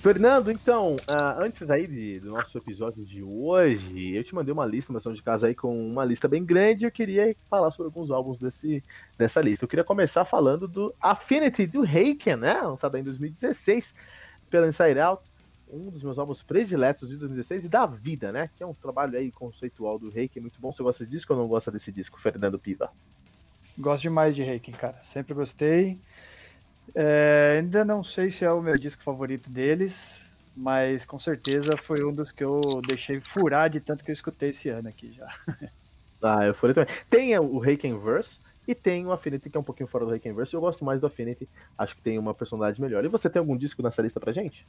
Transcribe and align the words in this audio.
Fernando, 0.00 0.50
então, 0.50 0.96
uh, 0.96 1.44
antes 1.44 1.68
aí 1.68 1.86
de, 1.86 2.20
do 2.20 2.30
nosso 2.30 2.56
episódio 2.56 3.04
de 3.04 3.22
hoje, 3.22 4.16
eu 4.16 4.24
te 4.24 4.34
mandei 4.34 4.50
uma 4.50 4.64
lista, 4.64 4.90
uma 4.90 4.98
ação 4.98 5.12
de 5.12 5.22
casa 5.22 5.46
aí 5.46 5.54
com 5.54 5.78
uma 5.78 6.06
lista 6.06 6.26
bem 6.26 6.42
grande. 6.42 6.86
Eu 6.86 6.90
queria 6.90 7.36
falar 7.50 7.70
sobre 7.70 7.88
alguns 7.88 8.10
álbuns 8.10 8.38
desse, 8.38 8.82
dessa 9.18 9.42
lista. 9.42 9.66
Eu 9.66 9.68
queria 9.68 9.84
começar 9.84 10.24
falando 10.24 10.66
do 10.66 10.94
Affinity 10.98 11.66
do 11.66 11.84
Heiken, 11.84 12.36
né? 12.36 12.62
Lançado 12.62 12.96
em 12.96 13.04
2016 13.04 13.94
pela 14.48 14.68
Inside 14.68 15.00
Out. 15.00 15.22
Um 15.70 15.90
dos 15.90 16.02
meus 16.02 16.18
álbuns 16.18 16.42
prediletos 16.42 17.10
de 17.10 17.18
2016 17.18 17.66
e 17.66 17.68
da 17.68 17.84
vida, 17.84 18.32
né? 18.32 18.48
Que 18.56 18.62
é 18.62 18.66
um 18.66 18.72
trabalho 18.72 19.18
aí 19.18 19.30
conceitual 19.30 19.98
do 19.98 20.10
Heiken, 20.18 20.40
muito 20.40 20.58
bom. 20.58 20.72
Você 20.72 20.82
gosta 20.82 21.04
desse 21.04 21.14
disco 21.14 21.34
ou 21.34 21.38
não 21.38 21.46
gosta 21.46 21.70
desse 21.70 21.92
disco, 21.92 22.18
Fernando 22.18 22.58
Piva? 22.58 22.90
Gosto 23.76 24.04
demais 24.04 24.34
de 24.34 24.40
Heiken, 24.40 24.72
cara. 24.72 24.98
Sempre 25.04 25.34
gostei. 25.34 25.98
É, 26.94 27.58
ainda 27.58 27.84
não 27.84 28.02
sei 28.02 28.30
se 28.30 28.44
é 28.44 28.50
o 28.50 28.62
meu 28.62 28.76
disco 28.76 29.02
favorito 29.02 29.48
deles, 29.50 29.96
mas 30.56 31.04
com 31.04 31.18
certeza 31.18 31.76
foi 31.76 32.04
um 32.04 32.12
dos 32.12 32.32
que 32.32 32.44
eu 32.44 32.60
deixei 32.86 33.20
furar 33.20 33.70
de 33.70 33.80
tanto 33.80 34.04
que 34.04 34.10
eu 34.10 34.14
escutei 34.14 34.50
esse 34.50 34.68
ano 34.68 34.88
aqui 34.88 35.12
já. 35.12 35.28
Ah, 36.22 36.44
eu 36.44 36.54
furei 36.54 36.74
também. 36.74 36.94
Tem 37.08 37.38
o 37.38 37.58
Reikenverse 37.58 38.38
e 38.68 38.74
tem 38.74 39.06
o 39.06 39.10
Affinity, 39.12 39.48
que 39.48 39.56
é 39.56 39.60
um 39.60 39.64
pouquinho 39.64 39.88
fora 39.88 40.04
do 40.04 40.10
Reikenverse. 40.10 40.52
Eu 40.52 40.60
gosto 40.60 40.84
mais 40.84 41.00
do 41.00 41.06
Affinity, 41.06 41.48
acho 41.78 41.96
que 41.96 42.02
tem 42.02 42.18
uma 42.18 42.34
personalidade 42.34 42.78
melhor. 42.78 43.02
E 43.02 43.08
você 43.08 43.30
tem 43.30 43.40
algum 43.40 43.56
disco 43.56 43.82
nessa 43.82 44.02
lista 44.02 44.20
pra 44.20 44.30
gente? 44.30 44.66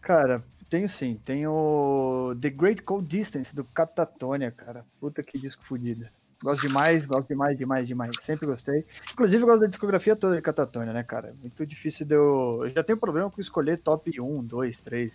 Cara, 0.00 0.44
tenho 0.70 0.88
sim. 0.88 1.20
Tem 1.24 1.46
o 1.48 2.32
The 2.40 2.48
Great 2.48 2.82
Cold 2.82 3.08
Distance 3.08 3.54
do 3.54 3.64
Catatonia, 3.64 4.52
cara. 4.52 4.86
Puta 5.00 5.20
que 5.22 5.36
disco 5.36 5.64
fodido. 5.66 6.08
Gosto 6.42 6.66
demais, 6.66 7.04
gosto 7.04 7.28
demais, 7.28 7.58
demais, 7.58 7.86
demais. 7.86 8.12
Sempre 8.22 8.46
gostei. 8.46 8.86
Inclusive, 9.12 9.44
gosto 9.44 9.60
da 9.60 9.66
discografia 9.66 10.16
toda 10.16 10.36
de 10.36 10.42
Catatonia, 10.42 10.92
né, 10.92 11.02
cara? 11.02 11.34
Muito 11.40 11.66
difícil 11.66 12.06
de 12.06 12.14
eu. 12.14 12.60
Eu 12.62 12.70
já 12.70 12.82
tenho 12.82 12.98
problema 12.98 13.30
com 13.30 13.40
escolher 13.40 13.78
top 13.78 14.18
1, 14.18 14.44
2, 14.44 14.80
3. 14.80 15.12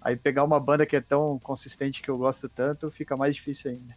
Aí 0.00 0.16
pegar 0.16 0.44
uma 0.44 0.60
banda 0.60 0.86
que 0.86 0.94
é 0.94 1.00
tão 1.00 1.38
consistente 1.40 2.00
que 2.00 2.08
eu 2.08 2.16
gosto 2.16 2.48
tanto, 2.48 2.90
fica 2.90 3.16
mais 3.16 3.34
difícil 3.34 3.72
ainda. 3.72 3.96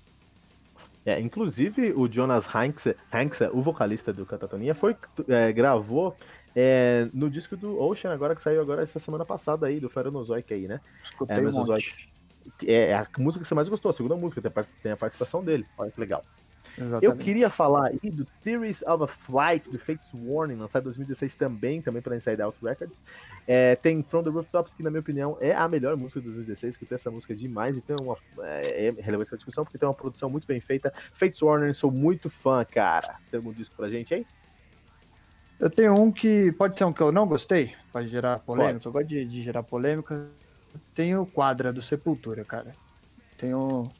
É, 1.05 1.19
inclusive 1.19 1.93
o 1.95 2.11
Jonas 2.11 2.45
Hanks, 2.53 2.95
Hanks 3.11 3.41
o 3.51 3.61
vocalista 3.61 4.11
do 4.11 4.25
Catatonia, 4.25 4.73
foi 4.73 4.95
é, 5.27 5.51
gravou 5.51 6.15
é, 6.55 7.07
no 7.13 7.29
disco 7.29 7.57
do 7.57 7.79
Ocean 7.79 8.13
agora 8.13 8.35
que 8.35 8.41
saiu 8.41 8.61
agora 8.61 8.83
essa 8.83 8.99
semana 8.99 9.25
passada 9.25 9.67
aí 9.67 9.79
do 9.79 9.89
Ferronozoic 9.89 10.53
aí, 10.53 10.67
né? 10.67 10.79
Escutei 11.03 11.37
é, 11.37 11.41
um 11.41 11.77
é, 12.65 12.93
a 12.93 13.07
música 13.17 13.43
que 13.43 13.47
você 13.47 13.55
mais 13.55 13.69
gostou, 13.69 13.91
a 13.91 13.93
segunda 13.93 14.15
música, 14.15 14.41
tem 14.81 14.91
a 14.91 14.97
participação 14.97 15.43
dele. 15.43 15.65
Olha 15.77 15.91
que 15.91 15.99
legal. 15.99 16.23
Exatamente. 16.77 17.05
Eu 17.05 17.15
queria 17.15 17.49
falar 17.49 17.87
aí 17.87 18.09
do 18.09 18.25
Theories 18.43 18.81
of 18.83 19.03
a 19.03 19.07
Flight, 19.07 19.69
do 19.69 19.77
Fates 19.77 20.09
Warning, 20.13 20.55
lançado 20.55 20.83
em 20.83 20.85
2016 20.85 21.35
também, 21.35 21.81
também 21.81 22.01
pela 22.01 22.15
Inside 22.15 22.41
Out 22.41 22.57
Records. 22.63 22.97
É, 23.47 23.75
tem 23.75 24.01
From 24.03 24.23
the 24.23 24.29
Rooftops, 24.29 24.73
que 24.73 24.83
na 24.83 24.89
minha 24.89 25.01
opinião 25.01 25.37
é 25.39 25.53
a 25.53 25.67
melhor 25.67 25.95
música 25.95 26.19
de 26.19 26.27
2016, 26.27 26.77
que 26.77 26.85
tem 26.85 26.95
essa 26.95 27.11
música 27.11 27.35
demais, 27.35 27.77
e 27.77 27.81
tem 27.81 27.95
uma, 28.01 28.15
é, 28.41 28.87
é 28.87 28.89
relevante 29.01 29.29
essa 29.29 29.37
discussão, 29.37 29.63
porque 29.63 29.77
tem 29.77 29.87
uma 29.87 29.93
produção 29.93 30.29
muito 30.29 30.47
bem 30.47 30.59
feita. 30.59 30.89
Fates 31.13 31.41
Warning, 31.41 31.73
sou 31.73 31.91
muito 31.91 32.29
fã, 32.29 32.65
cara. 32.65 33.17
Tem 33.29 33.37
algum 33.37 33.51
disco 33.51 33.75
pra 33.75 33.89
gente 33.89 34.13
aí? 34.13 34.25
Eu 35.59 35.69
tenho 35.69 35.93
um 35.93 36.11
que 36.11 36.51
pode 36.53 36.77
ser 36.77 36.83
um 36.85 36.91
que 36.91 37.01
eu 37.01 37.11
não 37.11 37.27
gostei, 37.27 37.73
pode 37.91 38.09
gerar 38.09 38.39
polêmica, 38.39 38.79
pode. 38.79 38.85
eu 38.85 38.91
gosto 38.91 39.07
de, 39.07 39.25
de 39.25 39.43
gerar 39.43 39.63
polêmica. 39.63 40.27
Tem 40.95 41.15
o 41.15 41.25
Quadra 41.25 41.71
do 41.71 41.81
Sepultura, 41.81 42.43
cara. 42.43 42.73
Tenho 43.37 43.91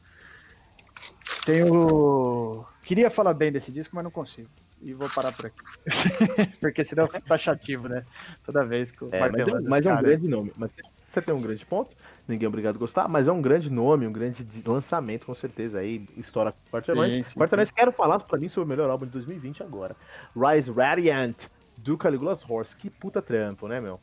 tenho. 1.44 2.64
Queria 2.84 3.10
falar 3.10 3.34
bem 3.34 3.52
desse 3.52 3.70
disco, 3.70 3.94
mas 3.94 4.04
não 4.04 4.10
consigo. 4.10 4.48
E 4.82 4.92
vou 4.92 5.08
parar 5.08 5.32
por 5.32 5.46
aqui. 5.46 5.56
Porque 6.60 6.84
senão 6.84 7.06
fica 7.06 7.20
taxativo, 7.20 7.88
né? 7.88 8.04
Toda 8.44 8.64
vez 8.64 8.90
que 8.90 9.04
o 9.04 9.08
é, 9.10 9.20
Mas, 9.20 9.34
é, 9.34 9.60
mas 9.60 9.86
é 9.86 9.92
um 9.92 10.02
grande 10.02 10.28
nome. 10.28 10.52
Mas 10.56 10.70
você 11.10 11.22
tem 11.22 11.34
um 11.34 11.40
grande 11.40 11.64
ponto, 11.64 11.96
ninguém 12.26 12.44
é 12.44 12.48
obrigado 12.48 12.74
a 12.74 12.78
gostar, 12.78 13.08
mas 13.08 13.28
é 13.28 13.32
um 13.32 13.40
grande 13.40 13.70
nome, 13.70 14.06
um 14.06 14.12
grande 14.12 14.44
lançamento, 14.66 15.24
com 15.24 15.34
certeza. 15.34 15.78
Aí, 15.78 16.04
história 16.16 16.52
com 16.52 16.58
Quarternoise. 16.70 17.24
Quarternoise, 17.34 17.72
quero 17.72 17.92
falar 17.92 18.18
pra 18.18 18.38
mim 18.38 18.48
sobre 18.48 18.66
o 18.66 18.68
melhor 18.68 18.90
álbum 18.90 19.06
de 19.06 19.12
2020 19.12 19.62
agora. 19.62 19.94
Rise 20.34 20.72
Radiant, 20.72 21.36
do 21.78 21.96
Caligula's 21.96 22.42
Horse. 22.48 22.74
Que 22.76 22.90
puta 22.90 23.22
trampo, 23.22 23.68
né, 23.68 23.80
meu? 23.80 24.00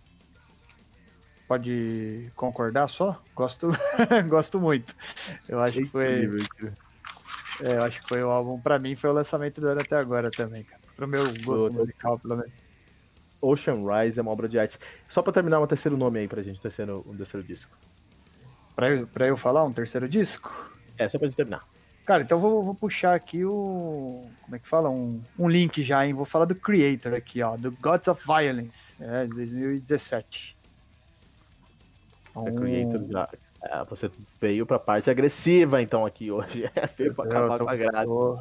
Pode 1.47 2.31
concordar 2.33 2.87
só? 2.87 3.21
Gosto, 3.35 3.71
gosto 4.29 4.57
muito. 4.57 4.95
Eu 5.49 5.59
acho 5.59 5.79
que 5.79 5.85
foi. 5.85 6.29
É, 7.61 7.77
eu 7.77 7.83
acho 7.83 8.01
que 8.01 8.09
foi 8.09 8.23
o 8.23 8.29
álbum, 8.29 8.59
pra 8.59 8.79
mim, 8.79 8.95
foi 8.95 9.09
o 9.09 9.13
lançamento 9.13 9.61
do 9.61 9.67
ano 9.67 9.81
até 9.81 9.95
agora 9.95 10.31
também, 10.31 10.63
cara. 10.63 10.81
Pro 10.95 11.07
meu 11.07 11.25
gosto 11.43 11.73
musical, 11.73 12.19
pelo 12.19 12.37
menos. 12.37 12.51
Ocean 13.39 13.75
Rise 13.75 14.19
é 14.19 14.21
uma 14.21 14.31
obra 14.31 14.49
de 14.49 14.59
arte. 14.59 14.79
Só 15.09 15.21
pra 15.21 15.33
terminar, 15.33 15.59
um 15.59 15.67
terceiro 15.67 15.97
nome 15.97 16.19
aí 16.19 16.27
pra 16.27 16.41
gente, 16.41 16.57
um 16.57 16.61
terceiro, 16.61 17.05
um 17.07 17.15
terceiro 17.15 17.45
disco. 17.45 17.71
Pra 18.75 18.89
eu, 18.89 19.07
pra 19.07 19.27
eu 19.27 19.37
falar 19.37 19.63
um 19.63 19.73
terceiro 19.73 20.09
disco? 20.09 20.51
É, 20.97 21.07
só 21.07 21.17
pra 21.17 21.27
gente 21.27 21.37
terminar. 21.37 21.63
Cara, 22.05 22.23
então 22.23 22.39
vou, 22.39 22.63
vou 22.63 22.73
puxar 22.73 23.13
aqui 23.13 23.45
o. 23.45 24.23
Como 24.41 24.55
é 24.55 24.59
que 24.59 24.67
fala? 24.67 24.89
Um, 24.89 25.21
um 25.37 25.47
link 25.47 25.83
já, 25.83 26.05
hein? 26.05 26.13
Vou 26.13 26.25
falar 26.25 26.45
do 26.45 26.55
Creator 26.55 27.13
aqui, 27.13 27.41
ó. 27.43 27.55
Do 27.55 27.71
Gods 27.79 28.07
of 28.07 28.23
Violence, 28.25 28.77
é, 28.99 29.25
de 29.25 29.35
2017. 29.35 30.57
Um... 32.35 32.47
É 32.47 32.51
Creator 32.51 33.07
já. 33.07 33.29
É, 33.63 33.85
você 33.85 34.09
veio 34.39 34.65
pra 34.65 34.79
parte 34.79 35.09
agressiva, 35.09 35.81
então, 35.81 36.05
aqui 36.05 36.31
hoje. 36.31 36.63
É, 36.75 36.87
veio 36.97 37.13
pra 37.13 37.25
acabar 37.25 37.57
tô, 37.59 37.65
com 37.65 37.69
a 37.69 37.75
graça. 37.75 38.05
Tô, 38.05 38.39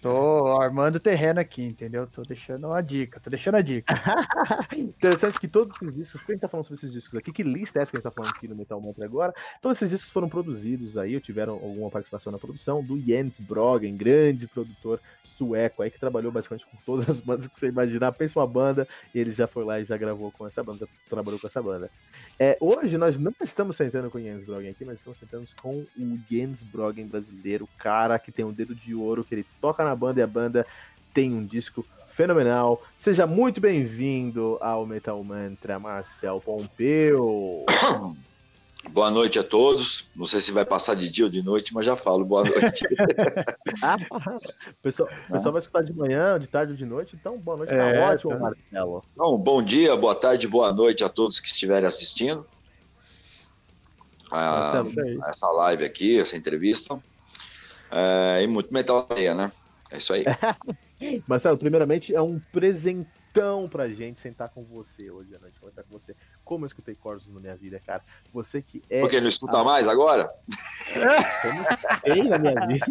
tô 0.00 0.46
armando 0.60 1.00
terreno 1.00 1.40
aqui, 1.40 1.62
entendeu? 1.62 2.06
Tô 2.06 2.22
deixando 2.22 2.68
uma 2.68 2.80
dica, 2.80 3.20
tô 3.20 3.28
deixando 3.28 3.56
a 3.56 3.62
dica. 3.62 3.92
Interessante 4.76 5.40
que 5.40 5.48
todos 5.48 5.74
esses 5.76 5.94
discos, 5.94 6.22
quem 6.24 6.38
tá 6.38 6.48
falando 6.48 6.66
sobre 6.66 6.78
esses 6.80 6.92
discos 6.92 7.18
aqui? 7.18 7.32
Que 7.32 7.42
lista 7.42 7.78
é 7.78 7.82
essa 7.82 7.90
que 7.90 7.96
a 7.96 7.98
gente 7.98 8.04
tá 8.04 8.10
falando 8.10 8.30
aqui 8.30 8.46
no 8.46 8.54
Metal 8.54 8.80
Mantra 8.80 9.04
agora? 9.04 9.32
Todos 9.60 9.78
esses 9.78 9.90
discos 9.90 10.12
foram 10.12 10.28
produzidos 10.28 10.96
aí, 10.96 11.20
tiveram 11.20 11.54
alguma 11.54 11.90
participação 11.90 12.30
na 12.30 12.38
produção 12.38 12.84
do 12.84 13.00
Jens 13.00 13.40
Brogen, 13.40 13.96
grande 13.96 14.46
produtor 14.46 15.00
sueco 15.36 15.82
aí 15.82 15.90
que 15.90 15.98
trabalhou 15.98 16.32
basicamente 16.32 16.66
com 16.66 16.76
todas 16.84 17.08
as 17.08 17.20
bandas 17.20 17.46
que 17.48 17.58
você 17.58 17.66
imaginar. 17.66 18.12
Pensa 18.12 18.38
uma 18.38 18.46
banda 18.46 18.86
e 19.14 19.18
ele 19.18 19.32
já 19.32 19.46
foi 19.46 19.64
lá 19.64 19.80
e 19.80 19.84
já 19.84 19.96
gravou 19.96 20.30
com 20.30 20.46
essa 20.46 20.62
banda, 20.62 20.88
trabalhou 21.08 21.38
com 21.38 21.46
essa 21.46 21.62
banda. 21.62 21.90
É, 22.38 22.56
hoje 22.60 22.96
nós 22.98 23.18
não 23.18 23.32
estamos 23.42 23.76
sentando 23.76 24.10
com 24.10 24.18
o 24.18 24.20
Jens 24.20 24.44
Brogen 24.44 24.70
aqui, 24.70 24.84
mas 24.84 24.98
estamos 24.98 25.18
sentando 25.18 25.46
com 25.60 25.84
o 25.96 26.18
Jens 26.30 26.62
Brogen 26.64 27.06
brasileiro, 27.06 27.68
cara 27.78 28.18
que 28.18 28.32
tem 28.32 28.44
um 28.44 28.52
dedo 28.52 28.74
de 28.74 28.94
ouro, 28.94 29.24
que 29.24 29.34
ele 29.34 29.46
toca 29.60 29.84
na 29.84 29.94
banda 29.94 30.20
e 30.20 30.22
a 30.22 30.26
banda 30.26 30.66
tem 31.12 31.32
um 31.32 31.44
disco 31.44 31.84
fenomenal. 32.14 32.82
Seja 32.98 33.26
muito 33.26 33.60
bem-vindo 33.60 34.58
ao 34.60 34.86
Metal 34.86 35.22
Mantra, 35.22 35.78
Marcel 35.78 36.40
Pompeu. 36.40 37.64
Boa 38.90 39.10
noite 39.10 39.38
a 39.38 39.44
todos. 39.44 40.06
Não 40.14 40.26
sei 40.26 40.40
se 40.40 40.52
vai 40.52 40.64
passar 40.64 40.94
de 40.94 41.08
dia 41.08 41.24
ou 41.24 41.30
de 41.30 41.42
noite, 41.42 41.72
mas 41.72 41.86
já 41.86 41.96
falo 41.96 42.24
boa 42.24 42.44
noite. 42.44 42.84
ah, 43.82 43.96
o 43.96 44.82
pessoal, 44.82 45.08
o 45.28 45.32
pessoal 45.32 45.52
vai 45.52 45.60
escutar 45.60 45.82
de 45.82 45.92
manhã, 45.92 46.38
de 46.38 46.46
tarde 46.46 46.72
ou 46.72 46.78
de 46.78 46.84
noite, 46.84 47.16
então 47.18 47.38
boa 47.38 47.56
noite. 47.56 47.70
Tá 47.70 47.76
é, 47.76 48.00
tá 48.00 48.10
ótimo, 48.10 48.38
Marcelo. 48.38 49.04
Então, 49.12 49.38
bom 49.38 49.62
dia, 49.62 49.96
boa 49.96 50.14
tarde, 50.14 50.48
boa 50.48 50.72
noite 50.72 51.04
a 51.04 51.08
todos 51.08 51.40
que 51.40 51.46
estiverem 51.46 51.86
assistindo 51.86 52.46
a, 54.32 54.80
a 54.80 55.28
essa 55.28 55.48
live 55.50 55.84
aqui, 55.84 56.18
essa 56.18 56.36
entrevista. 56.36 56.98
É, 57.90 58.42
e 58.42 58.46
muito 58.46 58.72
metal 58.72 59.06
né? 59.36 59.52
É 59.90 59.98
isso 59.98 60.14
aí. 60.14 60.24
Marcelo, 61.28 61.58
primeiramente, 61.58 62.14
é 62.14 62.22
um 62.22 62.40
presente 62.50 63.10
então 63.32 63.66
pra 63.66 63.88
gente 63.88 64.20
sentar 64.20 64.50
com 64.50 64.62
você 64.62 65.10
hoje 65.10 65.34
à 65.34 65.38
noite, 65.38 65.58
conversar 65.58 65.84
com 65.84 65.98
você. 65.98 66.14
Como 66.44 66.66
eu 66.66 66.66
escutei 66.66 66.94
Corsos 66.94 67.32
na 67.32 67.40
minha 67.40 67.56
vida, 67.56 67.80
cara. 67.80 68.02
Você 68.30 68.60
que 68.60 68.82
é. 68.90 69.00
Porque 69.00 69.18
não 69.22 69.28
escuta 69.28 69.58
a... 69.58 69.64
mais 69.64 69.88
agora? 69.88 70.30
Como 71.40 71.62
escutei 71.62 72.22
na 72.28 72.38
minha 72.38 72.66
vida. 72.66 72.86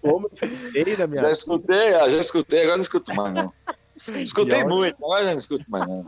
Como 0.00 0.26
eu 0.28 0.32
escutei 0.32 0.96
na 0.96 1.06
minha 1.08 1.22
já 1.22 1.26
vida. 1.26 1.32
Escutei, 1.32 1.90
já 1.90 2.20
escutei, 2.20 2.60
agora 2.60 2.76
não 2.76 2.82
escuto 2.82 3.14
mais, 3.14 3.34
não. 3.34 3.52
Escutei 4.22 4.62
muito, 4.62 5.04
agora 5.04 5.24
já 5.24 5.30
não 5.30 5.38
escuto 5.38 5.64
mais, 5.68 5.88
não. 5.88 6.04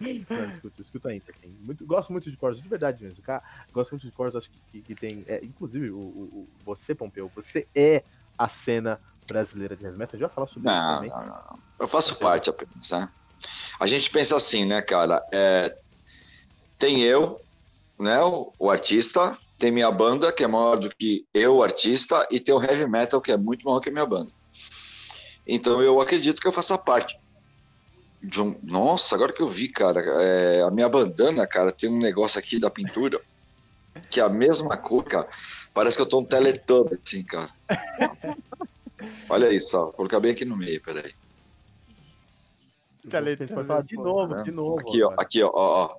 Não, 0.00 0.50
escuto, 0.54 0.82
escuto 0.82 1.08
ainda. 1.08 1.24
Assim. 1.28 1.54
Muito, 1.60 1.86
gosto 1.86 2.10
muito 2.10 2.30
de 2.30 2.36
Corsos, 2.38 2.62
de 2.62 2.68
verdade 2.68 3.02
mesmo. 3.04 3.22
Cara, 3.22 3.42
gosto 3.72 3.90
muito 3.90 4.06
de 4.06 4.12
Corsos, 4.12 4.36
acho 4.36 4.50
que, 4.50 4.60
que, 4.72 4.80
que 4.82 4.94
tem. 4.94 5.22
É, 5.26 5.44
inclusive, 5.44 5.90
o, 5.90 5.98
o, 5.98 6.48
você, 6.64 6.94
Pompeu, 6.94 7.30
você 7.34 7.66
é 7.74 8.02
a 8.36 8.48
cena 8.48 8.98
brasileira 9.28 9.76
de 9.76 9.84
heavy 9.84 9.98
metal? 9.98 10.14
A 10.14 10.16
gente 10.16 10.26
vai 10.26 10.34
falar 10.34 10.46
sobre 10.48 10.68
não, 10.68 11.04
isso 11.04 11.14
também. 11.14 11.26
Não, 11.26 11.26
não. 11.26 11.58
Eu 11.78 11.88
faço 11.88 12.16
parte 12.16 12.50
apenas, 12.50 12.90
né? 12.90 13.08
A 13.78 13.86
gente 13.86 14.10
pensa 14.10 14.36
assim, 14.36 14.64
né, 14.64 14.82
cara? 14.82 15.22
É, 15.30 15.76
tem 16.78 17.02
eu, 17.02 17.40
né, 17.98 18.20
o, 18.20 18.52
o, 18.58 18.70
artista, 18.70 19.36
tem 19.58 19.70
minha 19.70 19.90
banda, 19.90 20.32
que 20.32 20.42
é 20.42 20.46
maior 20.46 20.76
do 20.76 20.90
que 20.90 21.26
eu, 21.32 21.56
o 21.56 21.62
artista, 21.62 22.26
e 22.30 22.40
tem 22.40 22.54
o 22.54 22.62
heavy 22.62 22.86
metal, 22.86 23.20
que 23.20 23.30
é 23.30 23.36
muito 23.36 23.64
maior 23.64 23.80
que 23.80 23.88
a 23.88 23.92
minha 23.92 24.06
banda. 24.06 24.32
Então 25.46 25.80
eu 25.80 26.00
acredito 26.00 26.40
que 26.40 26.48
eu 26.48 26.52
faça 26.52 26.76
parte. 26.76 27.18
De 28.20 28.42
um... 28.42 28.58
Nossa, 28.64 29.14
agora 29.14 29.32
que 29.32 29.40
eu 29.40 29.48
vi, 29.48 29.68
cara, 29.68 30.00
é... 30.20 30.62
a 30.62 30.70
minha 30.70 30.88
bandana, 30.88 31.46
cara, 31.46 31.70
tem 31.70 31.88
um 31.88 31.98
negócio 31.98 32.38
aqui 32.38 32.58
da 32.58 32.68
pintura 32.68 33.20
que 34.10 34.20
é 34.20 34.22
a 34.22 34.28
mesma 34.28 34.76
cor, 34.76 35.04
cara. 35.04 35.28
Parece 35.74 35.96
que 35.96 36.02
eu 36.02 36.06
tô 36.06 36.20
um 36.20 36.24
Teletubby, 36.24 36.98
assim, 37.04 37.22
cara. 37.22 37.50
Olha 39.28 39.52
isso, 39.52 39.76
ó. 39.76 39.84
Vou 39.84 39.92
colocar 39.92 40.20
bem 40.20 40.32
aqui 40.32 40.44
no 40.44 40.56
meio, 40.56 40.80
peraí. 40.80 41.12
Teletubbies. 43.08 43.54
Pode 43.54 43.66
falar 43.66 43.82
de 43.82 43.96
novo, 43.96 44.34
né? 44.34 44.42
de 44.42 44.50
novo. 44.50 44.80
Aqui, 44.80 45.02
ó, 45.02 45.14
aqui, 45.16 45.42
ó, 45.42 45.50
ó, 45.54 45.96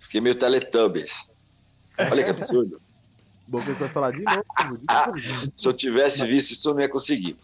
Fiquei 0.00 0.20
meio 0.20 0.34
Teletubbies. 0.34 1.26
Olha 1.98 2.24
que 2.24 2.30
absurdo. 2.30 2.80
Bom 3.46 3.60
você 3.60 3.72
vai 3.74 3.88
falar 3.88 4.10
de 4.12 4.22
novo. 4.22 5.14
Se 5.56 5.68
eu 5.68 5.72
tivesse 5.72 6.24
visto 6.26 6.52
isso, 6.52 6.70
eu 6.70 6.74
não 6.74 6.80
ia 6.80 6.88
conseguir. 6.88 7.36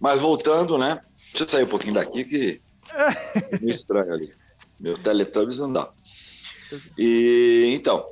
Mas 0.00 0.20
voltando, 0.20 0.78
né? 0.78 1.00
Deixa 1.30 1.44
eu 1.44 1.48
sair 1.48 1.64
um 1.64 1.68
pouquinho 1.68 1.94
daqui 1.94 2.24
que 2.24 2.60
é 2.90 3.58
meio 3.58 3.70
estranho 3.70 4.12
ali. 4.12 4.32
Meu 4.78 4.96
Teletubbies 4.96 5.58
não 5.58 5.72
dá. 5.72 5.90
E 6.96 7.70
então, 7.74 8.06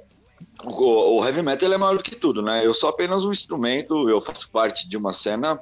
o, 0.64 1.18
o 1.18 1.24
heavy 1.24 1.42
metal 1.42 1.72
é 1.72 1.76
maior 1.76 1.96
do 1.96 2.02
que 2.02 2.16
tudo, 2.16 2.42
né? 2.42 2.64
Eu 2.64 2.74
sou 2.74 2.88
apenas 2.88 3.24
um 3.24 3.32
instrumento, 3.32 4.08
eu 4.08 4.20
faço 4.20 4.50
parte 4.50 4.88
de 4.88 4.96
uma 4.96 5.12
cena 5.12 5.60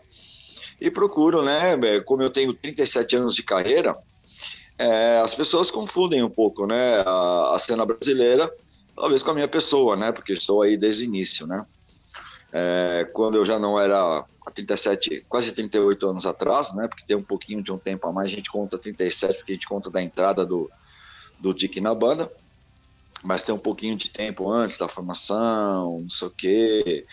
e 0.80 0.90
procuro, 0.90 1.42
né? 1.42 1.76
Como 2.04 2.22
eu 2.22 2.30
tenho 2.30 2.52
37 2.52 3.16
anos 3.16 3.34
de 3.34 3.42
carreira, 3.42 3.96
é, 4.78 5.18
as 5.18 5.34
pessoas 5.34 5.70
confundem 5.70 6.22
um 6.22 6.30
pouco, 6.30 6.66
né? 6.66 7.00
A, 7.06 7.54
a, 7.54 7.58
cena 7.58 7.84
brasileira, 7.84 8.52
talvez 8.94 9.22
com 9.22 9.30
a 9.30 9.34
minha 9.34 9.48
pessoa, 9.48 9.96
né? 9.96 10.12
Porque 10.12 10.32
estou 10.32 10.62
aí 10.62 10.76
desde 10.76 11.02
o 11.02 11.06
início, 11.06 11.46
né? 11.46 11.64
É, 12.52 13.08
quando 13.12 13.36
eu 13.36 13.44
já 13.44 13.58
não 13.58 13.78
era 13.80 14.24
há 14.46 14.50
37, 14.50 15.24
quase 15.28 15.52
38 15.52 16.08
anos 16.08 16.26
atrás, 16.26 16.74
né? 16.74 16.86
Porque 16.88 17.04
tem 17.04 17.16
um 17.16 17.22
pouquinho 17.22 17.62
de 17.62 17.72
um 17.72 17.78
tempo 17.78 18.06
a 18.06 18.12
mais, 18.12 18.30
a 18.30 18.34
gente 18.34 18.50
conta 18.50 18.78
37, 18.78 19.38
porque 19.38 19.52
a 19.52 19.54
gente 19.54 19.68
conta 19.68 19.90
da 19.90 20.02
entrada 20.02 20.44
do, 20.46 20.70
do 21.40 21.52
Dick 21.52 21.80
na 21.80 21.94
banda 21.94 22.30
mas 23.24 23.42
tem 23.42 23.54
um 23.54 23.58
pouquinho 23.58 23.96
de 23.96 24.10
tempo 24.10 24.52
antes 24.52 24.76
da 24.76 24.86
formação, 24.86 26.02
não 26.02 26.10
sei 26.10 26.28
o 26.28 26.30
quê. 26.30 27.06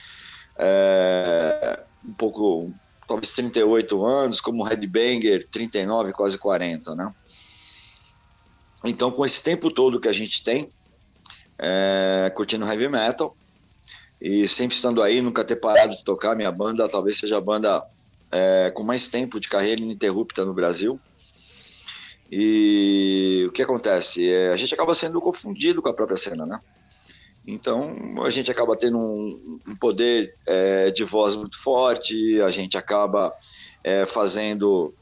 É, 0.57 1.79
um 2.05 2.11
pouco, 2.11 2.69
talvez 3.11 3.33
38 3.33 4.05
anos, 4.05 4.39
como 4.39 4.63
headbanger, 4.63 5.45
39, 5.51 6.13
quase 6.13 6.37
40, 6.37 6.95
né? 6.95 7.13
Então, 8.85 9.11
com 9.11 9.25
esse 9.25 9.43
tempo 9.43 9.69
todo 9.69 9.99
que 9.99 10.07
a 10.07 10.13
gente 10.13 10.41
tem, 10.43 10.71
é, 11.59 12.31
curtindo 12.33 12.65
heavy 12.65 12.87
metal, 12.87 13.35
e 14.19 14.47
sempre 14.47 14.75
estando 14.75 15.01
aí, 15.01 15.21
nunca 15.21 15.43
ter 15.43 15.57
parado 15.57 15.95
de 15.95 16.03
tocar, 16.03 16.35
minha 16.35 16.51
banda 16.51 16.87
talvez 16.87 17.17
seja 17.17 17.37
a 17.37 17.41
banda 17.41 17.83
é, 18.31 18.71
com 18.71 18.83
mais 18.83 19.09
tempo 19.09 19.39
de 19.39 19.49
carreira 19.49 19.81
ininterrupta 19.81 20.45
no 20.45 20.53
Brasil. 20.53 20.99
E 22.31 23.43
o 23.45 23.51
que 23.51 23.61
acontece? 23.61 24.25
É, 24.31 24.51
a 24.51 24.57
gente 24.57 24.73
acaba 24.73 24.93
sendo 24.93 25.19
confundido 25.19 25.81
com 25.81 25.89
a 25.89 25.93
própria 25.93 26.15
cena, 26.15 26.45
né? 26.45 26.59
Então 27.45 27.95
a 28.23 28.29
gente 28.29 28.51
acaba 28.51 28.75
tendo 28.75 28.97
um, 28.97 29.59
um 29.67 29.75
poder 29.75 30.33
é, 30.45 30.91
de 30.91 31.03
voz 31.03 31.35
muito 31.35 31.61
forte, 31.61 32.39
a 32.41 32.49
gente 32.49 32.77
acaba 32.77 33.33
é, 33.83 34.05
fazendo 34.05 34.93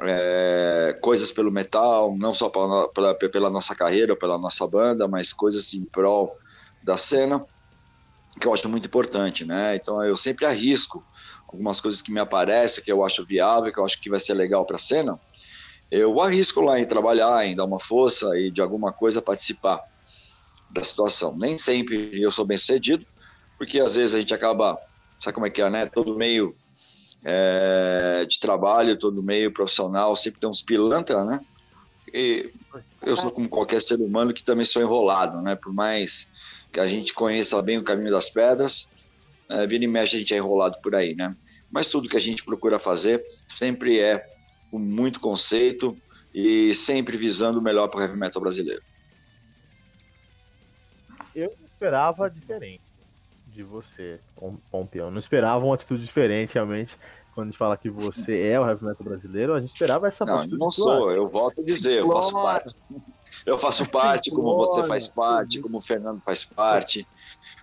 é, 0.00 0.98
coisas 1.00 1.32
pelo 1.32 1.50
metal, 1.50 2.14
não 2.16 2.34
só 2.34 2.48
pela, 2.48 2.88
pela, 2.88 3.14
pela, 3.14 3.50
nossa 3.50 3.74
carreira, 3.74 4.14
pela 4.14 4.38
nossa 4.38 4.66
banda, 4.66 5.08
mas 5.08 5.32
coisas 5.32 5.72
em 5.72 5.84
prol 5.84 6.36
da 6.82 6.96
cena, 6.96 7.44
que 8.40 8.46
eu 8.46 8.52
acho 8.52 8.68
muito 8.68 8.86
importante, 8.86 9.44
né? 9.44 9.76
Então 9.76 10.02
eu 10.04 10.16
sempre 10.16 10.44
arrisco 10.44 11.02
algumas 11.48 11.80
coisas 11.80 12.02
que 12.02 12.12
me 12.12 12.20
aparecem, 12.20 12.84
que 12.84 12.92
eu 12.92 13.04
acho 13.04 13.24
viável, 13.24 13.72
que 13.72 13.78
eu 13.78 13.84
acho 13.84 14.00
que 14.00 14.10
vai 14.10 14.20
ser 14.20 14.34
legal 14.34 14.64
para 14.66 14.76
a 14.76 14.80
cena 14.80 15.18
eu 15.92 16.18
arrisco 16.22 16.62
lá 16.62 16.80
em 16.80 16.86
trabalhar, 16.86 17.44
em 17.44 17.54
dar 17.54 17.66
uma 17.66 17.78
força 17.78 18.34
e 18.38 18.50
de 18.50 18.62
alguma 18.62 18.94
coisa 18.94 19.20
participar 19.20 19.78
da 20.72 20.82
situação. 20.82 21.36
Nem 21.36 21.58
sempre 21.58 22.20
eu 22.20 22.30
sou 22.30 22.44
bem 22.44 22.56
sucedido, 22.56 23.06
porque 23.58 23.78
às 23.78 23.96
vezes 23.96 24.14
a 24.14 24.20
gente 24.20 24.34
acaba, 24.34 24.78
sabe 25.20 25.34
como 25.34 25.46
é 25.46 25.50
que 25.50 25.62
é, 25.62 25.70
né? 25.70 25.86
Todo 25.86 26.16
meio 26.16 26.56
é, 27.24 28.24
de 28.28 28.40
trabalho, 28.40 28.98
todo 28.98 29.22
meio 29.22 29.52
profissional, 29.52 30.16
sempre 30.16 30.40
tem 30.40 30.48
uns 30.48 30.62
pilantra, 30.62 31.24
né? 31.24 31.40
E 32.12 32.50
eu 33.00 33.16
sou 33.16 33.30
como 33.30 33.48
qualquer 33.48 33.80
ser 33.80 34.00
humano 34.00 34.34
que 34.34 34.44
também 34.44 34.64
sou 34.64 34.82
enrolado, 34.82 35.40
né? 35.40 35.54
Por 35.54 35.72
mais 35.72 36.28
que 36.72 36.80
a 36.80 36.88
gente 36.88 37.12
conheça 37.12 37.60
bem 37.62 37.78
o 37.78 37.84
caminho 37.84 38.10
das 38.10 38.28
pedras, 38.28 38.88
é, 39.48 39.66
vira 39.66 39.84
e 39.84 39.86
mexe 39.86 40.16
a 40.16 40.18
gente 40.18 40.34
é 40.34 40.38
enrolado 40.38 40.78
por 40.82 40.94
aí, 40.94 41.14
né? 41.14 41.34
Mas 41.70 41.88
tudo 41.88 42.08
que 42.08 42.16
a 42.16 42.20
gente 42.20 42.44
procura 42.44 42.78
fazer 42.78 43.24
sempre 43.48 43.98
é 43.98 44.26
com 44.70 44.78
muito 44.78 45.20
conceito 45.20 45.96
e 46.34 46.74
sempre 46.74 47.16
visando 47.16 47.58
o 47.58 47.62
melhor 47.62 47.88
para 47.88 48.00
o 48.00 48.02
heavy 48.02 48.16
metal 48.16 48.42
brasileiro. 48.42 48.82
Eu 51.34 51.52
esperava 51.64 52.28
diferente 52.30 52.82
de 53.46 53.62
você, 53.62 54.18
Pompeu. 54.70 55.10
Não 55.10 55.18
esperava 55.18 55.64
uma 55.64 55.74
atitude 55.74 56.04
diferente, 56.04 56.54
realmente. 56.54 56.96
Quando 57.34 57.48
a 57.48 57.50
gente 57.50 57.58
fala 57.58 57.76
que 57.76 57.88
você 57.88 58.48
é 58.48 58.60
o 58.60 58.66
heavy 58.66 58.84
metal 58.84 59.04
brasileiro, 59.04 59.54
a 59.54 59.60
gente 59.60 59.72
esperava 59.72 60.08
essa 60.08 60.24
Não, 60.24 60.46
não 60.46 60.70
sou, 60.70 61.10
eu 61.10 61.28
volto 61.28 61.60
a 61.60 61.64
dizer, 61.64 62.00
eu 62.00 62.10
faço 62.10 62.32
parte. 62.32 62.74
Eu 63.46 63.58
faço 63.58 63.88
parte, 63.88 64.30
como 64.30 64.56
você 64.56 64.84
faz 64.84 65.08
parte, 65.08 65.60
como 65.60 65.78
o 65.78 65.80
Fernando 65.80 66.20
faz 66.20 66.44
parte, 66.44 67.06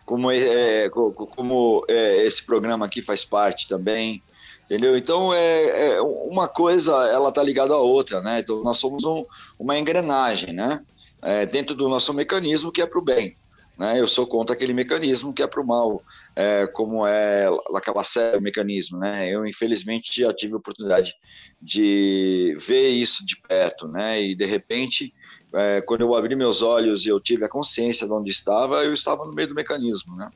como, 0.06 0.32
é, 0.32 0.90
como, 0.90 1.14
como 1.14 1.86
é, 1.88 2.24
esse 2.24 2.44
programa 2.44 2.86
aqui 2.86 3.02
faz 3.02 3.24
parte 3.24 3.68
também 3.68 4.22
entendeu? 4.70 4.96
Então 4.96 5.34
é, 5.34 5.94
é, 5.94 6.02
uma 6.02 6.48
coisa 6.48 6.94
ela 7.08 7.32
tá 7.32 7.42
ligada 7.42 7.74
à 7.74 7.78
outra, 7.78 8.22
né? 8.22 8.40
Então 8.40 8.62
nós 8.62 8.78
somos 8.78 9.04
um, 9.04 9.26
uma 9.58 9.78
engrenagem, 9.78 10.54
né? 10.54 10.84
É, 11.22 11.46
dentro 11.46 11.76
do 11.76 11.90
nosso 11.90 12.14
mecanismo 12.14 12.72
que 12.72 12.82
é 12.82 12.86
para 12.86 13.00
o 13.00 13.04
bem, 13.04 13.36
né? 13.80 13.98
Eu 13.98 14.06
sou 14.06 14.28
contra 14.28 14.54
aquele 14.54 14.74
mecanismo 14.74 15.34
que 15.34 15.42
é 15.42 15.48
para 15.48 15.62
o 15.62 15.66
mal, 15.66 16.04
é, 16.36 16.68
como 16.68 17.08
é 17.08 17.48
aquela 17.74 18.04
série 18.04 18.42
mecanismo, 18.42 19.00
né? 19.00 19.34
Eu 19.34 19.48
infelizmente 19.48 20.22
já 20.22 20.34
tive 20.34 20.54
a 20.54 20.58
oportunidade 20.58 21.16
de 21.62 22.58
ver 22.60 22.90
isso 22.90 23.26
de 23.26 23.38
perto, 23.38 23.88
né? 23.88 24.22
E 24.22 24.36
de 24.36 24.46
repente 24.46 25.14
é, 25.54 25.80
quando 25.80 26.02
eu 26.02 26.14
abri 26.14 26.36
meus 26.36 26.62
olhos 26.62 27.06
e 27.06 27.10
eu 27.10 27.22
tive 27.22 27.46
a 27.46 27.50
consciência 27.50 28.06
de 28.06 28.12
onde 28.12 28.30
estava, 28.30 28.84
eu 28.84 28.94
estava 28.94 29.26
no 29.26 29.34
meio 29.34 29.48
do 29.48 29.56
mecanismo, 29.56 30.14
né? 30.18 30.30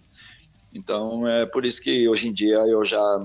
Então 0.73 1.27
é 1.27 1.45
por 1.45 1.65
isso 1.65 1.81
que 1.81 2.07
hoje 2.07 2.29
em 2.29 2.33
dia 2.33 2.59
eu 2.59 2.85
já 2.85 3.19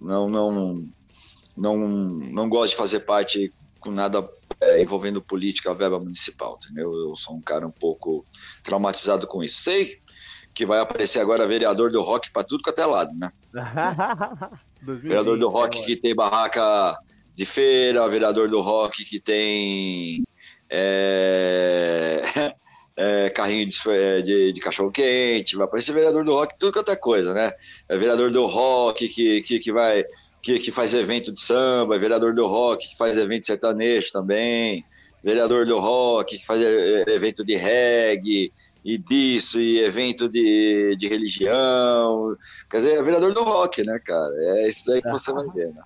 não, 0.00 0.28
não, 0.28 0.84
não, 1.56 1.76
não 1.76 2.48
gosto 2.48 2.72
de 2.72 2.76
fazer 2.76 3.00
parte 3.00 3.52
com 3.80 3.90
nada 3.90 4.28
é, 4.60 4.82
envolvendo 4.82 5.22
política, 5.22 5.74
verba 5.74 5.98
municipal, 5.98 6.58
entendeu? 6.62 6.92
Eu 6.92 7.16
sou 7.16 7.36
um 7.36 7.40
cara 7.40 7.66
um 7.66 7.70
pouco 7.70 8.24
traumatizado 8.62 9.26
com 9.26 9.42
isso. 9.42 9.60
Sei 9.60 9.98
que 10.54 10.66
vai 10.66 10.80
aparecer 10.80 11.20
agora 11.20 11.46
vereador 11.46 11.90
do 11.90 12.02
rock 12.02 12.32
para 12.32 12.42
tudo 12.42 12.62
quanto 12.62 12.80
é 12.80 12.86
lado, 12.86 13.14
né? 13.14 13.30
vereador 14.82 15.38
do 15.38 15.48
rock 15.48 15.84
que 15.84 15.94
tem 15.94 16.14
barraca 16.14 16.98
de 17.34 17.46
feira, 17.46 18.08
vereador 18.08 18.48
do 18.48 18.60
rock 18.60 19.04
que 19.04 19.20
tem 19.20 20.24
é, 20.68 22.22
é, 22.96 23.30
carrinho 23.30 23.68
de, 23.68 23.78
é, 23.88 24.20
de, 24.20 24.52
de 24.52 24.60
cachorro-quente, 24.60 25.56
vai 25.56 25.66
aparecer 25.66 25.92
vereador 25.92 26.24
do 26.24 26.32
rock, 26.32 26.56
tudo 26.58 26.72
quanto 26.72 26.90
é 26.90 26.96
coisa, 26.96 27.32
né? 27.32 27.52
É 27.88 27.96
vereador 27.96 28.32
do 28.32 28.44
rock 28.46 29.08
que, 29.08 29.42
que, 29.42 29.60
que 29.60 29.72
vai. 29.72 30.04
Que, 30.48 30.58
que 30.58 30.72
faz 30.72 30.94
evento 30.94 31.30
de 31.30 31.42
samba, 31.42 31.98
vereador 31.98 32.34
do 32.34 32.46
rock 32.46 32.88
que 32.88 32.96
faz 32.96 33.18
evento 33.18 33.46
sertanejo 33.46 34.10
também, 34.10 34.82
vereador 35.22 35.66
do 35.66 35.78
rock 35.78 36.38
que 36.38 36.46
faz 36.46 36.62
é, 36.62 37.04
evento 37.10 37.44
de 37.44 37.54
reggae, 37.54 38.50
e 38.82 38.96
disso, 38.96 39.60
e 39.60 39.80
evento 39.80 40.26
de, 40.26 40.96
de 40.98 41.06
religião. 41.06 42.34
Quer 42.70 42.78
dizer, 42.78 42.96
é 42.96 43.02
vereador 43.02 43.34
do 43.34 43.42
rock, 43.42 43.84
né, 43.84 43.98
cara? 43.98 44.32
É 44.38 44.68
isso 44.68 44.90
aí 44.90 45.02
que 45.02 45.10
você 45.10 45.30
vai 45.30 45.46
ver, 45.48 45.74
né? 45.74 45.82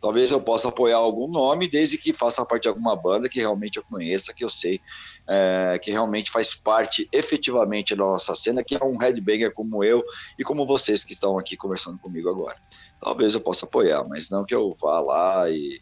Talvez 0.00 0.32
eu 0.32 0.40
possa 0.40 0.68
apoiar 0.68 0.96
algum 0.96 1.28
nome, 1.28 1.68
desde 1.68 1.96
que 1.96 2.12
faça 2.12 2.44
parte 2.44 2.62
de 2.62 2.68
alguma 2.68 2.96
banda 2.96 3.28
que 3.28 3.38
realmente 3.38 3.76
eu 3.76 3.84
conheça, 3.84 4.34
que 4.34 4.42
eu 4.42 4.50
sei 4.50 4.80
é, 5.28 5.78
que 5.80 5.92
realmente 5.92 6.32
faz 6.32 6.52
parte 6.52 7.08
efetivamente 7.12 7.94
da 7.94 8.02
nossa 8.02 8.34
cena, 8.34 8.64
que 8.64 8.74
é 8.74 8.84
um 8.84 8.96
headbanger 8.96 9.54
como 9.54 9.84
eu 9.84 10.02
e 10.36 10.42
como 10.42 10.66
vocês 10.66 11.04
que 11.04 11.12
estão 11.12 11.38
aqui 11.38 11.56
conversando 11.56 11.98
comigo 11.98 12.28
agora. 12.28 12.56
Talvez 13.00 13.34
eu 13.34 13.40
possa 13.40 13.66
apoiar, 13.66 14.04
mas 14.04 14.28
não 14.28 14.44
que 14.44 14.54
eu 14.54 14.74
vá 14.80 15.00
lá 15.00 15.50
e 15.50 15.80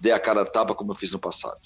dê 0.00 0.12
a 0.12 0.20
cara 0.20 0.42
a 0.42 0.46
tapa 0.46 0.74
como 0.74 0.92
eu 0.92 0.96
fiz 0.96 1.12
no 1.12 1.18
passado. 1.18 1.58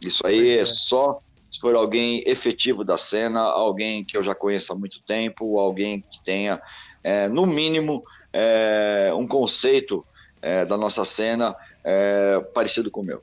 Isso 0.00 0.26
aí 0.26 0.58
é 0.58 0.64
só 0.64 1.18
se 1.52 1.60
for 1.60 1.74
alguém 1.74 2.24
efetivo 2.26 2.82
da 2.82 2.96
cena, 2.96 3.40
alguém 3.40 4.02
que 4.02 4.16
eu 4.16 4.22
já 4.22 4.34
conheço 4.34 4.72
há 4.72 4.76
muito 4.76 5.02
tempo, 5.02 5.58
alguém 5.58 6.00
que 6.00 6.22
tenha, 6.24 6.60
é, 7.04 7.28
no 7.28 7.44
mínimo, 7.44 8.02
é, 8.32 9.12
um 9.14 9.28
conceito 9.28 10.02
é, 10.40 10.64
da 10.64 10.78
nossa 10.78 11.04
cena 11.04 11.54
é, 11.84 12.40
parecido 12.54 12.90
com 12.90 13.02
o 13.02 13.04
meu. 13.04 13.22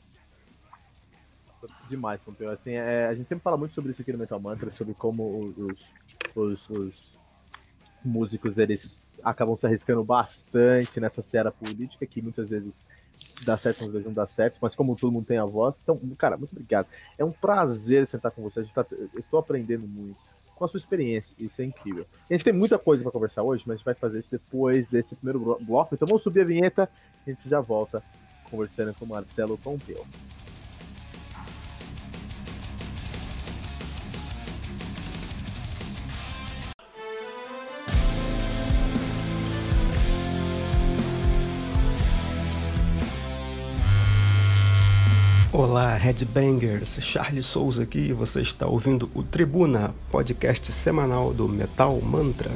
demais, 1.90 2.22
Pompeu. 2.22 2.52
Assim, 2.52 2.74
é, 2.74 3.08
a 3.08 3.16
gente 3.16 3.28
sempre 3.28 3.44
fala 3.44 3.58
muito 3.58 3.74
sobre 3.74 3.92
isso 3.92 4.02
aqui 4.04 4.12
no 4.12 4.20
Metal 4.20 4.40
Mantra, 4.40 4.72
sobre 4.74 4.94
como 4.94 5.54
os, 5.58 5.80
os, 6.36 6.70
os 6.70 6.94
músicos 8.06 8.60
eles 8.60 9.02
acabam 9.24 9.56
se 9.56 9.66
arriscando 9.66 10.04
bastante 10.04 11.00
nessa 11.00 11.22
seara 11.22 11.52
política, 11.52 12.06
que 12.06 12.22
muitas 12.22 12.50
vezes 12.50 12.72
dá 13.44 13.58
certo, 13.58 13.86
às 13.86 13.92
vezes 13.92 14.08
não 14.08 14.14
dá 14.14 14.28
certo, 14.28 14.58
mas 14.62 14.76
como 14.76 14.96
todo 14.96 15.12
mundo 15.12 15.26
tem 15.26 15.38
a 15.38 15.46
voz, 15.46 15.76
então, 15.82 15.98
cara, 16.18 16.38
muito 16.38 16.52
obrigado. 16.52 16.88
É 17.18 17.24
um 17.24 17.32
prazer 17.32 18.06
sentar 18.08 18.32
com 18.32 18.42
você. 18.42 18.64
Tá, 18.74 18.86
estou 19.18 19.40
aprendendo 19.40 19.88
muito 19.88 20.18
com 20.56 20.66
a 20.66 20.68
sua 20.68 20.78
experiência, 20.78 21.34
isso 21.40 21.62
é 21.62 21.66
incrível. 21.66 22.06
A 22.30 22.34
gente 22.34 22.44
tem 22.44 22.52
muita 22.52 22.78
coisa 22.78 23.02
para 23.02 23.12
conversar 23.12 23.44
hoje, 23.44 23.64
mas 23.66 23.76
a 23.76 23.78
gente 23.78 23.86
vai 23.86 23.96
fazer 23.96 24.20
isso 24.20 24.28
depois 24.30 24.90
desse 24.90 25.16
primeiro 25.16 25.40
bloco. 25.62 25.96
Então 25.96 26.08
vamos 26.08 26.22
subir 26.22 26.42
a 26.42 26.46
vinheta 26.46 26.90
a 27.26 27.30
gente 27.30 27.48
já 27.48 27.62
volta 27.62 28.04
conversando 28.50 28.94
com 28.96 29.06
o 29.06 29.08
Marcelo 29.08 29.58
Pompeu. 29.58 30.06
Olá, 45.52 45.96
Headbangers! 45.96 47.00
Charles 47.02 47.48
Souza 47.48 47.82
aqui 47.82 48.14
você 48.14 48.40
está 48.40 48.68
ouvindo 48.68 49.10
o 49.16 49.24
Tribuna, 49.24 49.96
podcast 50.12 50.72
semanal 50.72 51.34
do 51.34 51.50
Metal 51.50 52.00
Mantra. 52.00 52.52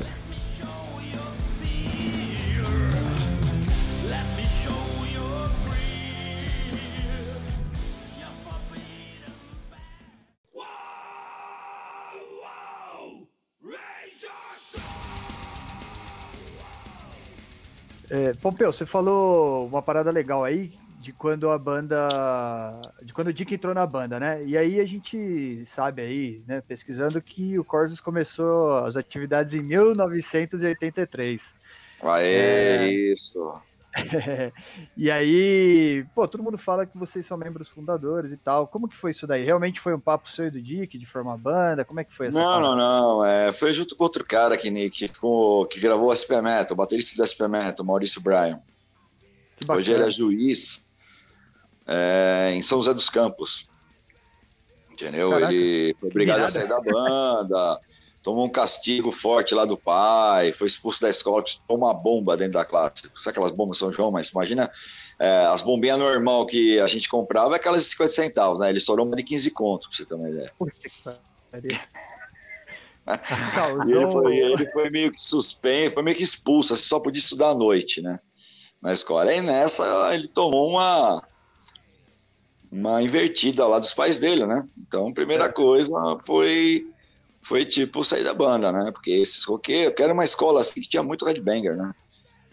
É, 18.08 18.34
Pompeu, 18.34 18.72
você 18.72 18.86
falou 18.86 19.66
uma 19.66 19.82
parada 19.82 20.12
legal 20.12 20.44
aí 20.44 20.83
de 21.04 21.12
quando 21.12 21.50
a 21.52 21.58
banda. 21.58 22.08
de 23.02 23.14
quando 23.14 23.28
o 23.28 23.34
Dick 23.34 23.54
entrou 23.54 23.74
na 23.74 23.86
banda, 23.86 24.18
né? 24.20 24.44
E 24.46 24.58
aí 24.58 24.80
a 24.80 24.86
gente 24.86 25.66
sabe 25.66 26.02
aí, 26.02 26.42
né, 26.48 26.64
pesquisando 26.66 27.22
que 27.22 27.60
o 27.60 27.64
Corsos 27.64 28.00
começou 28.00 28.78
as 28.86 28.96
atividades 28.96 29.54
em 29.54 29.62
1983. 29.62 31.42
Aê, 32.02 32.26
é... 32.26 32.92
isso! 33.12 33.54
e 34.98 35.12
aí, 35.12 36.06
pô, 36.16 36.28
todo 36.28 36.42
mundo 36.42 36.58
fala 36.58 36.86
que 36.86 36.98
vocês 36.98 37.26
são 37.26 37.38
membros 37.38 37.68
fundadores 37.68 38.32
e 38.32 38.38
tal. 38.38 38.66
Como 38.66 38.88
que 38.88 38.96
foi 38.96 39.12
isso 39.12 39.28
daí? 39.28 39.44
Realmente 39.44 39.82
foi 39.82 39.94
um 39.94 40.00
papo 40.00 40.30
seu 40.30 40.48
e 40.48 40.52
do 40.52 40.62
Dick 40.62 40.98
de 40.98 41.06
formar 41.06 41.38
banda? 41.38 41.86
Como 41.86 42.00
é 42.00 42.04
que 42.04 42.16
foi 42.16 42.28
essa 42.28 42.40
Não, 42.40 42.48
parte? 42.48 42.62
não, 42.62 42.76
não. 42.76 43.26
É, 43.26 43.52
foi 43.52 43.74
junto 43.74 43.96
com 43.96 44.04
outro 44.04 44.24
cara 44.26 44.58
que, 44.58 44.90
que, 44.90 45.08
ficou, 45.08 45.68
que 45.68 45.80
gravou 45.80 46.12
a 46.12 46.16
SP 46.16 46.42
Metal, 46.42 46.72
o 46.72 46.76
baterista 46.76 47.16
da 47.18 47.28
SP 47.28 47.46
Metal, 47.48 47.86
Maurício 47.86 48.22
Bryan. 48.22 48.60
Hoje 49.70 49.94
ele 49.94 50.04
é 50.04 50.10
juiz 50.10 50.84
é, 51.88 52.52
em 52.54 52.62
São 52.62 52.80
José 52.80 52.94
dos 52.94 53.10
Campos. 53.10 53.68
Entendeu? 54.92 55.32
Caraca, 55.32 55.54
ele 55.54 55.96
foi 56.00 56.10
obrigado 56.10 56.42
a 56.42 56.50
sair 56.50 56.68
da 56.68 56.80
banda, 56.80 57.80
tomou 58.22 58.46
um 58.46 58.50
castigo 58.50 59.12
forte 59.12 59.56
lá 59.56 59.66
do 59.66 59.78
pai, 59.78 60.52
foi 60.52 60.68
expulso 60.68 61.02
da 61.02 61.10
escola, 61.10 61.44
tomou 61.68 61.88
uma 61.88 61.94
bomba 61.94 62.38
dentro 62.38 62.54
da 62.54 62.66
classe. 62.66 63.10
Sabe 63.16 63.32
aquelas 63.32 63.52
bombas 63.52 63.80
São 63.80 63.92
João? 63.92 64.12
Mas 64.12 64.30
imagina 64.30 64.72
é, 65.20 65.46
as 65.48 65.62
bombinhas 65.62 65.98
normal 66.00 66.46
que 66.46 66.80
a 66.80 66.88
gente 66.88 67.10
comprava, 67.10 67.56
aquelas 67.56 67.84
de 67.84 67.90
50 67.90 68.12
centavos, 68.12 68.60
né? 68.60 68.70
Ele 68.70 68.78
estourou 68.78 69.06
uma 69.06 69.16
de 69.16 69.24
15 69.24 69.52
contos, 69.52 69.88
pra 69.88 69.98
você 69.98 70.06
ter 70.06 70.16
uma 70.16 70.30
ideia. 70.30 70.54
e 73.88 73.92
ele 73.92 74.12
foi, 74.12 74.38
ele 74.38 74.72
foi 74.72 74.90
meio 74.90 75.12
que 75.12 75.22
suspenso, 75.22 75.94
foi 75.94 76.04
meio 76.04 76.16
que 76.16 76.24
expulso, 76.24 76.74
assim, 76.74 76.84
só 76.84 77.00
podia 77.00 77.20
estudar 77.20 77.50
à 77.50 77.56
noite, 77.56 78.02
né? 78.02 78.20
Na 78.82 78.94
escola. 78.94 79.34
E 79.34 79.42
nessa 79.42 80.14
ele 80.14 80.28
tomou 80.28 80.70
uma 80.70 81.22
uma 82.74 83.04
invertida 83.04 83.68
lá 83.68 83.78
dos 83.78 83.94
pais 83.94 84.18
dele, 84.18 84.48
né? 84.48 84.68
Então, 84.80 85.08
a 85.08 85.14
primeira 85.14 85.46
é. 85.46 85.50
coisa 85.50 85.94
foi 86.26 86.88
foi 87.40 87.66
tipo 87.66 88.04
sair 88.04 88.24
da 88.24 88.34
banda, 88.34 88.72
né? 88.72 88.92
Porque 88.92 89.12
esses 89.12 89.44
roqueiros, 89.44 89.86
eu 89.86 89.94
quero 89.94 90.14
uma 90.14 90.24
escola 90.24 90.62
assim 90.62 90.82
que 90.82 90.90
tinha 90.90 91.04
muito 91.04 91.26
headbanger, 91.26 91.76
né? 91.76 91.94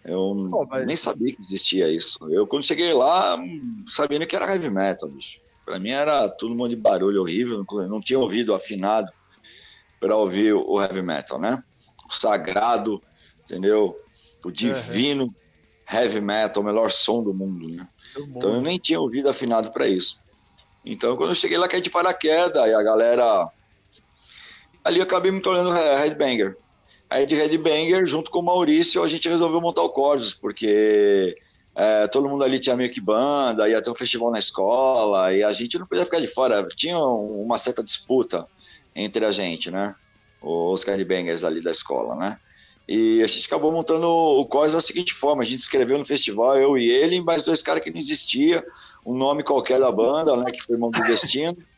Eu 0.05 0.19
oh, 0.19 0.67
mas... 0.69 0.87
nem 0.87 0.97
sabia 0.97 1.33
que 1.33 1.41
existia 1.41 1.89
isso. 1.89 2.19
Eu, 2.29 2.47
quando 2.47 2.65
cheguei 2.65 2.93
lá, 2.93 3.39
sabendo 3.87 4.27
que 4.27 4.37
era 4.37 4.53
heavy 4.53 4.69
metal, 4.69 5.09
bicho. 5.09 5.41
Pra 5.65 5.79
mim 5.79 5.91
era 5.91 6.29
todo 6.29 6.55
mundo 6.55 6.71
de 6.71 6.77
barulho 6.77 7.21
horrível, 7.21 7.65
não 7.89 8.01
tinha 8.01 8.19
ouvido 8.19 8.53
afinado 8.53 9.11
para 10.01 10.17
ouvir 10.17 10.53
o 10.53 10.83
heavy 10.83 11.03
metal, 11.03 11.41
né? 11.41 11.63
O 12.09 12.13
sagrado, 12.13 13.01
entendeu? 13.45 13.97
O 14.45 14.51
divino 14.51 15.25
uhum. 15.25 15.35
heavy 15.91 16.21
metal, 16.21 16.63
o 16.63 16.67
melhor 16.67 16.91
som 16.91 17.23
do 17.23 17.33
mundo, 17.33 17.69
né? 17.69 17.89
Então 18.17 18.55
eu 18.55 18.61
nem 18.61 18.79
tinha 18.79 19.01
ouvido 19.01 19.29
afinado 19.29 19.71
para 19.73 19.87
isso. 19.87 20.19
Então 20.85 21.17
quando 21.17 21.31
eu 21.31 21.35
cheguei 21.35 21.59
lá, 21.59 21.69
caí 21.69 21.81
de 21.81 21.91
paraquedas, 21.91 22.69
e 22.69 22.75
a 22.75 22.83
galera. 22.83 23.49
Ali 24.83 24.99
eu 24.99 25.05
acabei 25.05 25.31
me 25.31 25.41
tornando 25.41 25.71
headbanger. 25.71 26.57
Aí 27.09 27.27
de 27.27 27.35
headbanger, 27.35 28.07
junto 28.07 28.31
com 28.31 28.39
o 28.39 28.45
Maurício, 28.45 29.03
a 29.03 29.07
gente 29.07 29.29
resolveu 29.29 29.61
montar 29.61 29.83
o 29.83 29.91
Corsos, 29.91 30.33
porque 30.33 31.37
é, 31.75 32.07
todo 32.07 32.29
mundo 32.29 32.45
ali 32.45 32.59
tinha 32.59 32.77
meio 32.77 32.91
que 32.91 33.01
banda, 33.01 33.69
ia 33.69 33.83
ter 33.83 33.91
um 33.91 33.95
festival 33.95 34.31
na 34.31 34.39
escola, 34.39 35.33
e 35.33 35.43
a 35.43 35.53
gente 35.53 35.79
não 35.79 35.87
podia 35.87 36.05
ficar 36.05 36.21
de 36.21 36.29
fora. 36.29 36.67
Tinha 36.69 36.99
uma 36.99 37.59
certa 37.59 37.83
disputa 37.83 38.47
entre 38.95 39.25
a 39.25 39.33
gente, 39.33 39.71
né? 39.71 39.95
Os 40.41 40.85
headbangers 40.85 41.45
ali 41.45 41.61
da 41.61 41.71
escola, 41.71 42.15
né? 42.15 42.39
E 42.93 43.23
a 43.23 43.27
gente 43.29 43.47
acabou 43.47 43.71
montando 43.71 44.09
o 44.09 44.45
COS 44.47 44.73
da 44.73 44.81
seguinte 44.81 45.15
forma: 45.15 45.45
a 45.45 45.47
gente 45.47 45.61
escreveu 45.61 45.97
no 45.97 46.05
festival, 46.05 46.59
eu 46.59 46.77
e 46.77 46.91
ele, 46.91 47.21
mais 47.21 47.45
dois 47.45 47.63
caras 47.63 47.85
que 47.85 47.89
não 47.89 47.99
existia, 47.99 48.67
um 49.07 49.15
nome 49.15 49.45
qualquer 49.45 49.79
da 49.79 49.93
banda, 49.93 50.37
né, 50.37 50.51
que 50.51 50.61
foi 50.61 50.77
Mão 50.77 50.91
do 50.91 51.01
Destino. 51.05 51.57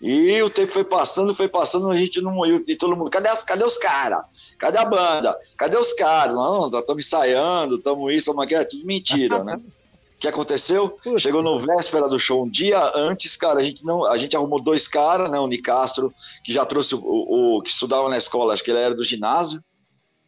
E 0.00 0.40
o 0.42 0.48
tempo 0.48 0.70
foi 0.70 0.84
passando, 0.84 1.34
foi 1.34 1.48
passando, 1.48 1.90
a 1.90 1.94
gente 1.94 2.20
não 2.20 2.30
morreu. 2.30 2.62
E 2.68 2.76
todo 2.76 2.96
mundo, 2.96 3.10
cadê, 3.10 3.28
as, 3.28 3.42
cadê 3.42 3.64
os 3.64 3.76
caras? 3.76 4.24
Cadê 4.56 4.78
a 4.78 4.84
banda? 4.84 5.36
Cadê 5.56 5.76
os 5.76 5.92
caras? 5.92 6.36
Não, 6.36 6.68
estamos 6.68 7.04
ensaiando, 7.04 7.78
estamos 7.78 8.08
isso, 8.12 8.30
estamos 8.30 8.44
aquilo, 8.44 8.60
é 8.60 8.64
tudo 8.64 8.86
mentira, 8.86 9.42
né? 9.42 9.56
O 9.56 10.20
que 10.20 10.28
aconteceu? 10.28 10.96
Chegou 11.18 11.42
no 11.42 11.58
véspera 11.58 12.08
do 12.08 12.16
show, 12.16 12.44
um 12.44 12.48
dia 12.48 12.92
antes, 12.94 13.36
cara, 13.36 13.58
a 13.58 13.64
gente 13.64 13.84
não, 13.84 14.06
a 14.06 14.16
gente 14.16 14.36
arrumou 14.36 14.62
dois 14.62 14.86
caras, 14.86 15.28
né? 15.28 15.40
O 15.40 15.48
Nicastro, 15.48 16.14
que 16.44 16.52
já 16.52 16.64
trouxe 16.64 16.94
o, 16.94 17.00
o, 17.00 17.56
o, 17.56 17.62
que 17.62 17.70
estudava 17.70 18.08
na 18.08 18.16
escola, 18.16 18.54
acho 18.54 18.62
que 18.62 18.70
ele 18.70 18.78
era 18.78 18.94
do 18.94 19.02
ginásio, 19.02 19.60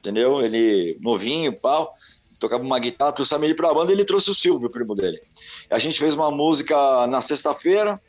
entendeu? 0.01 0.43
Ele 0.43 0.99
novinho, 1.01 1.53
pau, 1.53 1.95
tocava 2.39 2.63
uma 2.63 2.79
guitarra, 2.79 3.13
trouxemos 3.13 3.45
ele 3.45 3.55
pra 3.55 3.73
banda 3.73 3.93
e 3.93 3.95
ele 3.95 4.05
trouxe 4.05 4.31
o 4.31 4.35
Silvio, 4.35 4.69
o 4.69 4.71
primo 4.71 4.95
dele. 4.95 5.21
A 5.71 5.79
gente 5.79 5.99
fez 5.99 6.15
uma 6.15 6.31
música 6.31 7.07
na 7.07 7.21
sexta-feira, 7.21 8.01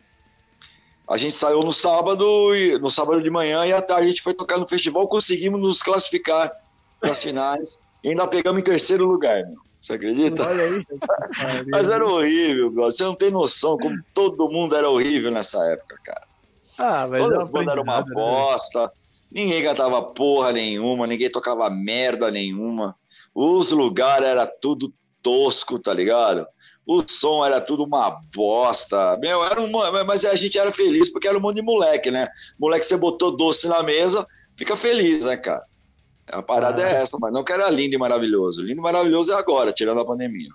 a 1.07 1.17
gente 1.17 1.36
saiu 1.36 1.60
no 1.60 1.74
sábado, 1.74 2.55
e, 2.55 2.79
no 2.79 2.89
sábado 2.89 3.21
de 3.21 3.29
manhã, 3.29 3.65
e 3.65 3.74
à 3.74 3.81
tarde 3.81 4.05
a 4.05 4.10
gente 4.10 4.21
foi 4.21 4.33
tocar 4.33 4.57
no 4.57 4.67
festival, 4.67 5.07
conseguimos 5.07 5.60
nos 5.60 5.83
classificar 5.83 6.51
para 7.00 7.12
as 7.12 7.21
finais, 7.21 7.81
e 8.03 8.10
ainda 8.10 8.25
pegamos 8.27 8.62
em 8.62 8.63
terceiro 8.63 9.05
lugar, 9.05 9.45
meu. 9.45 9.57
Você 9.81 9.93
acredita? 9.93 10.48
Olha 10.48 10.63
aí. 10.63 10.86
Mas 11.69 11.89
era 11.89 12.05
horrível, 12.05 12.71
você 12.71 13.03
não 13.03 13.15
tem 13.15 13.31
noção 13.31 13.77
como 13.77 13.98
todo 14.13 14.48
mundo 14.48 14.75
era 14.75 14.89
horrível 14.89 15.31
nessa 15.31 15.63
época, 15.65 15.98
cara. 16.03 16.31
Ah, 16.77 17.07
mas 17.07 17.21
Todas 17.21 17.43
as 17.43 17.50
bandas 17.50 17.74
eram 17.74 17.83
uma 17.83 18.00
né? 18.00 18.13
bosta. 18.13 18.88
Né? 18.88 18.89
Ninguém 19.31 19.63
cantava 19.63 20.01
porra 20.01 20.51
nenhuma, 20.51 21.07
ninguém 21.07 21.29
tocava 21.29 21.69
merda 21.69 22.29
nenhuma. 22.29 22.95
Os 23.33 23.71
lugares 23.71 24.27
era 24.27 24.45
tudo 24.45 24.93
tosco, 25.21 25.79
tá 25.79 25.93
ligado? 25.93 26.45
O 26.85 27.03
som 27.07 27.45
era 27.45 27.61
tudo 27.61 27.83
uma 27.83 28.09
bosta. 28.35 29.17
Meu, 29.17 29.43
era 29.43 29.61
uma, 29.61 30.03
mas 30.03 30.25
a 30.25 30.35
gente 30.35 30.59
era 30.59 30.73
feliz 30.73 31.09
porque 31.09 31.27
era 31.27 31.38
um 31.38 31.41
monte 31.41 31.57
de 31.57 31.61
moleque, 31.61 32.11
né? 32.11 32.27
Moleque, 32.59 32.85
você 32.85 32.97
botou 32.97 33.31
doce 33.31 33.67
na 33.69 33.81
mesa, 33.81 34.27
fica 34.57 34.75
feliz, 34.75 35.23
né, 35.23 35.38
cara? 35.38 35.63
A 36.27 36.41
parada 36.41 36.83
ah. 36.83 36.89
é 36.89 37.01
essa, 37.01 37.17
mas 37.19 37.31
não 37.31 37.43
que 37.43 37.53
era 37.53 37.69
lindo 37.69 37.95
e 37.95 37.97
maravilhoso. 37.97 38.61
Lindo 38.61 38.81
e 38.81 38.83
maravilhoso 38.83 39.31
é 39.31 39.35
agora, 39.35 39.71
tirando 39.71 40.01
a 40.01 40.05
pandemia. 40.05 40.50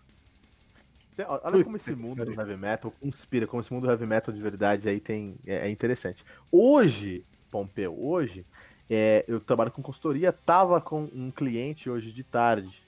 Olha 1.42 1.64
como 1.64 1.76
esse 1.78 1.92
mundo 1.92 2.22
do 2.26 2.34
heavy 2.34 2.56
metal 2.58 2.92
conspira, 3.00 3.46
como 3.46 3.62
esse 3.62 3.72
mundo 3.72 3.86
do 3.86 3.90
heavy 3.90 4.04
metal 4.04 4.34
de 4.34 4.42
verdade 4.42 4.86
aí 4.86 5.00
tem. 5.00 5.36
É, 5.46 5.66
é 5.66 5.70
interessante. 5.70 6.22
Hoje, 6.52 7.24
Pompeu, 7.50 7.96
hoje, 7.98 8.44
é, 8.88 9.24
eu 9.26 9.40
trabalho 9.40 9.70
com 9.70 9.82
consultoria, 9.82 10.32
tava 10.32 10.80
com 10.80 11.08
um 11.14 11.30
cliente 11.30 11.90
hoje 11.90 12.12
de 12.12 12.22
tarde. 12.22 12.80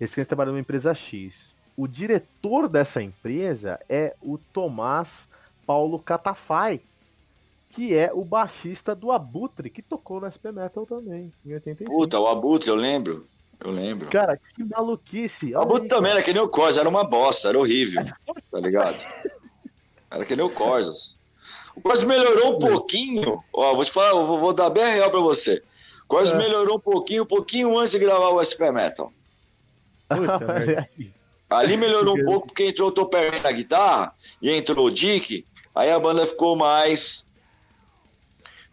Esse 0.00 0.14
cliente 0.14 0.28
trabalha 0.28 0.50
numa 0.50 0.60
empresa 0.60 0.94
X. 0.94 1.54
O 1.76 1.86
diretor 1.86 2.68
dessa 2.68 3.02
empresa 3.02 3.80
é 3.88 4.14
o 4.22 4.38
Tomás 4.38 5.08
Paulo 5.66 5.98
Catafai, 5.98 6.80
que 7.70 7.94
é 7.94 8.12
o 8.12 8.24
baixista 8.24 8.94
do 8.94 9.10
Abutre, 9.10 9.68
que 9.68 9.82
tocou 9.82 10.20
no 10.20 10.30
SP 10.30 10.52
Metal 10.52 10.86
também, 10.86 11.32
em 11.44 11.54
85. 11.54 11.90
Puta, 11.90 12.20
o 12.20 12.26
Abutre, 12.26 12.68
eu 12.68 12.76
lembro. 12.76 13.26
Eu 13.60 13.70
lembro. 13.70 14.10
Cara, 14.10 14.36
que 14.36 14.64
maluquice. 14.64 15.54
O 15.54 15.60
Abutre 15.60 15.88
também 15.88 16.12
era 16.12 16.22
que 16.22 16.32
nem 16.32 16.42
o 16.42 16.48
Corsa, 16.48 16.80
era 16.80 16.88
uma 16.88 17.04
bosta, 17.04 17.48
era 17.48 17.58
horrível. 17.58 18.04
tá 18.50 18.60
ligado? 18.60 18.98
Era 20.10 20.24
que 20.24 20.36
nem 20.36 20.44
o 20.44 20.50
Corsas. 20.50 21.16
O 21.76 21.80
Corsos 21.80 22.04
melhorou 22.04 22.56
um 22.56 22.58
pouquinho. 22.58 23.42
Ó, 23.52 23.74
vou 23.74 23.84
te 23.84 23.90
falar, 23.90 24.12
vou, 24.22 24.38
vou 24.38 24.52
dar 24.52 24.70
bem 24.70 24.84
real 24.84 25.10
pra 25.10 25.20
você. 25.20 25.62
O 26.04 26.08
Corsos 26.08 26.32
é. 26.32 26.36
melhorou 26.36 26.76
um 26.76 26.80
pouquinho, 26.80 27.22
um 27.24 27.26
pouquinho 27.26 27.78
antes 27.78 27.92
de 27.92 27.98
gravar 27.98 28.28
o 28.28 28.42
SP 28.42 28.70
Metal. 28.70 29.12
Puta, 30.08 30.88
Ali 31.50 31.76
melhorou 31.76 32.18
um 32.18 32.24
pouco 32.24 32.48
porque 32.48 32.66
entrou 32.66 32.88
o 32.88 32.92
Topper 32.92 33.42
na 33.42 33.52
guitarra 33.52 34.12
e 34.40 34.50
entrou 34.50 34.86
o 34.86 34.90
Dick. 34.90 35.46
Aí 35.74 35.90
a 35.90 36.00
banda 36.00 36.26
ficou 36.26 36.56
mais. 36.56 37.24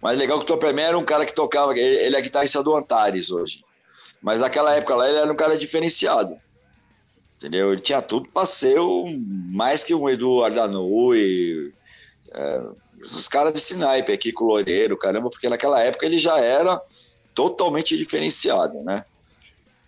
Mais 0.01 0.17
legal 0.17 0.39
que 0.39 0.45
o 0.45 0.47
Topperman 0.47 0.85
era 0.85 0.97
um 0.97 1.03
cara 1.03 1.25
que 1.25 1.33
tocava. 1.33 1.77
Ele 1.77 2.15
é 2.15 2.21
guitarrista 2.21 2.63
do 2.63 2.75
Antares 2.75 3.29
hoje. 3.29 3.63
Mas 4.21 4.39
naquela 4.39 4.73
época 4.75 4.95
lá 4.95 5.09
ele 5.09 5.17
era 5.17 5.31
um 5.31 5.35
cara 5.35 5.57
diferenciado. 5.57 6.37
Entendeu? 7.37 7.73
Ele 7.73 7.81
tinha 7.81 8.01
tudo 8.01 8.29
para 8.29 8.45
ser 8.45 8.79
um, 8.79 9.19
mais 9.51 9.83
que 9.83 9.93
um 9.93 10.07
Eduardo 10.07 10.61
Ardanui, 10.61 11.73
é, 12.31 12.61
os 13.03 13.27
caras 13.27 13.53
de 13.53 13.59
sniper 13.59 14.15
aqui, 14.15 14.31
com 14.31 14.45
o 14.45 14.47
Loureiro, 14.47 14.97
caramba, 14.97 15.29
porque 15.29 15.49
naquela 15.49 15.81
época 15.81 16.05
ele 16.05 16.17
já 16.17 16.39
era 16.39 16.81
totalmente 17.33 17.97
diferenciado, 17.97 18.81
né? 18.83 19.05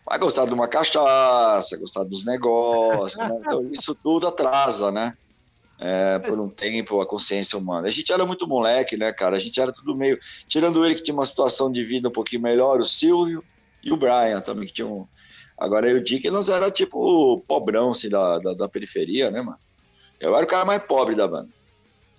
Vai 0.06 0.20
gostar 0.20 0.46
de 0.46 0.54
uma 0.54 0.68
cachaça, 0.68 1.78
gostar 1.78 2.04
dos 2.04 2.26
negócios, 2.26 3.18
né? 3.18 3.38
Então 3.40 3.68
isso 3.72 3.96
tudo 3.96 4.28
atrasa, 4.28 4.92
né? 4.92 5.18
É, 5.80 6.20
por 6.20 6.40
um 6.40 6.50
tempo 6.50 7.02
a 7.02 7.06
consciência 7.06 7.58
humana. 7.58 7.88
A 7.88 7.92
gente 7.92 8.12
era 8.12 8.26
muito 8.26 8.48
moleque, 8.48 8.96
né, 8.96 9.12
cara? 9.12 9.36
A 9.36 9.40
gente 9.40 9.60
era 9.60 9.72
tudo 9.72 9.96
meio. 9.96 10.20
Tirando 10.48 10.86
ele 10.86 10.96
que 10.96 11.04
tinha 11.04 11.16
uma 11.16 11.26
situação 11.26 11.72
de 11.72 11.84
vida 11.84 12.10
um 12.10 12.12
pouquinho 12.12 12.42
melhor, 12.42 12.80
o 12.80 12.86
Silvio 12.86 13.44
e 13.84 13.92
o 13.92 13.98
Brian 13.98 14.40
também, 14.40 14.68
que 14.68 14.74
tinham. 14.74 15.08
Agora 15.58 15.90
eu 15.90 16.02
digo 16.02 16.22
que 16.22 16.32
nós 16.32 16.48
era 16.48 16.72
tipo 16.72 17.00
o 17.00 17.40
pobrão 17.40 17.92
assim, 17.92 18.10
da, 18.10 18.40
da, 18.40 18.54
da, 18.54 18.70
periferia, 18.70 19.30
né, 19.30 19.42
mano? 19.42 19.58
Eu 20.20 20.36
era 20.36 20.46
o 20.46 20.48
cara 20.48 20.66
mais 20.66 20.82
pobre 20.84 21.16
da 21.16 21.28
banda. 21.28 21.50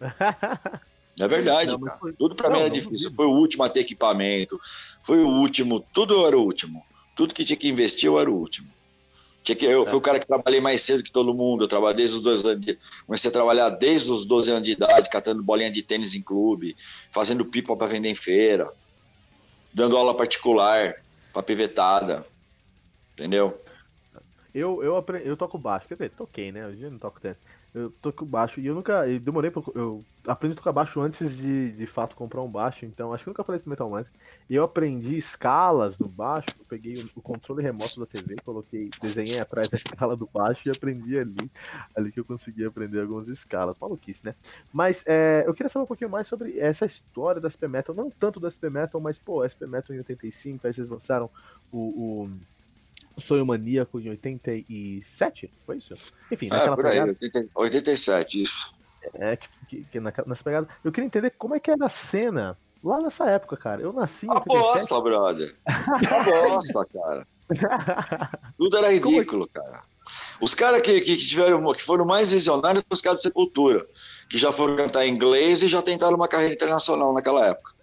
É 1.19 1.29
verdade, 1.29 1.71
não, 1.71 1.99
foi... 1.99 2.13
tudo 2.13 2.35
para 2.35 2.51
mim 2.51 2.59
era 2.59 2.71
difícil. 2.71 3.11
Foi 3.13 3.27
o 3.27 3.31
último 3.31 3.63
a 3.63 3.69
ter 3.69 3.81
equipamento, 3.81 4.61
foi 5.03 5.23
o 5.23 5.29
último, 5.29 5.81
tudo 5.93 6.27
era 6.27 6.37
o 6.37 6.43
último. 6.43 6.85
Tudo 7.15 7.33
que 7.33 7.45
tinha 7.45 7.57
que 7.57 7.69
investir 7.69 8.09
eu 8.09 8.19
era 8.19 8.29
o 8.29 8.35
último. 8.35 8.69
Tinha 9.45 9.55
que, 9.55 9.65
eu 9.65 9.85
é. 9.85 9.87
fui 9.87 9.97
o 9.97 10.01
cara 10.01 10.19
que 10.19 10.27
trabalhei 10.27 10.61
mais 10.61 10.83
cedo 10.83 11.03
que 11.03 11.13
todo 11.13 11.35
mundo. 11.35 11.65
Eu 11.65 11.69
trabalhei 11.69 11.99
desde 11.99 12.17
os 12.17 12.23
dois 12.25 12.45
anos 12.45 12.65
de, 12.65 12.79
comecei 13.07 13.29
a 13.29 13.33
trabalhar 13.33 13.69
desde 13.69 14.11
os 14.11 14.25
12 14.25 14.51
anos 14.51 14.65
de 14.65 14.73
idade, 14.73 15.11
catando 15.11 15.43
bolinha 15.43 15.71
de 15.71 15.83
tênis 15.83 16.15
em 16.15 16.23
clube, 16.23 16.77
fazendo 17.13 17.45
pipa 17.45 17.77
para 17.77 17.87
vender 17.87 18.09
em 18.09 18.15
feira, 18.15 18.73
dando 19.73 19.97
aula 19.97 20.17
particular 20.17 20.97
para 21.33 21.43
pivetada. 21.43 22.27
Entendeu? 23.13 23.61
Eu, 24.53 24.83
eu, 24.83 24.97
aprendi, 24.97 25.29
eu 25.29 25.37
toco 25.37 25.59
baixo, 25.59 25.87
quer 25.87 25.95
dizer, 25.95 26.11
toquei, 26.11 26.51
né? 26.51 26.67
Hoje 26.67 26.83
eu 26.83 26.91
não 26.91 26.99
toco 26.99 27.21
tanto 27.21 27.39
eu 27.75 27.91
toco 27.91 28.25
baixo 28.25 28.61
e 28.61 28.67
eu 28.67 28.75
nunca. 28.75 29.07
Eu 29.09 29.19
demorei 29.19 29.51
pra. 29.51 29.61
Eu 29.75 30.05
aprendi 30.29 30.53
a 30.53 30.57
tocar 30.57 30.71
baixo 30.71 31.01
antes 31.01 31.37
de 31.37 31.73
de 31.73 31.87
fato 31.87 32.15
comprar 32.15 32.41
um 32.41 32.49
baixo, 32.49 32.87
então 32.87 33.13
acho 33.13 33.25
que 33.25 33.31
nunca 33.31 33.43
falei 33.43 33.59
isso 33.59 33.69
no 33.69 33.71
Metal 33.71 33.91
Mantra. 33.91 34.13
E 34.49 34.55
eu 34.55 34.63
aprendi 34.63 35.19
escalas 35.19 35.97
do 35.97 36.07
baixo, 36.07 36.47
eu 36.57 36.65
peguei 36.69 36.95
o, 36.95 37.09
o, 37.17 37.21
controle 37.21 37.65
remoto 37.65 37.99
da 37.99 38.07
TV, 38.07 38.37
coloquei, 38.45 38.89
desenhei 39.03 39.41
atrás 39.41 39.69
da 39.69 39.77
escala 39.77 40.17
do 40.17 40.29
baixo 40.33 40.69
e 40.69 40.71
aprendi 40.71 41.19
ali. 41.19 41.51
Ali 41.97 42.13
que 42.13 42.21
eu 42.21 42.25
consegui 42.25 42.65
aprender 42.65 43.01
algumas 43.01 43.27
escalas. 43.27 43.77
Maluquice, 43.81 44.21
né? 44.23 44.37
Mas 44.73 45.03
é, 45.05 45.43
eu 45.45 45.53
queria 45.53 45.69
saber 45.69 45.83
um 45.83 45.89
pouquinho 45.89 46.11
mais 46.11 46.29
sobre 46.29 46.61
essa 46.61 46.87
história 46.87 47.41
da 47.41 47.51
SP 47.51 47.67
Metal, 47.67 47.93
não 47.93 48.09
tanto 48.09 48.39
da 48.39 48.53
SP 48.55 48.71
Metal, 48.71 49.01
mas 49.01 49.19
pô, 49.19 49.43
SP 49.43 49.67
Metal 49.67 49.95
em 49.97 49.99
85, 49.99 50.65
aí 50.65 50.73
vocês 50.73 50.89
lançaram 50.89 51.29
o, 51.73 51.79
o 52.23 52.31
Sonho 53.21 53.47
Maníaco 53.47 54.01
em 54.01 54.11
87? 54.11 55.51
Foi 55.67 55.77
isso? 55.77 55.95
Enfim, 56.31 56.47
é, 56.47 56.51
naquela 56.51 56.77
aí, 56.77 57.15
pegada... 57.15 57.49
87, 57.55 58.43
isso. 58.43 58.75
É, 59.15 59.37
que, 59.37 59.49
que, 59.69 59.85
que 59.85 60.01
nessa 60.01 60.43
pegada. 60.43 60.69
Eu 60.83 60.91
queria 60.91 61.07
entender 61.07 61.31
como 61.31 61.55
é 61.55 61.61
que 61.61 61.71
era 61.71 61.87
a 61.87 61.91
cena 61.91 62.57
lá 62.83 62.99
nessa 62.99 63.25
época, 63.27 63.57
cara. 63.57 63.83
Eu 63.83 63.93
nasci. 63.93 64.27
A 64.29 64.41
bosta, 64.41 65.01
brother. 65.01 65.55
A 65.67 66.25
bosta, 66.49 66.87
cara. 66.87 67.27
Tudo 68.57 68.79
era 68.79 68.93
ridículo, 68.93 69.49
cara. 69.49 69.83
Os 70.41 70.55
caras 70.55 70.81
que, 70.81 71.01
que, 71.01 71.17
tiveram, 71.17 71.73
que 71.73 71.83
foram 71.83 72.05
mais 72.05 72.33
visionários 72.33 72.83
foram 72.83 72.95
os 72.95 73.01
caras 73.01 73.19
de 73.19 73.23
Sepultura, 73.23 73.87
que 74.29 74.37
já 74.37 74.53
foram 74.53 74.77
cantar 74.77 75.07
em 75.07 75.13
inglês 75.13 75.63
e 75.63 75.69
já 75.69 75.81
tentaram 75.81 76.17
uma 76.17 76.29
carreira 76.29 76.55
internacional 76.55 77.13
naquela 77.13 77.47
época 77.47 77.74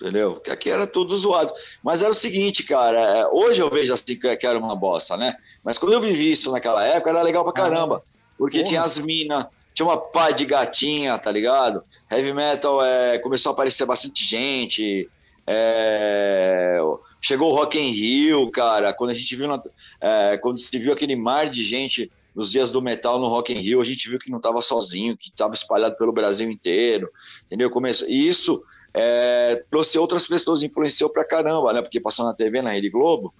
entendeu? 0.00 0.36
Que 0.36 0.50
aqui 0.50 0.70
era 0.70 0.86
tudo 0.86 1.16
zoado. 1.16 1.52
Mas 1.82 2.02
era 2.02 2.10
o 2.10 2.14
seguinte, 2.14 2.62
cara, 2.62 2.98
é, 2.98 3.26
hoje 3.26 3.60
eu 3.60 3.68
vejo 3.68 3.92
assim 3.92 4.16
que 4.16 4.46
era 4.46 4.58
uma 4.58 4.76
bosta, 4.76 5.16
né? 5.16 5.36
Mas 5.62 5.76
quando 5.76 5.92
eu 5.92 6.00
vivi 6.00 6.30
isso 6.30 6.52
naquela 6.52 6.84
época, 6.84 7.10
era 7.10 7.22
legal 7.22 7.44
pra 7.44 7.52
caramba. 7.52 8.02
Porque 8.38 8.58
Porra. 8.58 8.68
tinha 8.68 8.82
as 8.82 8.98
minas, 9.00 9.46
tinha 9.74 9.86
uma 9.86 9.96
pá 9.96 10.30
de 10.30 10.44
gatinha, 10.44 11.18
tá 11.18 11.30
ligado? 11.32 11.82
Heavy 12.10 12.32
metal 12.32 12.82
é, 12.84 13.18
começou 13.18 13.50
a 13.50 13.52
aparecer 13.52 13.84
bastante 13.84 14.24
gente. 14.24 15.10
É, 15.46 16.78
chegou 17.20 17.50
o 17.50 17.54
Rock 17.54 17.78
in 17.78 17.90
Rio, 17.90 18.50
cara. 18.50 18.92
Quando 18.92 19.10
a 19.10 19.14
gente 19.14 19.34
viu, 19.34 19.48
na, 19.48 19.60
é, 20.00 20.38
quando 20.38 20.58
se 20.58 20.78
viu 20.78 20.92
aquele 20.92 21.16
mar 21.16 21.50
de 21.50 21.64
gente 21.64 22.10
nos 22.34 22.52
dias 22.52 22.70
do 22.70 22.80
metal 22.80 23.18
no 23.18 23.26
Rock 23.26 23.52
in 23.52 23.56
Rio, 23.56 23.80
a 23.80 23.84
gente 23.84 24.08
viu 24.08 24.18
que 24.18 24.30
não 24.30 24.38
estava 24.38 24.60
sozinho, 24.60 25.16
que 25.16 25.30
estava 25.30 25.54
espalhado 25.54 25.96
pelo 25.96 26.12
Brasil 26.12 26.48
inteiro, 26.48 27.10
entendeu? 27.46 27.68
Começou, 27.68 28.08
e 28.08 28.28
isso 28.28 28.62
é, 29.00 29.62
trouxe 29.70 29.96
outras 29.96 30.26
pessoas, 30.26 30.64
influenciou 30.64 31.08
pra 31.08 31.24
caramba, 31.24 31.72
né? 31.72 31.80
Porque 31.80 32.00
passou 32.00 32.26
na 32.26 32.34
TV, 32.34 32.60
na 32.60 32.70
Rede 32.70 32.90
Globo, 32.90 33.32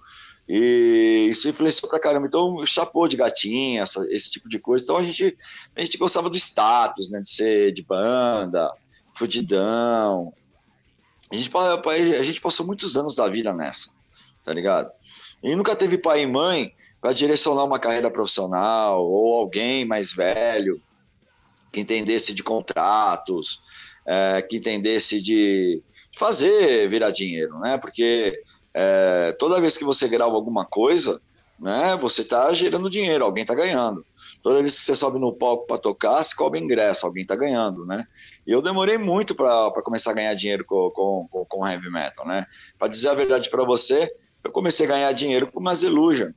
e 0.47 1.27
isso 1.29 1.49
influenciou 1.49 1.89
pra 1.89 1.99
caramba. 1.99 2.27
Então, 2.27 2.65
chapou 2.65 3.09
de 3.09 3.17
gatinha, 3.17 3.81
essa, 3.81 4.07
esse 4.09 4.31
tipo 4.31 4.47
de 4.47 4.57
coisa. 4.57 4.85
Então, 4.85 4.95
a 4.95 5.03
gente, 5.03 5.37
a 5.75 5.81
gente 5.81 5.97
gostava 5.97 6.29
do 6.29 6.37
status, 6.37 7.11
né? 7.11 7.19
De 7.19 7.29
ser 7.29 7.73
de 7.73 7.83
banda, 7.83 8.71
fudidão. 9.13 10.33
A 11.29 11.35
gente, 11.35 11.51
a 12.17 12.23
gente 12.23 12.39
passou 12.39 12.65
muitos 12.65 12.95
anos 12.95 13.13
da 13.13 13.27
vida 13.27 13.53
nessa, 13.53 13.89
tá 14.45 14.53
ligado? 14.53 14.89
E 15.43 15.53
nunca 15.57 15.75
teve 15.75 15.97
pai 15.97 16.23
e 16.23 16.27
mãe 16.27 16.73
para 17.01 17.11
direcionar 17.11 17.65
uma 17.65 17.79
carreira 17.79 18.09
profissional 18.09 19.05
ou 19.05 19.33
alguém 19.39 19.83
mais 19.83 20.13
velho 20.13 20.81
que 21.69 21.81
entendesse 21.81 22.33
de 22.33 22.43
contratos, 22.43 23.61
é, 24.09 24.41
que 24.41 24.57
entendesse 24.57 25.21
de 25.21 25.83
fazer 26.17 26.89
virar 26.89 27.11
dinheiro, 27.11 27.59
né? 27.59 27.77
Porque 27.77 28.41
é, 28.73 29.31
toda 29.37 29.61
vez 29.61 29.77
que 29.77 29.83
você 29.83 30.07
grava 30.07 30.33
alguma 30.33 30.65
coisa, 30.65 31.21
né, 31.59 31.95
você 32.01 32.21
está 32.21 32.51
gerando 32.51 32.89
dinheiro, 32.89 33.23
alguém 33.23 33.43
está 33.43 33.53
ganhando. 33.53 34.03
Toda 34.41 34.61
vez 34.61 34.79
que 34.79 34.85
você 34.85 34.95
sobe 34.95 35.19
no 35.19 35.31
palco 35.31 35.67
para 35.67 35.77
tocar, 35.77 36.23
se 36.23 36.35
cobra 36.35 36.57
ingresso, 36.59 37.05
alguém 37.05 37.21
está 37.21 37.35
ganhando, 37.35 37.85
né? 37.85 38.07
E 38.47 38.51
eu 38.51 38.63
demorei 38.63 38.97
muito 38.97 39.35
para 39.35 39.71
começar 39.83 40.11
a 40.11 40.15
ganhar 40.15 40.33
dinheiro 40.33 40.65
com, 40.65 40.89
com, 41.29 41.45
com 41.45 41.67
heavy 41.67 41.91
metal, 41.91 42.25
né? 42.25 42.47
Para 42.79 42.87
dizer 42.87 43.09
a 43.09 43.13
verdade 43.13 43.47
para 43.47 43.63
você, 43.63 44.11
eu 44.43 44.51
comecei 44.51 44.87
a 44.87 44.89
ganhar 44.89 45.11
dinheiro 45.11 45.51
com 45.51 45.61
Mass 45.61 45.83
Illusion, 45.83 46.31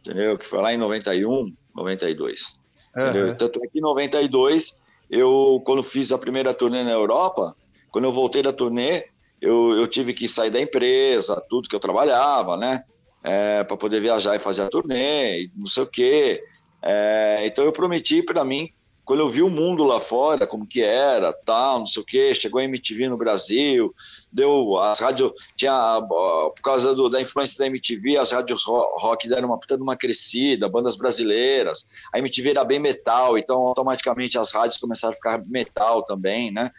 entendeu? 0.00 0.38
Que 0.38 0.46
foi 0.46 0.62
lá 0.62 0.72
em 0.72 0.78
91, 0.78 1.52
92. 1.74 2.56
Uhum. 2.96 3.02
Entendeu? 3.02 3.36
Tanto 3.36 3.62
é 3.62 3.68
que 3.68 3.78
em 3.78 3.82
92 3.82 4.80
eu, 5.12 5.62
quando 5.66 5.82
fiz 5.82 6.10
a 6.10 6.16
primeira 6.16 6.54
turnê 6.54 6.82
na 6.82 6.90
Europa, 6.90 7.54
quando 7.90 8.06
eu 8.06 8.12
voltei 8.12 8.40
da 8.40 8.50
turnê, 8.50 9.04
eu, 9.42 9.76
eu 9.76 9.86
tive 9.86 10.14
que 10.14 10.26
sair 10.26 10.50
da 10.50 10.58
empresa, 10.58 11.44
tudo 11.50 11.68
que 11.68 11.76
eu 11.76 11.80
trabalhava, 11.80 12.56
né? 12.56 12.82
É, 13.22 13.62
para 13.62 13.76
poder 13.76 14.00
viajar 14.00 14.34
e 14.34 14.38
fazer 14.38 14.62
a 14.62 14.68
turnê, 14.70 15.50
não 15.54 15.66
sei 15.66 15.82
o 15.82 15.86
quê. 15.86 16.42
É, 16.80 17.42
então 17.44 17.62
eu 17.62 17.72
prometi 17.72 18.22
para 18.22 18.42
mim 18.42 18.70
quando 19.12 19.20
eu 19.20 19.28
vi 19.28 19.42
o 19.42 19.50
mundo 19.50 19.84
lá 19.84 20.00
fora, 20.00 20.46
como 20.46 20.66
que 20.66 20.80
era, 20.80 21.34
tal, 21.34 21.80
não 21.80 21.86
sei 21.86 22.02
o 22.02 22.06
quê, 22.06 22.34
chegou 22.34 22.58
a 22.58 22.64
MTV 22.64 23.10
no 23.10 23.18
Brasil, 23.18 23.94
deu 24.32 24.78
as 24.78 25.00
rádios, 25.00 25.32
tinha, 25.54 26.00
por 26.00 26.62
causa 26.62 26.94
do, 26.94 27.10
da 27.10 27.20
influência 27.20 27.58
da 27.58 27.66
MTV, 27.66 28.16
as 28.16 28.32
rádios 28.32 28.64
rock 28.64 29.28
deram 29.28 29.48
uma 29.48 29.60
puta 29.60 29.76
de 29.76 29.82
uma 29.82 29.96
crescida, 29.96 30.66
bandas 30.66 30.96
brasileiras, 30.96 31.84
a 32.10 32.18
MTV 32.20 32.52
era 32.52 32.64
bem 32.64 32.78
metal, 32.78 33.36
então 33.36 33.58
automaticamente 33.66 34.38
as 34.38 34.50
rádios 34.50 34.78
começaram 34.78 35.12
a 35.12 35.14
ficar 35.14 35.44
metal 35.44 36.02
também, 36.06 36.50
né? 36.50 36.70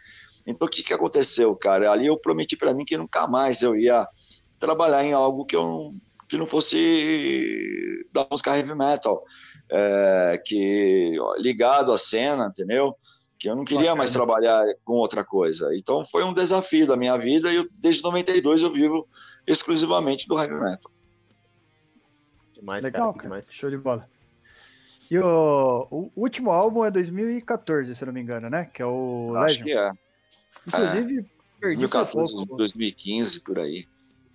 Então 0.44 0.66
o 0.66 0.68
que 0.68 0.82
que 0.82 0.92
aconteceu, 0.92 1.54
cara? 1.54 1.92
Ali 1.92 2.08
eu 2.08 2.18
prometi 2.18 2.56
para 2.56 2.74
mim 2.74 2.84
que 2.84 2.98
nunca 2.98 3.28
mais 3.28 3.62
eu 3.62 3.76
ia 3.76 4.08
trabalhar 4.58 5.04
em 5.04 5.12
algo 5.12 5.44
que 5.44 5.54
eu 5.54 5.94
que 6.28 6.36
não 6.36 6.46
fosse 6.46 8.04
da 8.12 8.26
música 8.28 8.56
heavy 8.56 8.74
metal 8.74 9.22
é, 9.70 10.40
que 10.44 11.16
ligado 11.38 11.92
à 11.92 11.98
cena, 11.98 12.46
entendeu? 12.46 12.96
Que 13.38 13.48
eu 13.48 13.56
não 13.56 13.64
queria 13.64 13.82
Bacana. 13.82 13.98
mais 13.98 14.12
trabalhar 14.12 14.64
com 14.84 14.94
outra 14.94 15.24
coisa. 15.24 15.74
Então 15.74 16.04
foi 16.04 16.24
um 16.24 16.32
desafio 16.32 16.86
da 16.86 16.96
minha 16.96 17.16
vida 17.16 17.52
e 17.52 17.56
eu, 17.56 17.68
desde 17.72 18.02
92 18.02 18.62
eu 18.62 18.72
vivo 18.72 19.08
exclusivamente 19.46 20.26
do 20.26 20.38
heavy 20.38 20.54
metal. 20.54 20.90
Demais, 22.54 22.82
Legal, 22.82 23.12
cara. 23.12 23.24
Demais. 23.24 23.44
Show 23.50 23.70
de 23.70 23.76
bola. 23.76 24.08
E 25.10 25.18
o, 25.18 25.86
o, 25.90 26.10
último 26.16 26.50
álbum 26.50 26.84
é 26.84 26.90
2014, 26.90 27.94
se 27.94 28.04
não 28.04 28.12
me 28.12 28.20
engano, 28.20 28.48
né? 28.48 28.70
Que 28.72 28.80
é 28.80 28.86
o 28.86 29.34
Acho 29.36 29.62
Legend. 29.62 29.64
que 29.64 29.78
é. 29.78 29.92
Inclusive, 30.66 31.18
é. 31.20 31.24
2014, 31.60 32.46
2015, 32.46 33.40
por 33.40 33.58
aí. 33.58 33.86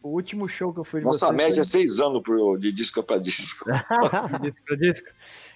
O 0.02 0.10
último 0.10 0.48
show 0.48 0.74
que 0.74 0.80
eu 0.80 0.84
fui 0.84 1.02
Nossa 1.02 1.32
média 1.32 1.56
foi... 1.56 1.62
é 1.62 1.66
seis 1.66 2.00
anos 2.00 2.22
pro, 2.22 2.58
de 2.58 2.72
disco 2.72 3.04
para 3.04 3.18
disco. 3.18 3.66
de 4.42 4.50
disco 4.50 4.66
para 4.66 4.76
disco. 4.78 5.08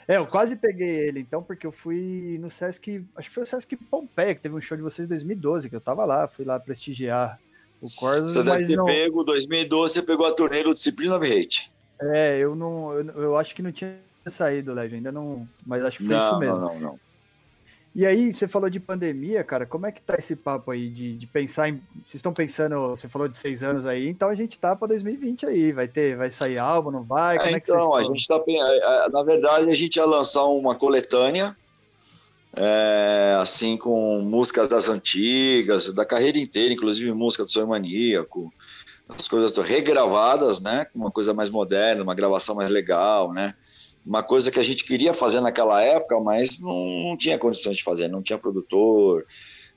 É, 0.07 0.17
eu 0.17 0.27
quase 0.27 0.55
peguei 0.55 1.07
ele, 1.07 1.21
então, 1.21 1.41
porque 1.41 1.65
eu 1.65 1.71
fui 1.71 2.37
no 2.41 2.51
Sesc, 2.51 3.05
acho 3.15 3.29
que 3.29 3.33
foi 3.33 3.43
o 3.43 3.47
Sesc 3.47 3.75
Pompeia, 3.77 4.35
que 4.35 4.41
teve 4.41 4.53
um 4.53 4.61
show 4.61 4.75
de 4.75 4.83
vocês 4.83 5.05
em 5.05 5.09
2012, 5.09 5.69
que 5.69 5.75
eu 5.75 5.81
tava 5.81 6.03
lá, 6.03 6.27
fui 6.27 6.43
lá 6.43 6.59
prestigiar 6.59 7.39
o 7.81 7.89
Corsa. 7.95 8.27
Você 8.27 8.43
deve 8.43 8.67
ter 8.67 8.75
não... 8.75 8.85
pego, 8.85 9.23
2012, 9.23 9.93
você 9.93 10.01
pegou 10.01 10.25
a 10.25 10.33
turnê 10.33 10.61
do 10.63 10.73
Disciplina 10.73 11.15
Hate. 11.15 11.71
É, 12.01 12.37
eu 12.37 12.53
não, 12.53 12.91
eu, 12.93 13.05
eu 13.21 13.37
acho 13.37 13.55
que 13.55 13.61
não 13.61 13.71
tinha 13.71 13.95
saído, 14.27 14.73
Léo, 14.73 14.93
ainda 14.93 15.11
não, 15.11 15.47
mas 15.65 15.85
acho 15.85 15.99
que 15.99 16.05
foi 16.05 16.15
não, 16.15 16.29
isso 16.29 16.39
mesmo. 16.39 16.61
Não, 16.61 16.73
não, 16.73 16.79
não. 16.79 16.99
E 17.95 18.07
aí, 18.07 18.33
você 18.33 18.47
falou 18.47 18.71
de 18.71 18.79
pandemia, 18.79 19.43
cara, 19.43 19.67
como 19.67 19.85
é 19.85 19.91
que 19.91 20.01
tá 20.01 20.15
esse 20.17 20.35
papo 20.35 20.71
aí 20.71 20.89
de, 20.89 21.15
de 21.15 21.27
pensar 21.27 21.69
em. 21.69 21.73
Vocês 22.05 22.15
estão 22.15 22.33
pensando, 22.33 22.89
você 22.89 23.07
falou 23.07 23.27
de 23.27 23.37
seis 23.37 23.61
anos 23.61 23.85
aí, 23.85 24.09
então 24.09 24.29
a 24.29 24.35
gente 24.35 24.57
tá 24.57 24.75
para 24.75 24.87
2020 24.87 25.45
aí, 25.45 25.71
vai 25.71 25.87
ter, 25.87 26.17
vai 26.17 26.31
sair 26.31 26.57
álbum, 26.57 26.89
não 26.89 27.03
vai? 27.03 27.37
É, 27.37 27.51
é 27.53 27.57
então, 27.57 27.93
a 27.93 28.01
gente 28.01 28.27
tá. 28.27 28.41
É, 28.47 29.05
é, 29.05 29.09
na 29.09 29.21
verdade, 29.21 29.71
a 29.71 29.75
gente 29.75 29.97
ia 29.97 30.05
lançar 30.05 30.43
uma 30.45 30.73
coletânea, 30.73 31.55
é, 32.55 33.37
assim, 33.39 33.77
com 33.77 34.21
músicas 34.21 34.67
das 34.67 34.89
antigas, 34.89 35.93
da 35.93 36.03
carreira 36.03 36.39
inteira, 36.39 36.73
inclusive 36.73 37.13
música 37.13 37.43
do 37.43 37.51
Sonho 37.51 37.67
Maníaco, 37.67 38.51
as 39.07 39.27
coisas 39.27 39.55
regravadas, 39.57 40.59
né? 40.59 40.87
Uma 40.95 41.11
coisa 41.11 41.31
mais 41.31 41.51
moderna, 41.51 42.01
uma 42.01 42.15
gravação 42.15 42.55
mais 42.55 42.71
legal, 42.71 43.31
né? 43.31 43.53
Uma 44.05 44.21
coisa 44.21 44.51
que 44.51 44.59
a 44.59 44.63
gente 44.63 44.83
queria 44.83 45.13
fazer 45.13 45.39
naquela 45.39 45.81
época, 45.81 46.19
mas 46.19 46.59
não, 46.59 46.85
não 47.03 47.17
tinha 47.17 47.37
condição 47.37 47.71
de 47.71 47.83
fazer, 47.83 48.07
não 48.07 48.21
tinha 48.21 48.37
produtor, 48.37 49.25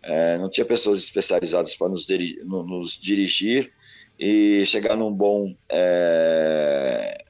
é, 0.03 0.37
não 0.39 0.51
tinha 0.51 0.65
pessoas 0.65 0.99
especializadas 0.99 1.77
para 1.77 1.89
nos, 1.89 2.07
no, 2.45 2.65
nos, 2.65 2.97
dirigir 2.97 3.73
e 4.19 4.65
chegar 4.67 4.97
num 4.97 5.13
bom 5.13 5.55
é, 5.69 7.25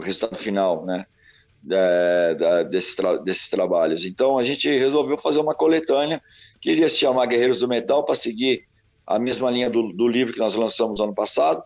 resultado 0.00 0.36
final, 0.36 0.84
né? 0.84 1.06
Da, 1.62 2.62
desses, 2.62 2.94
tra 2.94 3.16
desses 3.16 3.48
trabalhos. 3.48 4.04
Então 4.06 4.38
a 4.38 4.42
gente 4.42 4.68
resolveu 4.68 5.18
fazer 5.18 5.40
uma 5.40 5.52
coletânea 5.52 6.22
que 6.60 6.70
iria 6.70 6.88
se 6.88 6.98
chamar 6.98 7.26
Guerreiros 7.26 7.58
do 7.58 7.66
Metal 7.66 8.04
para 8.04 8.14
seguir 8.14 8.68
a 9.04 9.18
mesma 9.18 9.50
linha 9.50 9.68
do, 9.68 9.92
do 9.92 10.06
livro 10.06 10.32
que 10.32 10.38
nós 10.38 10.54
lançamos 10.54 11.00
ano 11.00 11.12
passado, 11.12 11.64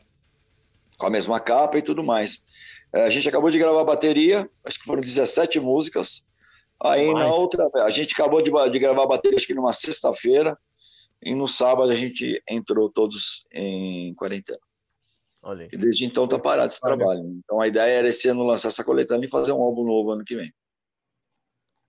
com 0.97 1.07
a 1.07 1.11
mesma 1.11 1.39
capa 1.39 1.77
e 1.77 1.83
tudo 1.83 2.03
mais. 2.03 2.41
É, 2.93 3.03
a 3.03 3.11
gente 3.11 3.29
acabou 3.29 3.51
de 3.51 3.59
gravar 3.59 3.81
a 3.83 3.85
bateria, 3.85 4.49
acho 4.65 4.79
que 4.79 4.85
foram 4.85 5.01
17 5.01 5.61
músicas. 5.61 6.25
Aí 6.83 7.13
Vai. 7.13 7.25
na 7.25 7.33
outra, 7.33 7.69
a 7.83 7.91
gente 7.91 8.15
acabou 8.15 8.43
de, 8.43 8.51
de 8.51 8.79
gravar 8.79 9.05
a 9.05 9.07
bateria, 9.07 9.37
acho 9.37 9.47
que 9.47 9.55
numa 9.55 9.73
sexta-feira, 9.73 10.59
e 11.23 11.35
no 11.35 11.47
sábado 11.47 11.91
a 11.91 11.95
gente 11.95 12.43
entrou 12.49 12.91
todos 12.91 13.45
em 13.53 14.15
quarentena. 14.15 14.59
E 15.73 15.77
desde 15.77 16.05
então 16.05 16.29
tá 16.29 16.39
parado 16.39 16.69
esse 16.69 16.81
trabalho. 16.81 17.23
Então 17.43 17.61
a 17.61 17.67
ideia 17.67 17.99
era 17.99 18.09
esse 18.09 18.29
ano 18.29 18.45
lançar 18.45 18.69
essa 18.69 18.85
coletânea 18.85 19.27
e 19.27 19.31
fazer 19.31 19.53
um 19.53 19.63
álbum 19.63 19.85
novo 19.85 20.11
ano 20.11 20.25
que 20.25 20.37
vem. 20.37 20.53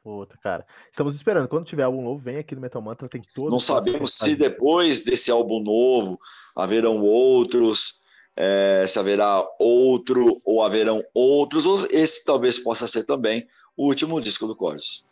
Puta, 0.03 0.37
cara. 0.41 0.65
Estamos 0.89 1.15
esperando. 1.15 1.47
Quando 1.47 1.65
tiver 1.65 1.83
álbum 1.83 2.01
novo, 2.01 2.23
vem 2.23 2.37
aqui 2.37 2.55
no 2.55 2.61
Metal 2.61 2.81
Mantra, 2.81 3.09
tem 3.09 3.21
todos. 3.35 3.51
Não 3.51 3.59
sabemos 3.59 4.13
se 4.13 4.35
depois 4.35 5.01
desse 5.01 5.29
álbum 5.29 5.61
novo 5.61 6.19
haverão 6.55 7.01
outros 7.01 8.00
é, 8.43 8.87
se 8.87 8.97
haverá 8.97 9.47
outro 9.59 10.41
ou 10.43 10.63
haverão 10.63 11.03
outros, 11.13 11.67
ou 11.67 11.85
esse 11.91 12.25
talvez 12.25 12.57
possa 12.57 12.87
ser 12.87 13.03
também 13.03 13.47
o 13.77 13.85
último 13.85 14.19
disco 14.19 14.47
do 14.47 14.55
Corsos. 14.55 15.05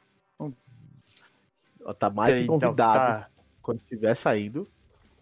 Tá 2.00 2.10
mais 2.10 2.38
então, 2.38 2.60
convidado. 2.60 3.22
Tá. 3.22 3.30
Quando 3.62 3.82
estiver 3.82 4.18
saindo, 4.18 4.68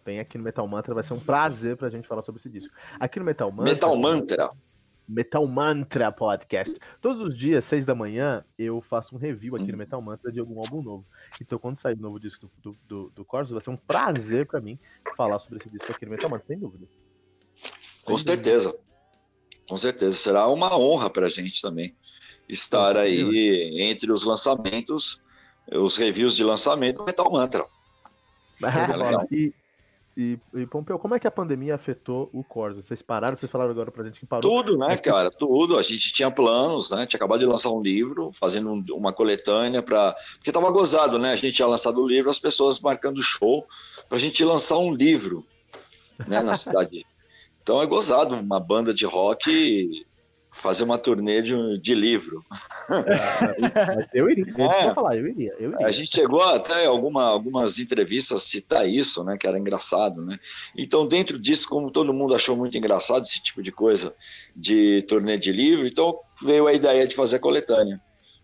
vem 0.06 0.20
aqui 0.20 0.38
no 0.38 0.44
Metal 0.44 0.66
Mantra, 0.66 0.94
vai 0.94 1.04
ser 1.04 1.12
um 1.12 1.20
prazer 1.20 1.76
pra 1.76 1.90
gente 1.90 2.08
falar 2.08 2.22
sobre 2.22 2.40
esse 2.40 2.48
disco. 2.48 2.74
Aqui 2.98 3.18
no 3.18 3.26
Metal 3.26 3.50
Mantra. 3.52 3.74
Metal 3.74 3.96
Mantra. 3.96 4.50
Metal 5.06 5.46
Mantra 5.46 6.10
Podcast. 6.10 6.78
Todos 7.02 7.20
os 7.20 7.36
dias, 7.36 7.66
seis 7.66 7.84
da 7.84 7.94
manhã, 7.94 8.42
eu 8.58 8.80
faço 8.80 9.14
um 9.14 9.18
review 9.18 9.54
aqui 9.54 9.66
no 9.66 9.74
hum. 9.74 9.78
Metal 9.78 10.00
Mantra 10.00 10.32
de 10.32 10.40
algum 10.40 10.58
álbum 10.58 10.80
novo. 10.82 11.04
Então, 11.42 11.58
quando 11.58 11.78
sair 11.78 11.94
o 11.94 12.00
novo 12.00 12.18
disco 12.18 12.50
do, 12.62 12.74
do, 12.86 13.12
do 13.14 13.24
Corsos, 13.24 13.52
vai 13.52 13.62
ser 13.62 13.70
um 13.70 13.76
prazer 13.76 14.46
para 14.46 14.62
mim 14.62 14.78
falar 15.14 15.38
sobre 15.40 15.58
esse 15.58 15.68
disco 15.68 15.92
aqui 15.92 16.06
no 16.06 16.12
Metal 16.12 16.30
Mantra, 16.30 16.46
sem 16.46 16.58
dúvida. 16.58 16.86
Com 18.12 18.18
certeza. 18.18 18.74
Com 19.68 19.76
certeza. 19.76 20.16
Será 20.16 20.48
uma 20.48 20.76
honra 20.78 21.10
para 21.10 21.26
a 21.26 21.30
gente 21.30 21.60
também 21.60 21.94
estar 22.48 22.96
aí 22.96 23.80
entre 23.82 24.10
os 24.10 24.24
lançamentos, 24.24 25.20
os 25.70 25.96
reviews 25.96 26.34
de 26.34 26.42
lançamento 26.42 26.98
do 26.98 27.04
Metal 27.04 27.30
Mantra. 27.30 27.66
E, 29.30 29.52
e, 30.20 30.36
e, 30.52 30.66
Pompeu, 30.66 30.98
como 30.98 31.14
é 31.14 31.20
que 31.20 31.28
a 31.28 31.30
pandemia 31.30 31.76
afetou 31.76 32.28
o 32.32 32.42
Corsa? 32.42 32.82
Vocês 32.82 33.00
pararam, 33.00 33.36
vocês 33.36 33.52
falaram 33.52 33.70
agora 33.70 33.92
pra 33.92 34.02
gente 34.02 34.18
que 34.18 34.26
parou. 34.26 34.50
Tudo, 34.50 34.76
né, 34.76 34.96
cara? 34.96 35.30
Tudo. 35.30 35.78
A 35.78 35.82
gente 35.82 36.12
tinha 36.12 36.28
planos, 36.28 36.90
né? 36.90 37.06
Tinha 37.06 37.18
acabado 37.18 37.38
de 37.38 37.46
lançar 37.46 37.70
um 37.70 37.80
livro, 37.80 38.32
fazendo 38.32 38.84
uma 38.96 39.12
coletânea 39.12 39.80
para. 39.80 40.16
Porque 40.34 40.50
tava 40.50 40.72
gozado, 40.72 41.20
né? 41.20 41.30
A 41.30 41.36
gente 41.36 41.52
tinha 41.52 41.68
lançado 41.68 42.02
o 42.02 42.08
livro, 42.08 42.28
as 42.28 42.40
pessoas 42.40 42.80
marcando 42.80 43.22
show, 43.22 43.64
pra 44.08 44.18
gente 44.18 44.44
lançar 44.44 44.78
um 44.78 44.92
livro 44.92 45.46
né, 46.26 46.42
na 46.42 46.54
cidade. 46.58 47.06
Então 47.68 47.82
é 47.82 47.86
gozado 47.86 48.34
uma 48.34 48.58
banda 48.58 48.94
de 48.94 49.04
rock 49.04 50.06
fazer 50.50 50.84
uma 50.84 50.96
turnê 50.96 51.42
de, 51.42 51.78
de 51.78 51.94
livro. 51.94 52.42
eu 54.14 54.30
iria, 54.30 54.46
é. 54.56 54.94
falar, 54.94 55.18
eu 55.18 55.28
iria, 55.28 55.54
eu 55.60 55.74
iria. 55.74 55.86
A 55.86 55.90
gente 55.90 56.14
chegou 56.14 56.42
até 56.42 56.86
alguma, 56.86 57.24
algumas 57.24 57.78
entrevistas 57.78 58.40
a 58.40 58.42
citar 58.42 58.88
isso, 58.88 59.22
né, 59.22 59.36
que 59.36 59.46
era 59.46 59.58
engraçado, 59.58 60.24
né? 60.24 60.40
Então, 60.74 61.06
dentro 61.06 61.38
disso, 61.38 61.68
como 61.68 61.90
todo 61.90 62.14
mundo 62.14 62.34
achou 62.34 62.56
muito 62.56 62.74
engraçado 62.78 63.24
esse 63.24 63.42
tipo 63.42 63.62
de 63.62 63.70
coisa 63.70 64.14
de 64.56 65.02
turnê 65.02 65.36
de 65.36 65.52
livro, 65.52 65.86
então 65.86 66.18
veio 66.42 66.66
a 66.66 66.72
ideia 66.72 67.06
de 67.06 67.14
fazer 67.14 67.36
a 67.36 67.40
coletânea. 67.40 68.00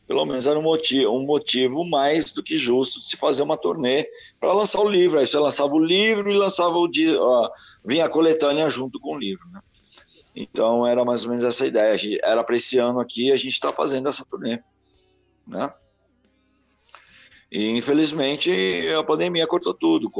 Pelo 0.06 0.26
menos 0.26 0.46
era 0.46 0.58
um 0.58 0.62
motivo, 0.62 1.12
um 1.12 1.24
motivo 1.24 1.84
mais 1.84 2.30
do 2.30 2.42
que 2.42 2.58
justo 2.58 3.00
de 3.00 3.06
se 3.06 3.16
fazer 3.16 3.42
uma 3.42 3.56
turnê 3.56 4.06
para 4.38 4.52
lançar 4.52 4.80
o 4.80 4.88
livro. 4.88 5.18
Aí 5.18 5.26
você 5.26 5.38
lançava 5.38 5.72
o 5.72 5.78
livro 5.78 6.30
e 6.30 6.36
lançava 6.36 6.76
o 6.76 6.86
dia, 6.86 7.18
vinha 7.84 8.04
a 8.04 8.08
coletânea 8.08 8.68
junto 8.68 9.00
com 9.00 9.14
o 9.14 9.18
livro, 9.18 9.46
né? 9.50 9.60
Então 10.36 10.86
era 10.86 11.04
mais 11.04 11.24
ou 11.24 11.30
menos 11.30 11.44
essa 11.44 11.66
ideia. 11.66 11.96
Era 12.22 12.44
para 12.44 12.56
esse 12.56 12.76
ano 12.78 13.00
aqui 13.00 13.32
a 13.32 13.36
gente 13.36 13.52
está 13.52 13.72
fazendo 13.72 14.08
essa 14.08 14.24
turnê, 14.24 14.60
né? 15.46 15.72
E 17.50 17.70
infelizmente 17.70 18.50
a 18.98 19.04
pandemia 19.04 19.46
cortou 19.46 19.72
tudo, 19.72 20.10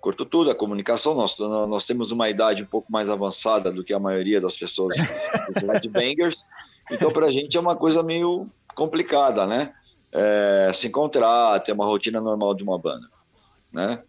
cortou 0.00 0.24
tudo 0.26 0.50
a 0.50 0.54
comunicação. 0.54 1.14
Nós, 1.14 1.38
nós 1.38 1.84
temos 1.84 2.10
uma 2.10 2.30
idade 2.30 2.62
um 2.62 2.66
pouco 2.66 2.90
mais 2.90 3.10
avançada 3.10 3.70
do 3.70 3.84
que 3.84 3.92
a 3.92 4.00
maioria 4.00 4.40
das 4.40 4.56
pessoas 4.56 4.96
dos 5.52 5.86
bangers. 5.86 6.44
Então 6.90 7.12
para 7.12 7.26
a 7.26 7.30
gente 7.30 7.56
é 7.56 7.60
uma 7.60 7.76
coisa 7.76 8.02
meio 8.02 8.48
complicada, 8.78 9.44
né? 9.44 9.74
É, 10.12 10.70
se 10.72 10.86
encontrar, 10.86 11.58
ter 11.60 11.72
uma 11.72 11.84
rotina 11.84 12.20
normal 12.20 12.54
de 12.54 12.62
uma 12.62 12.78
banda, 12.78 13.10
né? 13.72 14.00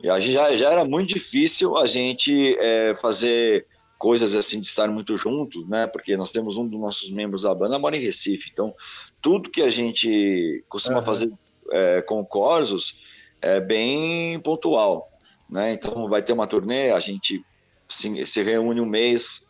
E 0.00 0.10
a 0.10 0.20
gente 0.20 0.34
já, 0.34 0.54
já 0.54 0.70
era 0.70 0.84
muito 0.84 1.08
difícil 1.08 1.76
a 1.78 1.86
gente 1.86 2.54
é, 2.60 2.94
fazer 2.94 3.66
coisas 3.98 4.36
assim 4.36 4.60
de 4.60 4.66
estar 4.66 4.86
muito 4.88 5.16
juntos, 5.16 5.66
né? 5.66 5.86
Porque 5.86 6.14
nós 6.14 6.30
temos 6.30 6.58
um 6.58 6.68
dos 6.68 6.78
nossos 6.78 7.10
membros 7.10 7.42
da 7.42 7.54
banda 7.54 7.78
mora 7.78 7.96
em 7.96 8.00
Recife, 8.00 8.50
então 8.52 8.74
tudo 9.22 9.50
que 9.50 9.62
a 9.62 9.70
gente 9.70 10.62
costuma 10.68 10.98
uhum. 10.98 11.02
fazer 11.02 11.32
é, 11.72 12.02
com 12.02 12.24
Corsos 12.24 12.96
é 13.40 13.58
bem 13.58 14.38
pontual, 14.40 15.10
né? 15.48 15.72
Então 15.72 16.06
vai 16.06 16.22
ter 16.22 16.34
uma 16.34 16.46
turnê, 16.46 16.90
a 16.90 17.00
gente 17.00 17.42
se, 17.88 18.26
se 18.26 18.42
reúne 18.42 18.80
um 18.80 18.86
mês, 18.86 19.40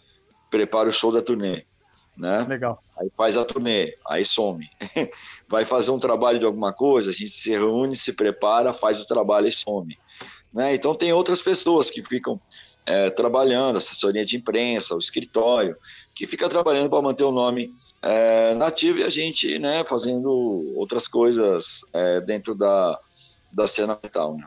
prepara 0.48 0.88
o 0.88 0.92
show 0.92 1.12
da 1.12 1.20
turnê, 1.20 1.64
né? 2.18 2.44
Legal. 2.48 2.82
Aí 2.98 3.10
faz 3.16 3.36
a 3.36 3.44
turnê, 3.44 3.94
aí 4.06 4.24
some. 4.24 4.68
vai 5.48 5.64
fazer 5.64 5.90
um 5.90 5.98
trabalho 5.98 6.38
de 6.38 6.46
alguma 6.46 6.72
coisa, 6.72 7.10
a 7.10 7.12
gente 7.12 7.30
se 7.30 7.50
reúne, 7.50 7.94
se 7.94 8.12
prepara, 8.12 8.72
faz 8.72 9.00
o 9.00 9.06
trabalho 9.06 9.46
e 9.46 9.52
some. 9.52 9.96
Né? 10.52 10.74
Então 10.74 10.94
tem 10.94 11.12
outras 11.12 11.40
pessoas 11.40 11.90
que 11.90 12.02
ficam 12.02 12.40
é, 12.84 13.10
trabalhando, 13.10 13.76
assessoria 13.76 14.24
de 14.24 14.36
imprensa, 14.36 14.94
o 14.94 14.98
escritório, 14.98 15.76
que 16.14 16.26
fica 16.26 16.48
trabalhando 16.48 16.90
para 16.90 17.02
manter 17.02 17.24
o 17.24 17.32
nome 17.32 17.72
é, 18.02 18.54
nativo 18.54 18.98
e 18.98 19.04
a 19.04 19.10
gente 19.10 19.58
né, 19.58 19.84
fazendo 19.84 20.30
outras 20.76 21.06
coisas 21.06 21.84
é, 21.92 22.20
dentro 22.20 22.54
da, 22.54 22.98
da 23.52 23.68
cena 23.68 23.98
metal. 24.02 24.36
Né? 24.36 24.44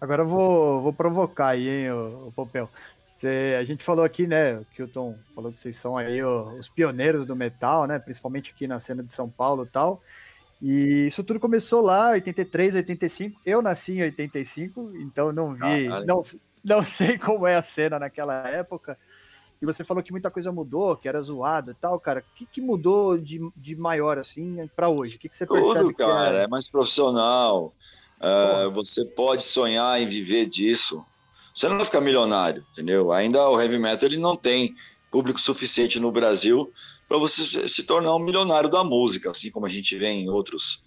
Agora 0.00 0.22
eu 0.22 0.28
vou, 0.28 0.80
vou 0.80 0.92
provocar 0.92 1.48
aí, 1.48 1.68
hein, 1.68 1.90
o, 1.90 2.28
o 2.28 2.32
Pompeu. 2.32 2.68
Você, 3.18 3.56
a 3.58 3.64
gente 3.64 3.84
falou 3.84 4.04
aqui, 4.04 4.26
né, 4.26 4.58
o 4.58 4.64
Kilton 4.76 5.16
falou 5.34 5.52
que 5.52 5.60
vocês 5.60 5.76
são 5.76 5.96
aí 5.96 6.22
os 6.22 6.68
pioneiros 6.68 7.26
do 7.26 7.34
metal, 7.34 7.86
né, 7.86 7.98
principalmente 7.98 8.52
aqui 8.52 8.66
na 8.66 8.78
cena 8.78 9.02
de 9.02 9.12
São 9.12 9.28
Paulo 9.28 9.64
e 9.64 9.68
tal. 9.68 10.00
E 10.62 11.06
isso 11.06 11.24
tudo 11.24 11.40
começou 11.40 11.82
lá, 11.82 12.10
83, 12.10 12.76
85. 12.76 13.40
Eu 13.44 13.60
nasci 13.60 13.92
em 13.92 14.02
85, 14.02 14.92
então 14.96 15.32
não 15.32 15.54
vi, 15.54 15.88
não, 16.06 16.22
não 16.64 16.84
sei 16.84 17.18
como 17.18 17.46
é 17.46 17.56
a 17.56 17.62
cena 17.62 17.98
naquela 17.98 18.48
época. 18.48 18.96
E 19.60 19.66
você 19.66 19.82
falou 19.82 20.02
que 20.02 20.12
muita 20.12 20.30
coisa 20.30 20.52
mudou, 20.52 20.96
que 20.96 21.08
era 21.08 21.20
zoado 21.20 21.72
e 21.72 21.74
tal, 21.74 21.98
cara. 21.98 22.20
O 22.20 22.36
que, 22.36 22.46
que 22.46 22.60
mudou 22.60 23.18
de, 23.18 23.40
de 23.56 23.74
maior 23.74 24.16
assim 24.18 24.68
para 24.76 24.88
hoje? 24.88 25.16
O 25.16 25.18
que, 25.18 25.28
que 25.28 25.36
você 25.36 25.46
Tudo, 25.46 25.72
percebe? 25.72 25.94
cara, 25.94 26.40
é... 26.40 26.44
é 26.44 26.48
mais 26.48 26.70
profissional. 26.70 27.72
Uh, 28.20 28.70
você 28.72 29.04
pode 29.04 29.42
sonhar 29.42 30.00
em 30.00 30.08
viver 30.08 30.46
disso. 30.46 31.04
Você 31.58 31.68
não 31.68 31.76
vai 31.76 31.84
ficar 31.84 32.00
milionário, 32.00 32.64
entendeu? 32.70 33.10
Ainda 33.10 33.48
o 33.50 33.60
heavy 33.60 33.80
metal 33.80 34.08
ele 34.08 34.16
não 34.16 34.36
tem 34.36 34.76
público 35.10 35.40
suficiente 35.40 35.98
no 35.98 36.12
Brasil 36.12 36.72
para 37.08 37.18
você 37.18 37.68
se 37.68 37.82
tornar 37.82 38.14
um 38.14 38.20
milionário 38.20 38.70
da 38.70 38.84
música, 38.84 39.32
assim 39.32 39.50
como 39.50 39.66
a 39.66 39.68
gente 39.68 39.96
vê 39.96 40.06
em 40.06 40.28
outros 40.28 40.80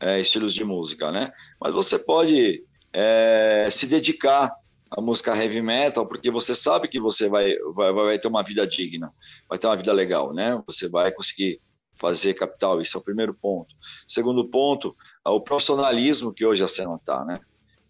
é, 0.00 0.18
estilos 0.18 0.52
de 0.52 0.64
música, 0.64 1.12
né? 1.12 1.30
Mas 1.60 1.72
você 1.72 1.96
pode 1.96 2.64
é, 2.92 3.68
se 3.70 3.86
dedicar 3.86 4.52
à 4.90 5.00
música 5.00 5.36
heavy 5.36 5.62
metal, 5.62 6.04
porque 6.04 6.28
você 6.28 6.56
sabe 6.56 6.88
que 6.88 6.98
você 6.98 7.28
vai, 7.28 7.54
vai, 7.72 7.92
vai 7.92 8.18
ter 8.18 8.26
uma 8.26 8.42
vida 8.42 8.66
digna, 8.66 9.14
vai 9.48 9.60
ter 9.60 9.68
uma 9.68 9.76
vida 9.76 9.92
legal, 9.92 10.34
né? 10.34 10.60
Você 10.66 10.88
vai 10.88 11.12
conseguir 11.12 11.60
fazer 11.94 12.34
capital, 12.34 12.80
isso 12.80 12.98
é 12.98 13.00
o 13.00 13.04
primeiro 13.04 13.32
ponto. 13.32 13.76
Segundo 14.08 14.44
ponto, 14.48 14.96
é 15.24 15.30
o 15.30 15.40
profissionalismo 15.40 16.34
que 16.34 16.44
hoje 16.44 16.64
a 16.64 16.68
cena 16.68 16.96
está, 16.96 17.24
né? 17.24 17.38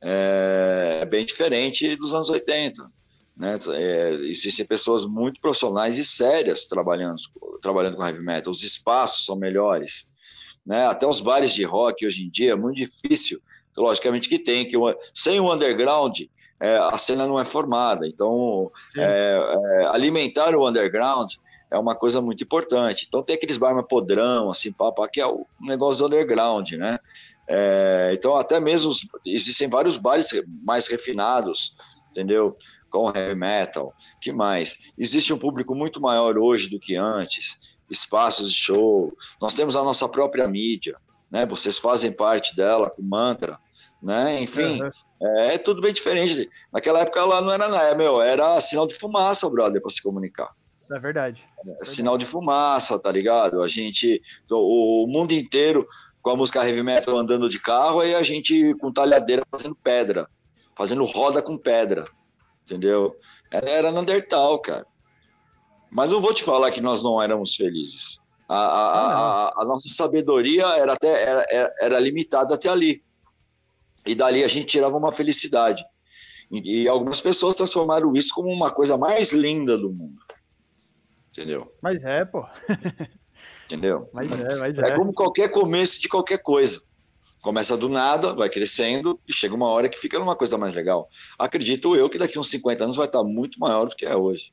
É, 0.01 1.01
é 1.03 1.05
bem 1.05 1.25
diferente 1.25 1.97
dos 1.97 2.15
anos 2.15 2.29
80. 2.29 2.91
Né? 3.37 3.59
É, 3.75 4.11
existem 4.23 4.65
pessoas 4.65 5.05
muito 5.05 5.41
profissionais 5.41 5.99
e 5.99 6.05
sérias 6.05 6.65
trabalhando, 6.65 7.17
trabalhando 7.61 7.97
com 7.97 8.07
heavy 8.07 8.23
metal. 8.23 8.51
Os 8.51 8.63
espaços 8.63 9.27
são 9.27 9.37
melhores. 9.37 10.07
Né? 10.65 10.87
Até 10.87 11.07
os 11.07 11.21
bares 11.21 11.53
de 11.53 11.63
rock 11.65 12.07
hoje 12.07 12.25
em 12.25 12.31
dia 12.31 12.53
é 12.53 12.57
muito 12.57 12.77
difícil. 12.77 13.41
Logicamente 13.77 14.29
que 14.29 14.39
tem, 14.39 14.67
que 14.67 14.77
sem 15.15 15.39
o 15.39 15.53
underground 15.53 16.21
é, 16.59 16.77
a 16.77 16.97
cena 16.97 17.27
não 17.27 17.39
é 17.39 17.45
formada. 17.45 18.07
Então, 18.07 18.71
é, 18.97 19.39
é, 19.81 19.87
alimentar 19.87 20.55
o 20.55 20.67
underground 20.67 21.31
é 21.71 21.79
uma 21.79 21.95
coisa 21.95 22.21
muito 22.21 22.43
importante. 22.43 23.05
Então, 23.07 23.23
tem 23.23 23.37
aqueles 23.37 23.59
bares 23.59 23.85
podrão, 23.89 24.51
assim, 24.51 24.73
pá, 24.73 24.93
que 25.13 25.21
é 25.21 25.27
o 25.27 25.47
negócio 25.61 26.01
do 26.01 26.07
underground, 26.07 26.73
né? 26.73 26.99
É, 27.49 28.11
então, 28.13 28.37
até 28.37 28.59
mesmo 28.59 28.93
existem 29.25 29.69
vários 29.69 29.97
bares 29.97 30.31
mais 30.65 30.87
refinados, 30.87 31.75
entendeu? 32.11 32.57
com 32.97 33.13
heavy 33.15 33.35
metal. 33.35 33.95
que 34.21 34.33
mais? 34.33 34.79
Existe 34.97 35.33
um 35.33 35.39
público 35.39 35.75
muito 35.75 36.01
maior 36.01 36.39
hoje 36.39 36.69
do 36.69 36.81
que 36.81 36.97
antes, 36.97 37.59
espaços 37.91 38.51
de 38.51 38.57
show. 38.57 39.13
Nós 39.41 39.55
temos 39.55 39.77
a 39.77 39.83
nossa 39.83 40.09
própria 40.09 40.49
mídia, 40.49 40.97
né? 41.31 41.45
Vocês 41.45 41.79
fazem 41.79 42.11
parte 42.11 42.57
dela 42.57 42.91
com 42.91 43.03
mantra, 43.03 43.59
né? 44.03 44.41
Enfim, 44.41 44.81
uhum. 44.81 44.91
é, 45.23 45.55
é, 45.55 45.59
tudo 45.59 45.81
bem 45.81 45.93
diferente. 45.93 46.49
Naquela 46.73 47.01
época 47.01 47.25
lá 47.25 47.41
não 47.41 47.53
era 47.53 47.69
nada, 47.69 47.95
meu, 47.95 48.21
era 48.21 48.59
sinal 48.61 48.87
de 48.87 48.95
fumaça, 48.95 49.49
brother, 49.51 49.81
para 49.81 49.91
se 49.91 50.03
comunicar. 50.03 50.55
É 50.91 50.99
verdade. 50.99 51.45
É, 51.81 51.85
sinal 51.85 52.17
de 52.17 52.25
fumaça, 52.25 52.99
tá 52.99 53.11
ligado? 53.11 53.63
A 53.63 53.69
gente, 53.69 54.23
o 54.51 55.07
mundo 55.09 55.33
inteiro 55.33 55.87
com 56.27 56.33
a 56.33 56.37
música 56.37 56.67
heavy 56.67 56.83
metal 56.83 57.17
andando 57.17 57.49
de 57.49 57.61
carro 57.61 58.03
e 58.03 58.13
a 58.13 58.21
gente 58.21 58.75
com 58.81 58.93
talhadeira 58.93 59.45
fazendo 59.49 59.77
pedra, 59.77 60.29
fazendo 60.75 61.05
roda 61.05 61.41
com 61.41 61.57
pedra 61.57 62.05
entendeu? 62.67 63.17
Era 63.49 63.93
Neandertal, 63.93 64.59
cara. 64.59 64.85
Mas 65.89 66.11
não 66.11 66.21
vou 66.21 66.35
te 66.35 66.43
falar 66.43 66.73
que 66.73 66.81
nós 66.81 67.01
não 67.01 67.23
éramos 67.23 67.55
felizes. 67.55 68.19
A, 68.49 68.57
a, 68.57 68.89
a, 68.89 69.63
a 69.63 69.65
nossa 69.65 69.89
sabedoria 69.89 70.67
era, 70.77 70.95
até, 70.95 71.23
era, 71.23 71.73
era 71.81 72.01
limitada 72.01 72.55
até 72.55 72.69
ali. 72.69 73.05
E 74.05 74.15
dali 74.15 74.43
a 74.43 74.49
gente 74.49 74.67
tirava 74.67 74.97
uma 74.97 75.13
felicidade. 75.13 75.85
E, 76.51 76.83
e 76.83 76.89
algumas 76.89 77.21
pessoas 77.21 77.55
transformaram 77.55 78.13
isso 78.15 78.35
como 78.35 78.49
uma 78.49 78.73
coisa 78.73 78.99
mais 78.99 79.31
linda 79.31 79.79
do 79.79 79.93
mundo. 79.93 80.21
Entendeu? 81.29 81.73
Mas 81.81 82.03
é, 82.03 82.25
pô. 82.25 82.45
Entendeu? 83.67 84.09
Mas 84.13 84.31
é, 84.31 84.57
mas 84.57 84.79
é. 84.79 84.81
É 84.83 84.97
como 84.97 85.13
qualquer 85.13 85.51
começo 85.51 86.01
de 86.01 86.09
qualquer 86.09 86.39
coisa. 86.39 86.81
Começa 87.43 87.77
do 87.77 87.89
nada, 87.89 88.35
vai 88.35 88.49
crescendo 88.49 89.21
e 89.29 89.33
chega 89.33 89.55
uma 89.55 89.69
hora 89.69 89.89
que 89.89 89.99
fica 89.99 90.19
numa 90.19 90.35
coisa 90.35 90.57
mais 90.57 90.75
legal. 90.75 91.09
Acredito 91.39 91.95
eu 91.95 92.09
que 92.09 92.19
daqui 92.19 92.39
uns 92.39 92.49
50 92.51 92.85
anos 92.85 92.97
vai 92.97 93.07
estar 93.07 93.23
muito 93.23 93.59
maior 93.59 93.87
do 93.87 93.95
que 93.95 94.07
é 94.07 94.17
hoje. 94.17 94.51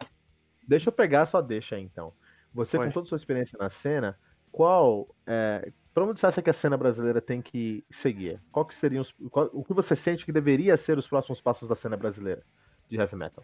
Deixa 0.67 0.89
eu 0.89 0.93
pegar 0.93 1.25
só 1.27 1.41
deixa 1.41 1.75
aí, 1.75 1.83
então. 1.83 2.13
Você, 2.53 2.77
com 2.77 2.91
toda 2.91 3.05
a 3.05 3.09
sua 3.09 3.17
experiência 3.17 3.57
na 3.59 3.69
cena, 3.69 4.17
qual. 4.51 5.07
É, 5.25 5.71
para 5.93 6.05
onde 6.05 6.19
você 6.19 6.25
acha 6.25 6.41
que 6.41 6.49
a 6.49 6.53
cena 6.53 6.77
brasileira 6.77 7.21
tem 7.21 7.41
que 7.41 7.83
seguir? 7.91 8.41
Qual 8.51 8.65
que 8.65 8.75
seriam 8.75 9.01
os, 9.01 9.13
qual, 9.29 9.49
o 9.53 9.63
que 9.63 9.73
você 9.73 9.95
sente 9.95 10.25
que 10.25 10.31
deveria 10.31 10.75
ser 10.75 10.97
os 10.97 11.07
próximos 11.07 11.39
passos 11.39 11.67
da 11.67 11.75
cena 11.75 11.95
brasileira 11.95 12.43
de 12.89 12.97
heavy 12.97 13.15
metal? 13.15 13.43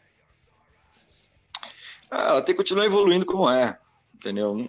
Ah, 2.10 2.30
ela 2.30 2.42
tem 2.42 2.56
que 2.56 2.62
continuar 2.62 2.86
evoluindo 2.86 3.26
como 3.26 3.50
é, 3.50 3.78
entendeu? 4.16 4.68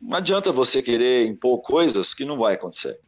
Não 0.00 0.18
adianta 0.18 0.52
você 0.52 0.82
querer 0.82 1.26
impor 1.26 1.60
coisas 1.62 2.14
que 2.14 2.24
não 2.24 2.38
vai 2.38 2.54
acontecer. 2.54 2.98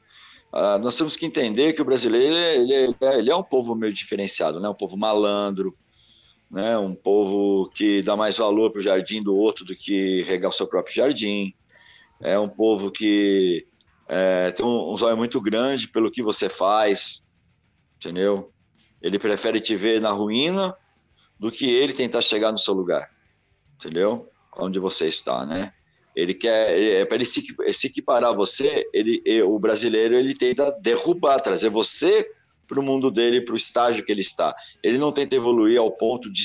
Uh, 0.53 0.79
nós 0.81 0.96
temos 0.96 1.14
que 1.14 1.27
entender 1.27 1.74
que 1.74 1.83
o 1.83 1.85
brasileiro 1.85 2.35
ele, 2.35 2.74
ele, 2.74 2.96
é, 3.01 3.18
ele 3.18 3.31
é 3.31 3.37
um 3.37 3.42
povo 3.42 3.74
meio 3.74 3.92
diferenciado, 3.92 4.59
né? 4.59 4.68
um 4.68 4.74
povo 4.74 4.96
malandro, 4.96 5.77
né? 6.51 6.79
um 6.79 6.94
povo 6.94 7.68
que 7.68 8.01
dá 8.01 8.16
mais 8.16 8.38
valor 8.38 8.70
para 8.70 8.79
o 8.79 8.83
jardim 8.83 9.22
do 9.22 9.37
outro 9.37 9.64
do 9.64 9.77
que 9.77 10.22
regar 10.22 10.48
o 10.51 10.55
seu 10.55 10.66
próprio 10.66 10.94
jardim, 10.94 11.55
é 12.20 12.38
um 12.38 12.48
povo 12.48 12.90
que 12.90 13.66
é, 14.09 14.51
tem 14.53 14.64
um, 14.64 14.90
um 14.90 14.96
zóio 14.96 15.16
muito 15.18 15.38
grande 15.38 15.87
pelo 15.87 16.11
que 16.11 16.22
você 16.22 16.48
faz, 16.48 17.22
entendeu? 17.96 18.51
Ele 19.03 19.18
prefere 19.18 19.61
te 19.61 19.77
ver 19.77 20.01
na 20.01 20.11
ruína 20.11 20.74
do 21.38 21.53
que 21.53 21.70
ele 21.70 21.92
tentar 21.92 22.22
chegar 22.22 22.51
no 22.51 22.59
seu 22.59 22.72
lugar, 22.72 23.11
entendeu? 23.74 24.29
Onde 24.57 24.81
você 24.81 25.07
está, 25.07 25.44
né? 25.44 25.74
Ele 26.18 26.35
quer, 26.35 26.76
é 26.76 27.04
para 27.04 27.14
ele 27.14 27.24
se, 27.24 27.46
se 27.72 27.87
equiparar 27.87 28.31
a 28.31 28.35
você, 28.35 28.85
ele, 28.92 29.22
o 29.44 29.57
brasileiro 29.57 30.16
ele 30.16 30.35
tenta 30.35 30.72
derrubar, 30.81 31.40
trazer 31.40 31.70
você 31.70 32.28
para 32.66 32.81
o 32.81 32.83
mundo 32.83 33.09
dele, 33.09 33.40
para 33.40 33.54
o 33.54 33.57
estágio 33.57 34.04
que 34.04 34.11
ele 34.11 34.20
está. 34.20 34.52
Ele 34.83 34.98
não 34.98 35.12
tenta 35.12 35.37
evoluir 35.37 35.78
ao 35.78 35.92
ponto 35.92 36.28
de 36.28 36.42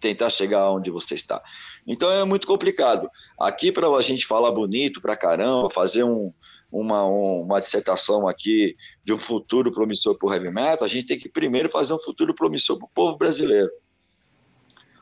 tentar 0.00 0.30
chegar 0.30 0.70
onde 0.70 0.90
você 0.90 1.14
está. 1.14 1.42
Então 1.86 2.10
é 2.10 2.24
muito 2.24 2.46
complicado. 2.46 3.10
Aqui 3.38 3.70
para 3.70 3.86
a 3.86 4.00
gente 4.00 4.26
falar 4.26 4.50
bonito 4.50 4.98
para 5.02 5.14
caramba, 5.14 5.68
fazer 5.68 6.04
um, 6.04 6.32
uma, 6.70 7.04
uma 7.04 7.60
dissertação 7.60 8.26
aqui 8.26 8.74
de 9.04 9.12
um 9.12 9.18
futuro 9.18 9.70
promissor 9.70 10.16
para 10.16 10.26
o 10.26 10.32
heavy 10.32 10.50
metal, 10.50 10.86
a 10.86 10.88
gente 10.88 11.04
tem 11.04 11.18
que 11.18 11.28
primeiro 11.28 11.68
fazer 11.68 11.92
um 11.92 11.98
futuro 11.98 12.34
promissor 12.34 12.78
para 12.78 12.86
o 12.86 12.90
povo 12.94 13.18
brasileiro. 13.18 13.70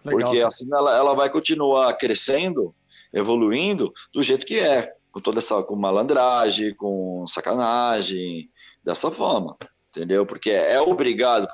Legal. 0.05 0.20
Porque 0.20 0.40
assim 0.40 0.68
ela, 0.73 0.96
ela 0.96 1.14
vai 1.14 1.31
continuar 1.31 1.92
crescendo 1.94 2.75
evoluindo 3.12 3.92
do 4.12 4.23
jeito 4.23 4.46
que 4.46 4.59
é, 4.59 4.92
com 5.11 5.20
toda 5.20 5.38
essa 5.38 5.62
com 5.62 5.77
malandragem, 5.77 6.75
com 6.75 7.25
sacanagem, 7.27 8.49
dessa 8.85 9.11
forma, 9.11 9.57
entendeu? 9.90 10.25
Porque 10.25 10.51
é 10.51 10.81
obrigado, 10.81 11.49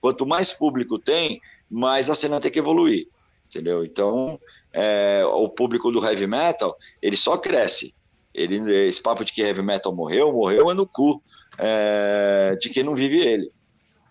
quanto 0.00 0.26
mais 0.26 0.52
público 0.52 0.98
tem, 0.98 1.40
mais 1.68 2.10
a 2.10 2.14
cena 2.14 2.40
tem 2.40 2.50
que 2.50 2.58
evoluir, 2.58 3.08
entendeu? 3.46 3.84
Então, 3.84 4.38
é, 4.72 5.22
o 5.24 5.48
público 5.48 5.90
do 5.90 6.04
heavy 6.04 6.26
metal, 6.26 6.76
ele 7.02 7.16
só 7.16 7.36
cresce. 7.36 7.94
Ele, 8.32 8.86
esse 8.86 9.02
papo 9.02 9.24
de 9.24 9.32
que 9.32 9.42
heavy 9.42 9.62
metal 9.62 9.92
morreu, 9.94 10.32
morreu 10.32 10.70
é 10.70 10.74
no 10.74 10.86
cu 10.86 11.20
é, 11.58 12.56
de 12.60 12.70
quem 12.70 12.84
não 12.84 12.94
vive 12.94 13.20
ele, 13.20 13.52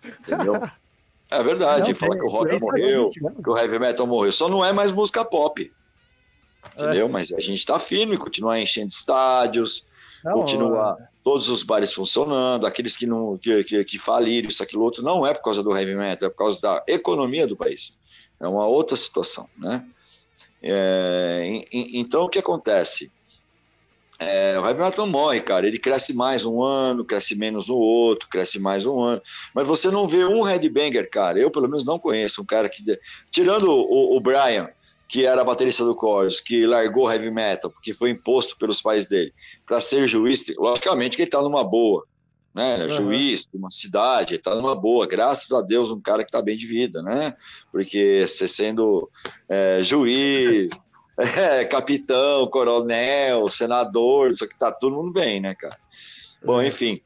entendeu? 0.04 0.60
É 1.32 1.44
verdade, 1.44 1.90
não, 1.90 1.96
fala 1.96 2.18
que 2.18 2.24
o 2.24 2.28
rock 2.28 2.60
morreu, 2.60 3.12
que 3.12 3.50
o 3.52 3.56
heavy 3.56 3.78
metal 3.78 4.08
morreu. 4.08 4.32
Só 4.32 4.50
não 4.50 4.66
é 4.66 4.74
mais 4.74 4.92
música 4.92 5.24
pop 5.24 5.72
entendeu? 6.74 7.06
É. 7.06 7.10
Mas 7.10 7.32
a 7.32 7.40
gente 7.40 7.60
está 7.60 7.80
firme, 7.80 8.18
continua 8.18 8.60
enchendo 8.60 8.90
estádios, 8.90 9.84
não, 10.24 10.34
continua 10.34 10.98
é. 11.00 11.08
todos 11.24 11.50
os 11.50 11.64
bares 11.64 11.94
funcionando, 11.94 12.66
aqueles 12.66 12.96
que 12.96 13.06
não 13.06 13.38
que, 13.38 13.64
que, 13.64 13.84
que 13.84 14.00
faliram, 14.00 14.50
isso, 14.50 14.64
aquilo 14.64 14.84
outro, 14.84 15.04
não 15.04 15.26
é 15.26 15.34
por 15.34 15.44
causa 15.44 15.64
do 15.64 15.76
heavy 15.76 15.96
metal, 15.96 16.28
é 16.28 16.30
por 16.30 16.38
causa 16.38 16.62
da 16.62 16.84
economia 16.88 17.48
do 17.48 17.56
país. 17.56 17.94
É 18.40 18.48
uma 18.48 18.66
outra 18.66 18.96
situação, 18.96 19.50
né? 19.58 19.86
É, 20.62 21.64
então, 21.72 22.24
o 22.24 22.30
que 22.30 22.40
acontece? 22.40 23.12
É, 24.20 24.60
o 24.60 24.66
heavy 24.66 24.82
metal 24.82 25.06
não 25.06 25.12
morre, 25.12 25.40
cara. 25.40 25.66
Ele 25.66 25.78
cresce 25.78 26.14
mais 26.14 26.44
um 26.44 26.62
ano, 26.62 27.06
cresce 27.06 27.36
menos 27.36 27.70
no 27.70 27.76
outro, 27.76 28.28
cresce 28.28 28.60
mais 28.60 28.86
um 28.86 29.02
ano. 29.02 29.22
Mas 29.54 29.66
você 29.66 29.90
não 29.90 30.08
vê 30.08 30.26
um 30.26 30.42
headbanger, 30.42 31.10
cara. 31.10 31.40
Eu, 31.40 31.50
pelo 31.50 31.68
menos, 31.68 31.86
não 31.86 31.98
conheço 31.98 32.42
um 32.42 32.46
cara 32.46 32.68
que. 32.68 32.84
Tirando 33.32 33.72
o, 33.72 34.18
o 34.18 34.20
Brian, 34.20 34.70
que 35.10 35.26
era 35.26 35.44
baterista 35.44 35.84
do 35.84 35.98
Chorus, 36.00 36.40
que 36.40 36.68
largou 36.68 37.12
heavy 37.12 37.32
metal, 37.32 37.72
porque 37.72 37.96
foi 37.96 38.12
imposto 38.12 38.56
pelos 38.56 38.80
pais 38.80 39.10
dele, 39.10 39.34
para 39.66 39.82
ser 39.82 40.06
juiz, 40.06 40.46
logicamente 40.56 41.16
que 41.16 41.24
ele 41.24 41.28
está 41.28 41.42
numa 41.42 41.64
boa, 41.64 42.06
né? 42.54 42.84
Uhum. 42.84 42.90
Juiz 42.90 43.50
de 43.52 43.58
uma 43.58 43.72
cidade, 43.72 44.36
ele 44.36 44.40
está 44.40 44.54
numa 44.54 44.76
boa, 44.76 45.08
graças 45.08 45.52
a 45.52 45.62
Deus, 45.62 45.90
um 45.90 46.00
cara 46.00 46.24
que 46.24 46.30
está 46.30 46.44
bem 46.44 46.56
de 46.56 46.68
vida, 46.68 47.02
né? 47.02 47.34
Porque 47.72 48.24
você 48.28 48.48
sendo 48.48 49.10
é, 49.50 49.80
juiz, 49.82 50.72
é, 51.18 51.66
capitão, 51.66 52.48
coronel, 52.48 53.50
senador, 53.50 54.30
isso 54.30 54.44
aqui 54.44 54.58
tá 54.60 54.72
todo 54.72 54.96
mundo 54.96 55.12
bem, 55.12 55.40
né, 55.42 55.56
cara? 55.56 55.80
Bom, 56.46 56.62
enfim, 56.62 57.02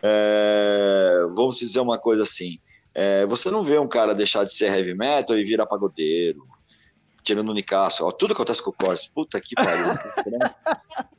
é, 0.00 1.26
vamos 1.34 1.58
dizer 1.58 1.80
uma 1.80 1.98
coisa 1.98 2.22
assim. 2.22 2.60
É, 2.94 3.26
você 3.26 3.50
não 3.50 3.64
vê 3.64 3.80
um 3.80 3.88
cara 3.88 4.14
deixar 4.14 4.44
de 4.44 4.54
ser 4.54 4.72
heavy 4.72 4.94
metal 4.94 5.36
e 5.36 5.42
virar 5.42 5.66
pagodeiro, 5.66 6.46
tirando 7.28 7.50
o 7.50 7.54
Nicasso. 7.54 8.06
Ó, 8.06 8.10
tudo 8.10 8.32
acontece 8.32 8.62
com 8.62 8.70
o 8.70 8.72
Corse. 8.72 9.10
Puta 9.10 9.40
que 9.40 9.54
pariu. 9.54 9.94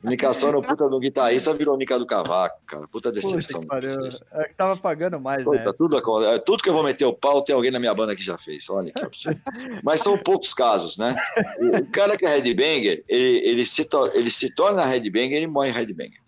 o 0.02 0.08
Nicasso 0.08 0.46
era 0.46 0.58
o 0.58 0.62
puta 0.62 0.88
do 0.88 0.98
guitarrista, 0.98 1.54
virou 1.54 1.74
o 1.74 1.78
Nica 1.78 1.98
do 1.98 2.06
Cavaco, 2.06 2.60
cara. 2.66 2.86
Puta 2.88 3.12
decepção. 3.12 3.60
Puta 3.60 3.80
que 3.80 4.24
é 4.32 4.44
que 4.48 4.54
tava 4.54 4.76
pagando 4.76 5.20
mais, 5.20 5.44
puta, 5.44 5.58
né? 5.58 5.72
Tudo, 5.76 6.24
é, 6.24 6.38
tudo 6.38 6.62
que 6.62 6.68
eu 6.68 6.74
vou 6.74 6.82
meter 6.82 7.04
o 7.04 7.14
pau, 7.14 7.42
tem 7.42 7.54
alguém 7.54 7.70
na 7.70 7.78
minha 7.78 7.94
banda 7.94 8.16
que 8.16 8.22
já 8.22 8.36
fez. 8.36 8.68
Olha 8.68 8.92
que 8.92 9.04
absurdo. 9.04 9.40
Mas 9.84 10.00
são 10.00 10.18
poucos 10.18 10.52
casos, 10.52 10.98
né? 10.98 11.14
O, 11.58 11.76
o 11.78 11.86
cara 11.90 12.16
que 12.16 12.26
é 12.26 12.28
headbanger, 12.28 13.04
ele, 13.08 13.38
ele, 13.48 13.66
se, 13.66 13.88
ele 14.12 14.30
se 14.30 14.52
torna 14.52 14.84
headbanger 14.84 15.42
e 15.42 15.46
morre 15.46 15.70
headbanger. 15.70 16.20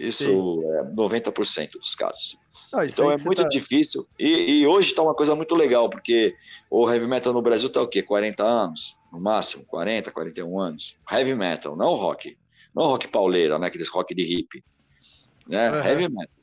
Isso 0.00 0.24
Sim. 0.24 0.64
é 0.78 0.82
90% 0.94 1.72
dos 1.72 1.94
casos. 1.94 2.38
Não, 2.72 2.82
então 2.82 3.10
é 3.10 3.18
muito 3.18 3.42
tá... 3.42 3.48
difícil. 3.48 4.08
E, 4.18 4.60
e 4.60 4.66
hoje 4.66 4.88
está 4.88 5.02
uma 5.02 5.14
coisa 5.14 5.36
muito 5.36 5.54
legal, 5.54 5.90
porque 5.90 6.34
o 6.70 6.90
heavy 6.90 7.06
metal 7.06 7.34
no 7.34 7.42
Brasil 7.42 7.68
está 7.68 7.82
o 7.82 7.86
quê? 7.86 8.02
40 8.02 8.42
anos, 8.42 8.96
no 9.12 9.20
máximo, 9.20 9.62
40, 9.66 10.10
41 10.10 10.58
anos. 10.58 10.96
Heavy 11.10 11.34
metal, 11.34 11.76
não 11.76 11.94
rock. 11.96 12.38
Não 12.74 12.86
rock 12.86 13.08
pauleira, 13.08 13.58
né? 13.58 13.66
Aqueles 13.66 13.90
rock 13.90 14.14
de 14.14 14.22
hip. 14.22 14.64
Né? 15.46 15.70
Uhum. 15.70 15.84
Heavy 15.84 16.08
metal. 16.08 16.34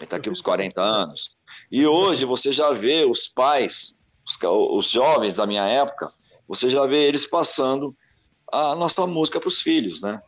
Está 0.00 0.16
aqui 0.16 0.30
uns 0.30 0.40
40 0.40 0.80
anos. 0.80 1.36
E 1.70 1.86
hoje 1.86 2.24
você 2.24 2.50
já 2.50 2.72
vê 2.72 3.04
os 3.04 3.28
pais, 3.28 3.94
os, 4.26 4.38
os 4.42 4.90
jovens 4.90 5.34
da 5.34 5.46
minha 5.46 5.66
época, 5.66 6.08
você 6.48 6.70
já 6.70 6.86
vê 6.86 7.06
eles 7.06 7.26
passando 7.26 7.94
a 8.50 8.74
nossa 8.74 9.06
música 9.06 9.38
para 9.38 9.48
os 9.48 9.60
filhos, 9.60 10.00
né? 10.00 10.22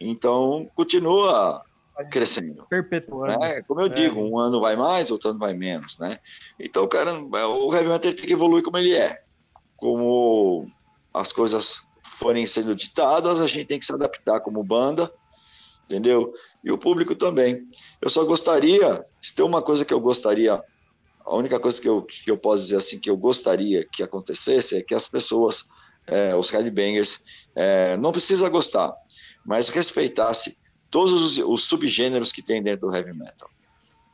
Então, 0.00 0.68
continua 0.74 1.62
crescendo. 2.02 2.66
Perpetuando. 2.68 3.38
Né? 3.38 3.62
Como 3.62 3.80
eu 3.80 3.86
é. 3.86 3.90
digo, 3.90 4.20
um 4.20 4.38
ano 4.38 4.60
vai 4.60 4.74
mais, 4.74 5.10
outro 5.10 5.30
ano 5.30 5.38
vai 5.38 5.54
menos, 5.54 5.98
né? 5.98 6.18
Então, 6.58 6.88
cara, 6.88 7.12
o 7.20 7.74
heavy 7.74 7.88
metal 7.88 8.12
tem 8.12 8.26
que 8.26 8.32
evoluir 8.32 8.64
como 8.64 8.78
ele 8.78 8.94
é. 8.94 9.22
Como 9.76 10.66
as 11.12 11.32
coisas 11.32 11.82
forem 12.02 12.46
sendo 12.46 12.74
ditadas, 12.74 13.40
a 13.40 13.46
gente 13.46 13.66
tem 13.66 13.78
que 13.78 13.86
se 13.86 13.92
adaptar 13.92 14.40
como 14.40 14.64
banda, 14.64 15.12
entendeu? 15.84 16.34
E 16.62 16.72
o 16.72 16.78
público 16.78 17.14
também. 17.14 17.68
Eu 18.00 18.10
só 18.10 18.24
gostaria, 18.24 19.04
se 19.22 19.34
tem 19.34 19.44
uma 19.44 19.62
coisa 19.62 19.84
que 19.84 19.94
eu 19.94 20.00
gostaria, 20.00 20.60
a 21.24 21.36
única 21.36 21.60
coisa 21.60 21.80
que 21.80 21.88
eu, 21.88 22.02
que 22.02 22.30
eu 22.30 22.36
posso 22.36 22.64
dizer 22.64 22.76
assim, 22.76 22.98
que 22.98 23.08
eu 23.08 23.16
gostaria 23.16 23.86
que 23.86 24.02
acontecesse 24.02 24.76
é 24.76 24.82
que 24.82 24.94
as 24.94 25.08
pessoas, 25.08 25.64
é, 26.06 26.34
os 26.34 26.50
headbangers, 26.50 27.20
é, 27.54 27.96
não 27.96 28.12
precisa 28.12 28.48
gostar, 28.48 28.92
mas 29.44 29.68
respeitasse 29.68 30.56
todos 30.90 31.12
os, 31.12 31.38
os, 31.38 31.64
subgêneros 31.64 32.32
que 32.32 32.42
tem 32.42 32.62
dentro 32.62 32.88
do 32.88 32.94
heavy 32.94 33.12
metal. 33.12 33.50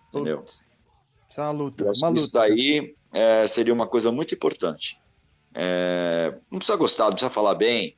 Entendeu? 0.09 0.44
Isso 1.28 1.40
é 1.40 1.42
uma 1.44 1.50
luta. 1.50 1.85
Uma 1.85 2.09
luta. 2.09 2.20
Isso 2.20 2.33
daí 2.33 2.94
é, 3.12 3.46
seria 3.46 3.72
uma 3.72 3.87
coisa 3.87 4.11
muito 4.11 4.35
importante. 4.35 4.98
É, 5.54 6.35
não 6.50 6.59
precisa 6.59 6.76
gostar, 6.76 7.04
não 7.04 7.12
precisa 7.12 7.30
falar 7.30 7.54
bem, 7.54 7.96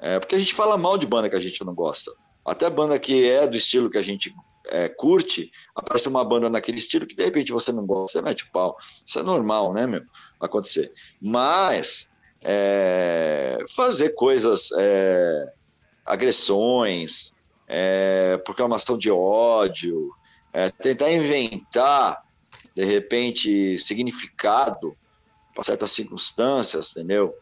é, 0.00 0.18
porque 0.18 0.34
a 0.34 0.38
gente 0.38 0.54
fala 0.54 0.76
mal 0.76 0.96
de 0.96 1.06
banda 1.06 1.28
que 1.28 1.36
a 1.36 1.40
gente 1.40 1.64
não 1.64 1.74
gosta. 1.74 2.12
Até 2.44 2.68
banda 2.68 2.98
que 2.98 3.28
é 3.28 3.46
do 3.46 3.56
estilo 3.56 3.90
que 3.90 3.98
a 3.98 4.02
gente 4.02 4.34
é, 4.66 4.88
curte, 4.88 5.50
aparece 5.74 6.08
uma 6.08 6.24
banda 6.24 6.48
naquele 6.48 6.78
estilo 6.78 7.06
que 7.06 7.14
de 7.14 7.24
repente 7.24 7.52
você 7.52 7.72
não 7.72 7.86
gosta, 7.86 8.18
você 8.18 8.22
mete 8.22 8.44
o 8.44 8.50
pau. 8.50 8.76
Isso 9.04 9.18
é 9.18 9.22
normal, 9.22 9.72
né, 9.72 9.86
meu? 9.86 10.02
Acontecer. 10.40 10.92
Mas 11.20 12.08
é, 12.40 13.58
fazer 13.68 14.10
coisas, 14.10 14.70
é, 14.76 15.52
agressões, 16.04 17.32
é, 17.74 18.36
proclamação 18.44 18.98
de 18.98 19.10
ódio, 19.10 20.14
é, 20.52 20.68
tentar 20.68 21.10
inventar, 21.10 22.22
de 22.74 22.84
repente, 22.84 23.78
significado 23.78 24.94
para 25.54 25.64
certas 25.64 25.90
circunstâncias, 25.92 26.90
entendeu? 26.90 27.34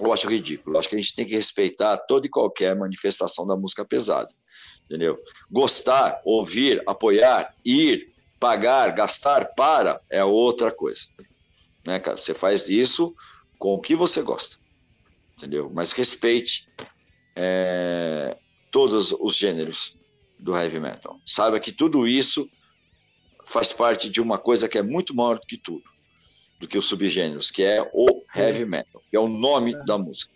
Eu 0.00 0.12
acho 0.12 0.28
ridículo. 0.28 0.74
Eu 0.74 0.80
acho 0.80 0.88
que 0.88 0.96
a 0.96 0.98
gente 0.98 1.14
tem 1.14 1.24
que 1.24 1.36
respeitar 1.36 1.96
toda 1.96 2.26
e 2.26 2.30
qualquer 2.30 2.74
manifestação 2.74 3.46
da 3.46 3.56
música 3.56 3.84
pesada, 3.84 4.34
entendeu? 4.84 5.16
Gostar, 5.48 6.20
ouvir, 6.24 6.82
apoiar, 6.84 7.54
ir, 7.64 8.12
pagar, 8.40 8.90
gastar 8.90 9.54
para 9.54 10.00
é 10.10 10.24
outra 10.24 10.72
coisa, 10.72 11.02
né, 11.86 12.00
cara? 12.00 12.16
Você 12.16 12.34
faz 12.34 12.68
isso 12.68 13.14
com 13.60 13.74
o 13.74 13.80
que 13.80 13.94
você 13.94 14.22
gosta, 14.22 14.56
entendeu? 15.36 15.70
Mas 15.72 15.92
respeite 15.92 16.68
é, 17.36 18.36
todos 18.76 19.10
os 19.10 19.34
gêneros 19.34 19.96
do 20.38 20.54
heavy 20.54 20.78
metal. 20.78 21.18
Saiba 21.24 21.58
que 21.58 21.72
tudo 21.72 22.06
isso 22.06 22.46
faz 23.42 23.72
parte 23.72 24.10
de 24.10 24.20
uma 24.20 24.38
coisa 24.38 24.68
que 24.68 24.76
é 24.76 24.82
muito 24.82 25.14
maior 25.14 25.38
do 25.38 25.46
que 25.46 25.56
tudo, 25.56 25.84
do 26.60 26.68
que 26.68 26.76
os 26.76 26.84
subgêneros, 26.84 27.50
que 27.50 27.62
é 27.62 27.80
o 27.94 28.22
heavy 28.36 28.66
metal, 28.66 29.00
que 29.08 29.16
é 29.16 29.18
o 29.18 29.28
nome 29.28 29.74
é. 29.74 29.82
da 29.86 29.96
música. 29.96 30.30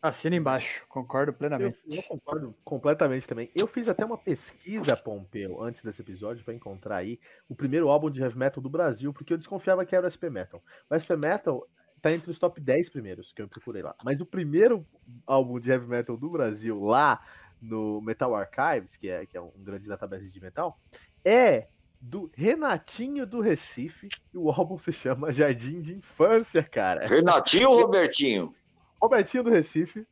Assina 0.00 0.36
embaixo, 0.36 0.84
concordo 0.88 1.32
plenamente. 1.32 1.76
Eu, 1.88 1.96
eu, 1.96 2.02
concordo 2.04 2.54
completamente 2.64 3.26
também. 3.26 3.50
Eu 3.52 3.66
fiz 3.66 3.88
até 3.88 4.04
uma 4.04 4.18
pesquisa, 4.18 4.96
Pompeu, 4.96 5.60
antes 5.60 5.82
desse 5.82 6.02
episódio, 6.02 6.44
para 6.44 6.54
encontrar 6.54 6.98
aí 6.98 7.18
o 7.48 7.54
primeiro 7.56 7.88
álbum 7.88 8.12
de 8.12 8.20
heavy 8.20 8.38
metal 8.38 8.62
do 8.62 8.70
Brasil, 8.70 9.12
porque 9.12 9.32
eu 9.32 9.38
desconfiava 9.38 9.84
que 9.84 9.96
era 9.96 10.06
o 10.06 10.10
SP 10.10 10.30
Metal. 10.30 10.62
O 10.88 10.94
SP 10.94 11.16
Metal 11.16 11.66
tá 12.02 12.10
entre 12.10 12.30
os 12.30 12.38
top 12.38 12.60
10 12.60 12.90
primeiros 12.90 13.32
que 13.32 13.40
eu 13.40 13.48
procurei 13.48 13.82
lá. 13.82 13.94
Mas 14.04 14.20
o 14.20 14.26
primeiro 14.26 14.84
álbum 15.24 15.60
de 15.60 15.70
heavy 15.70 15.86
metal 15.86 16.16
do 16.16 16.28
Brasil, 16.28 16.82
lá 16.82 17.24
no 17.60 18.00
Metal 18.02 18.34
Archives, 18.34 18.96
que 18.96 19.08
é, 19.08 19.24
que 19.24 19.36
é 19.36 19.40
um 19.40 19.52
grande 19.56 19.86
database 19.86 20.30
de 20.30 20.40
metal, 20.40 20.76
é 21.24 21.68
do 22.00 22.28
Renatinho 22.34 23.24
do 23.24 23.40
Recife. 23.40 24.08
E 24.34 24.36
o 24.36 24.50
álbum 24.50 24.76
se 24.78 24.92
chama 24.92 25.32
Jardim 25.32 25.80
de 25.80 25.94
Infância, 25.94 26.62
cara. 26.64 27.06
Renatinho 27.06 27.70
ou 27.70 27.80
Robertinho? 27.82 28.52
Robertinho 29.00 29.44
do 29.44 29.50
Recife. 29.50 30.04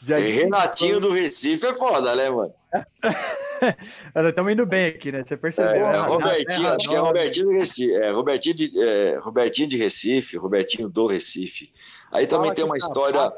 Jardim 0.00 0.30
Renatinho 0.30 1.00
do 1.00 1.10
Recife 1.10 1.66
é 1.66 1.74
foda, 1.74 2.14
né, 2.14 2.30
mano? 2.30 2.54
Estamos 4.28 4.52
indo 4.52 4.66
bem 4.66 4.86
aqui, 4.86 5.12
né? 5.12 5.24
Você 5.24 5.36
percebeu? 5.36 5.86
É, 5.86 5.98
Robertinho, 5.98 6.68
acho 6.68 6.88
que 6.88 6.94
é 6.94 6.98
Robertinho 6.98 7.48
de 7.48 7.58
Recife. 7.58 7.92
É, 7.94 8.10
Robertinho, 8.10 8.54
de, 8.54 8.80
é, 8.80 9.18
Robertinho 9.18 9.68
de 9.68 9.76
Recife, 9.76 10.36
Robertinho 10.36 10.88
do 10.88 11.06
Recife. 11.06 11.72
Aí 12.12 12.26
também 12.26 12.52
tem 12.54 12.64
uma 12.64 12.76
história. 12.76 13.32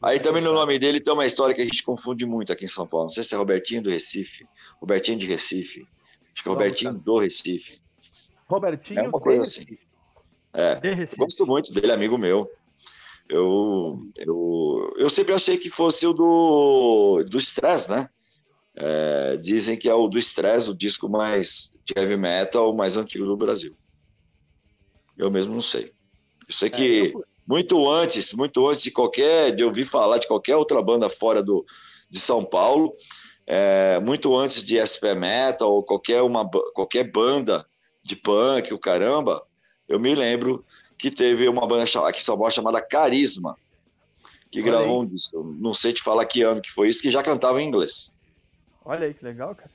Aí 0.00 0.18
também 0.18 0.42
no 0.42 0.52
nome 0.52 0.78
dele 0.78 1.00
tem 1.00 1.12
uma 1.14 1.26
história 1.26 1.54
que 1.54 1.62
a 1.62 1.64
gente 1.64 1.82
confunde 1.82 2.26
muito 2.26 2.52
aqui 2.52 2.64
em 2.64 2.68
São 2.68 2.86
Paulo. 2.86 3.06
Não 3.06 3.12
sei 3.12 3.22
se 3.22 3.34
é 3.34 3.38
Robertinho 3.38 3.82
do 3.82 3.90
Recife, 3.90 4.46
Robertinho 4.80 5.18
de 5.18 5.26
Recife. 5.26 5.86
Acho 6.34 6.42
que 6.42 6.48
é 6.48 6.52
Robertinho 6.52 6.90
do 7.04 7.18
Recife. 7.18 7.80
Robertinho 8.48 9.00
é 9.00 9.02
uma 9.08 9.20
coisa 9.20 9.42
assim. 9.42 9.66
É, 10.52 10.78
gosto 11.16 11.46
muito 11.46 11.72
dele, 11.72 11.92
amigo 11.92 12.18
meu. 12.18 12.50
Eu, 13.28 13.98
eu, 14.16 14.94
eu 14.98 15.08
sempre 15.08 15.32
achei 15.32 15.56
que 15.56 15.70
fosse 15.70 16.06
o 16.06 16.12
do, 16.12 17.24
do 17.30 17.38
Stress, 17.38 17.88
né? 17.88 18.10
É, 18.74 19.36
dizem 19.36 19.76
que 19.76 19.88
é 19.88 19.94
o 19.94 20.08
do 20.08 20.18
Stress, 20.18 20.70
o 20.70 20.74
disco 20.74 21.08
mais 21.08 21.70
de 21.84 21.94
heavy 21.96 22.16
metal 22.16 22.74
mais 22.74 22.96
antigo 22.96 23.26
do 23.26 23.36
Brasil. 23.36 23.76
Eu 25.16 25.30
mesmo 25.30 25.52
não 25.52 25.60
sei. 25.60 25.92
Eu 26.48 26.54
sei 26.54 26.68
é, 26.68 26.70
que 26.70 27.14
muito 27.46 27.90
antes, 27.90 28.32
muito 28.32 28.66
antes 28.66 28.82
de 28.82 28.90
qualquer, 28.90 29.54
de 29.54 29.64
ouvir 29.64 29.84
falar 29.84 30.18
de 30.18 30.26
qualquer 30.26 30.56
outra 30.56 30.80
banda 30.80 31.10
fora 31.10 31.42
do, 31.42 31.64
de 32.08 32.18
São 32.18 32.44
Paulo, 32.44 32.94
é, 33.46 33.98
muito 34.00 34.34
antes 34.36 34.62
de 34.62 34.78
SP 34.78 35.14
Metal 35.14 35.70
ou 35.70 35.82
qualquer, 35.82 36.22
uma, 36.22 36.48
qualquer 36.48 37.10
banda 37.10 37.66
de 38.02 38.16
punk, 38.16 38.72
o 38.72 38.78
caramba, 38.78 39.42
eu 39.88 39.98
me 39.98 40.14
lembro 40.14 40.64
que 40.96 41.10
teve 41.10 41.48
uma 41.48 41.66
banda 41.66 41.82
aqui 41.82 42.20
em 42.20 42.24
São 42.24 42.36
Paulo 42.36 42.52
chamada 42.52 42.80
Carisma, 42.80 43.56
que 44.50 44.60
Olha 44.60 44.70
gravou 44.70 45.00
aí. 45.00 45.06
um 45.06 45.06
disco. 45.06 45.56
Não 45.58 45.74
sei 45.74 45.92
te 45.92 46.02
falar 46.02 46.24
que 46.26 46.42
ano 46.42 46.60
que 46.60 46.70
foi 46.70 46.88
isso, 46.88 47.02
que 47.02 47.10
já 47.10 47.22
cantava 47.22 47.60
em 47.60 47.66
inglês. 47.66 48.11
Olha 48.84 49.06
aí 49.06 49.14
que 49.14 49.24
legal, 49.24 49.54
cara. 49.54 49.70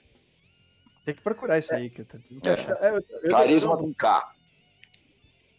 Tem 1.05 1.15
que 1.15 1.21
procurar 1.21 1.57
isso 1.57 1.73
é. 1.73 1.77
aí. 1.77 1.89
Que 1.89 2.01
eu 2.01 2.07
é. 2.53 3.29
Carisma 3.29 3.77
com 3.77 3.93
K. 3.93 4.33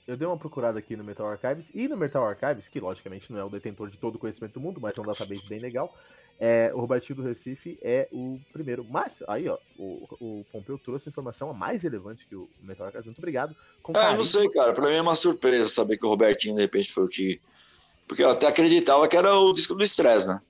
Eu 0.06 0.16
dei 0.16 0.26
uma 0.26 0.38
procurada 0.38 0.78
aqui 0.78 0.96
no 0.96 1.04
Metal 1.04 1.26
Archives 1.26 1.66
e 1.74 1.86
no 1.86 1.96
Metal 1.96 2.26
Archives, 2.26 2.66
que 2.66 2.80
logicamente 2.80 3.30
não 3.30 3.40
é 3.40 3.44
o 3.44 3.50
detentor 3.50 3.90
de 3.90 3.98
todo 3.98 4.14
o 4.14 4.18
conhecimento 4.18 4.54
do 4.54 4.60
mundo, 4.60 4.80
mas 4.80 4.96
é 4.96 5.00
um 5.00 5.04
database 5.04 5.46
bem 5.46 5.58
legal. 5.58 5.94
É, 6.40 6.70
o 6.72 6.80
Robertinho 6.80 7.16
do 7.16 7.22
Recife 7.22 7.78
é 7.82 8.08
o 8.12 8.38
primeiro. 8.52 8.86
Mas, 8.88 9.22
aí, 9.26 9.48
ó, 9.48 9.58
o, 9.76 10.06
o 10.20 10.46
Pompeu 10.52 10.78
trouxe 10.78 11.08
informação 11.08 11.50
a 11.50 11.54
mais 11.54 11.82
relevante 11.82 12.26
que 12.26 12.36
o 12.36 12.48
Metal 12.62 12.86
Archives. 12.86 13.06
Muito 13.06 13.18
obrigado. 13.18 13.56
Com 13.82 13.92
é, 13.92 14.16
não 14.16 14.24
sei, 14.24 14.48
cara. 14.48 14.72
Pra 14.72 14.88
mim 14.88 14.96
é 14.96 15.02
uma 15.02 15.14
surpresa 15.14 15.68
saber 15.68 15.98
que 15.98 16.06
o 16.06 16.08
Robertinho, 16.08 16.54
de 16.54 16.62
repente, 16.62 16.92
foi 16.92 17.04
o 17.04 17.08
que. 17.08 17.40
Porque 18.06 18.22
eu 18.22 18.30
até 18.30 18.46
acreditava 18.46 19.08
que 19.08 19.16
era 19.16 19.34
o 19.34 19.52
disco 19.52 19.74
do 19.74 19.82
Stress, 19.82 20.26
né? 20.26 20.40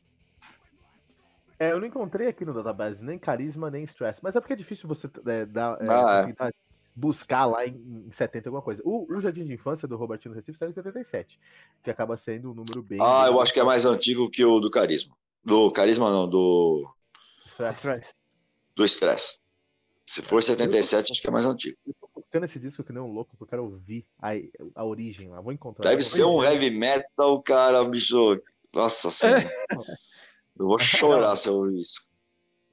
É, 1.59 1.73
eu 1.73 1.81
não 1.81 1.87
encontrei 1.87 2.29
aqui 2.29 2.45
no 2.45 2.55
database 2.55 3.03
nem 3.03 3.19
carisma 3.19 3.71
nem 3.71 3.83
stress, 3.85 4.21
mas 4.23 4.37
é 4.37 4.41
porque 4.41 4.53
é 4.53 4.57
difícil 4.57 4.89
você 4.89 5.11
é, 5.27 5.45
dar, 5.45 5.77
é, 5.81 5.87
ah, 5.91 6.47
é. 6.47 6.53
buscar 6.95 7.47
lá 7.47 7.67
em, 7.67 8.05
em 8.07 8.13
70 8.13 8.49
alguma 8.49 8.63
coisa. 8.63 8.81
O, 8.85 9.13
o, 9.13 9.21
Jardim 9.21 9.45
de 9.45 9.55
Infância 9.55 9.89
do 9.89 9.97
Robertinho 9.97 10.35
Recife 10.35 10.57
saiu 10.57 10.71
em 10.71 10.75
77, 10.75 11.39
que 11.83 11.91
acaba 11.91 12.17
sendo 12.17 12.53
um 12.53 12.55
número 12.55 12.81
bem. 12.83 13.01
Ah, 13.03 13.27
eu 13.27 13.41
acho 13.41 13.53
que 13.53 13.59
é 13.59 13.65
mais 13.65 13.85
antigo 13.85 14.31
que 14.31 14.45
o 14.45 14.61
do 14.61 14.71
carisma. 14.71 15.17
Do 15.45 15.71
carisma 15.73 16.11
não, 16.11 16.29
do. 16.29 16.89
Stress. 17.73 18.15
Do 18.77 18.85
stress. 18.85 19.37
Se 20.07 20.23
for 20.23 20.43
77, 20.43 21.13
acho 21.13 21.21
que 21.21 21.29
é 21.29 21.33
mais 21.33 21.45
antigo. 21.45 21.77
Eu 21.85 21.95
tô 22.01 22.09
buscando 22.15 22.45
esse 22.45 22.59
disco 22.61 22.85
que 22.85 22.93
nem 22.93 23.03
um 23.03 23.13
louco, 23.13 23.33
porque 23.33 23.43
eu 23.43 23.49
quero 23.49 23.65
ouvir 23.65 24.07
a, 24.23 24.31
a 24.77 24.85
origem 24.85 25.29
lá. 25.29 25.41
Vou 25.41 25.53
encontrar. 25.53 25.91
Deve 25.91 26.03
ser 26.03 26.25
um 26.25 26.43
heavy 26.43 26.71
metal, 26.71 27.43
cara, 27.43 27.85
bicho. 27.85 28.41
Nossa 28.73 29.11
senhora. 29.11 29.51
Eu 30.59 30.67
vou 30.67 30.79
chorar 30.81 31.37
se 31.37 31.49
eu 31.49 31.55
ouvir 31.55 31.81
isso. 31.81 32.07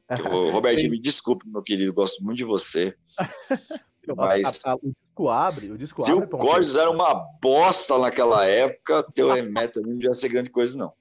Eu, 0.10 0.52
Robertinho, 0.52 0.92
me 0.92 1.00
desculpe, 1.00 1.50
meu 1.50 1.64
querido, 1.64 1.92
gosto 1.92 2.24
muito 2.24 2.38
de 2.38 2.44
você. 2.44 2.96
Mas 4.16 4.64
a, 4.68 4.74
a, 4.74 4.76
o 4.76 4.94
disco 4.94 5.30
abre. 5.30 5.72
O 5.72 5.76
disco 5.76 6.04
se 6.04 6.12
abre, 6.12 6.26
o 6.26 6.30
Corsos 6.30 6.76
era 6.76 6.92
uma 6.92 7.16
bosta 7.42 7.98
naquela 7.98 8.46
época, 8.46 9.02
teu 9.14 9.30
metal 9.52 9.82
não 9.82 9.94
devia 9.94 10.14
ser 10.14 10.30
grande 10.30 10.52
coisa, 10.52 10.78
não. 10.78 10.94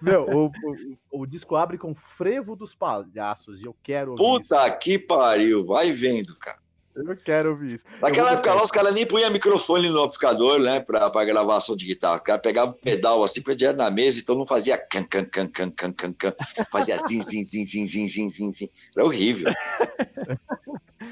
Meu, 0.00 0.24
o, 0.28 0.46
o, 0.46 1.22
o, 1.22 1.26
disco 1.26 1.56
abre 1.56 1.78
com 1.78 1.94
frevo 2.16 2.56
dos 2.56 2.74
palhaços 2.74 3.60
e 3.60 3.64
eu 3.64 3.76
quero 3.82 4.16
Puta 4.16 4.66
isso. 4.66 4.78
que 4.78 4.98
pariu, 4.98 5.64
vai 5.64 5.92
vendo, 5.92 6.36
cara. 6.36 6.58
Eu 7.06 7.16
quero 7.16 7.50
ouvir 7.50 7.74
isso. 7.74 7.84
Naquela 8.00 8.32
época 8.32 8.54
lá, 8.54 8.62
os 8.62 8.70
caras 8.70 8.94
nem 8.94 9.06
punham 9.06 9.30
microfone 9.30 9.88
no 9.88 10.00
amplificador, 10.00 10.58
né, 10.60 10.80
pra, 10.80 11.10
pra 11.10 11.24
gravação 11.24 11.76
de 11.76 11.86
guitarra. 11.86 12.18
O 12.18 12.22
cara 12.22 12.38
pegava 12.38 12.70
um 12.70 12.74
pedal 12.74 13.22
assim, 13.22 13.42
põe 13.42 13.56
direto 13.56 13.76
na 13.76 13.90
mesa, 13.90 14.20
então 14.20 14.34
não 14.34 14.46
fazia 14.46 14.76
can, 14.76 15.04
can, 15.04 15.24
can, 15.24 15.46
can, 15.48 15.70
can, 15.70 15.92
can, 15.92 16.12
can. 16.12 16.34
Fazia 16.70 16.96
zin, 16.98 17.22
zin, 17.22 17.44
zin, 17.44 17.64
zin, 17.64 17.86
zin, 17.86 18.08
zin, 18.08 18.30
zin, 18.30 18.52
zin. 18.52 18.70
Era 18.96 19.04
horrível. 19.04 19.52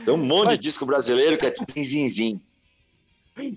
Tem 0.04 0.14
um 0.14 0.18
monte 0.18 0.50
de 0.50 0.58
disco 0.58 0.86
brasileiro 0.86 1.36
que 1.38 1.46
é 1.46 1.54
zin, 1.70 1.84
zin, 1.84 2.08
zin. 2.08 2.42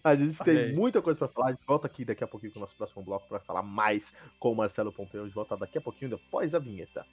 A 0.03 0.15
gente 0.15 0.37
tem 0.43 0.73
muita 0.73 1.01
coisa 1.01 1.17
para 1.17 1.27
falar. 1.27 1.47
A 1.47 1.51
gente 1.51 1.65
volta 1.65 1.87
aqui 1.87 2.05
daqui 2.05 2.23
a 2.23 2.27
pouquinho 2.27 2.53
com 2.53 2.59
o 2.59 2.61
nosso 2.61 2.75
próximo 2.75 3.03
bloco 3.03 3.27
para 3.27 3.39
falar 3.39 3.63
mais 3.63 4.03
com 4.39 4.51
o 4.51 4.55
Marcelo 4.55 4.91
Pompeu. 4.91 5.23
A 5.23 5.25
gente 5.25 5.33
volta 5.33 5.57
daqui 5.57 5.77
a 5.77 5.81
pouquinho 5.81 6.11
depois 6.11 6.51
da 6.51 6.59
vinheta. 6.59 7.05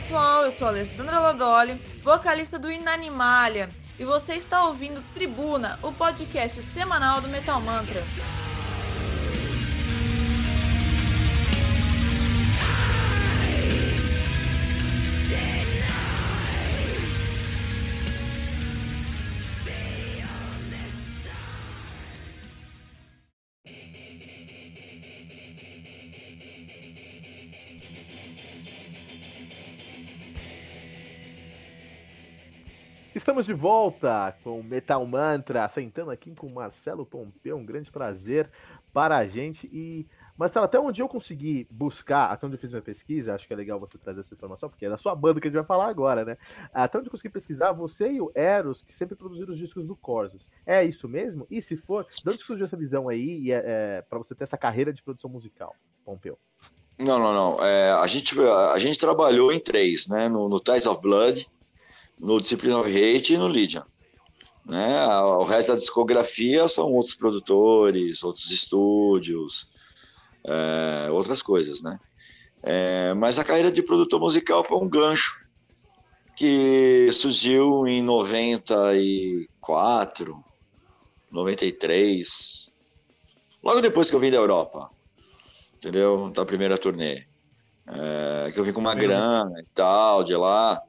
Pessoal, 0.00 0.46
eu 0.46 0.50
sou 0.50 0.66
Alessandra 0.66 1.20
Lodoli, 1.20 1.78
vocalista 2.02 2.58
do 2.58 2.72
Inanimalha, 2.72 3.68
e 3.98 4.04
você 4.04 4.34
está 4.34 4.64
ouvindo 4.64 5.04
Tribuna, 5.12 5.78
o 5.82 5.92
podcast 5.92 6.62
semanal 6.62 7.20
do 7.20 7.28
Metal 7.28 7.60
Mantra. 7.60 8.02
Estamos 33.30 33.46
de 33.46 33.54
volta 33.54 34.36
com 34.42 34.60
Metal 34.60 35.06
Mantra, 35.06 35.70
sentando 35.72 36.10
aqui 36.10 36.34
com 36.34 36.50
Marcelo 36.50 37.06
Pompeu, 37.06 37.56
um 37.56 37.64
grande 37.64 37.88
prazer 37.88 38.50
para 38.92 39.18
a 39.18 39.24
gente. 39.24 39.70
E, 39.72 40.04
Marcelo, 40.36 40.64
até 40.64 40.80
onde 40.80 41.00
eu 41.00 41.08
consegui 41.08 41.64
buscar, 41.70 42.32
até 42.32 42.44
onde 42.44 42.56
eu 42.56 42.60
fiz 42.60 42.70
minha 42.70 42.82
pesquisa, 42.82 43.32
acho 43.32 43.46
que 43.46 43.52
é 43.52 43.56
legal 43.56 43.78
você 43.78 43.96
trazer 43.98 44.22
essa 44.22 44.34
informação, 44.34 44.68
porque 44.68 44.84
é 44.84 44.88
da 44.88 44.98
sua 44.98 45.14
banda 45.14 45.40
que 45.40 45.46
a 45.46 45.48
gente 45.48 45.58
vai 45.58 45.64
falar 45.64 45.86
agora, 45.86 46.24
né? 46.24 46.36
Até 46.74 46.98
onde 46.98 47.06
eu 47.06 47.10
consegui 47.12 47.28
pesquisar, 47.28 47.70
você 47.70 48.10
e 48.10 48.20
o 48.20 48.32
Eros, 48.34 48.82
que 48.82 48.92
sempre 48.96 49.14
produziram 49.14 49.52
os 49.52 49.60
discos 49.60 49.86
do 49.86 49.94
Corsos. 49.94 50.44
É 50.66 50.84
isso 50.84 51.08
mesmo? 51.08 51.46
E 51.48 51.62
se 51.62 51.76
for, 51.76 52.04
de 52.04 52.28
onde 52.28 52.42
surgiu 52.42 52.66
essa 52.66 52.76
visão 52.76 53.08
aí 53.08 53.52
é, 53.52 53.62
é, 53.64 54.02
para 54.10 54.18
você 54.18 54.34
ter 54.34 54.42
essa 54.42 54.58
carreira 54.58 54.92
de 54.92 55.04
produção 55.04 55.30
musical, 55.30 55.76
Pompeu? 56.04 56.36
Não, 56.98 57.16
não, 57.16 57.32
não. 57.32 57.64
É, 57.64 57.92
a, 57.92 58.06
gente, 58.08 58.36
a 58.40 58.78
gente 58.80 58.98
trabalhou 58.98 59.52
em 59.52 59.60
três, 59.60 60.08
né? 60.08 60.28
No, 60.28 60.48
no 60.48 60.58
Ties 60.58 60.84
of 60.84 61.00
Blood, 61.00 61.48
no 62.20 62.40
Discipline 62.40 62.74
of 62.74 62.88
Hate 62.88 63.34
e 63.34 63.38
no 63.38 63.48
Lydian. 63.48 63.84
Né? 64.64 65.04
O 65.18 65.42
resto 65.42 65.72
da 65.72 65.78
discografia 65.78 66.68
são 66.68 66.92
outros 66.92 67.14
produtores, 67.14 68.22
outros 68.22 68.48
estúdios, 68.50 69.68
é, 70.44 71.08
outras 71.10 71.42
coisas, 71.42 71.82
né? 71.82 71.98
É, 72.62 73.14
mas 73.14 73.38
a 73.38 73.44
carreira 73.44 73.72
de 73.72 73.82
produtor 73.82 74.20
musical 74.20 74.62
foi 74.62 74.76
um 74.76 74.86
gancho 74.88 75.34
que 76.36 77.10
surgiu 77.12 77.86
em 77.86 78.02
94, 78.02 80.44
93, 81.30 82.70
logo 83.62 83.80
depois 83.80 84.10
que 84.10 84.16
eu 84.16 84.20
vim 84.20 84.30
da 84.30 84.36
Europa, 84.36 84.90
entendeu? 85.76 86.28
Da 86.30 86.44
primeira 86.44 86.76
turnê. 86.76 87.24
É, 87.86 88.50
que 88.52 88.60
eu 88.60 88.64
vim 88.64 88.72
com 88.72 88.80
uma 88.80 88.94
grana 88.94 89.58
e 89.60 89.64
tal, 89.74 90.22
de 90.22 90.36
lá. 90.36 90.82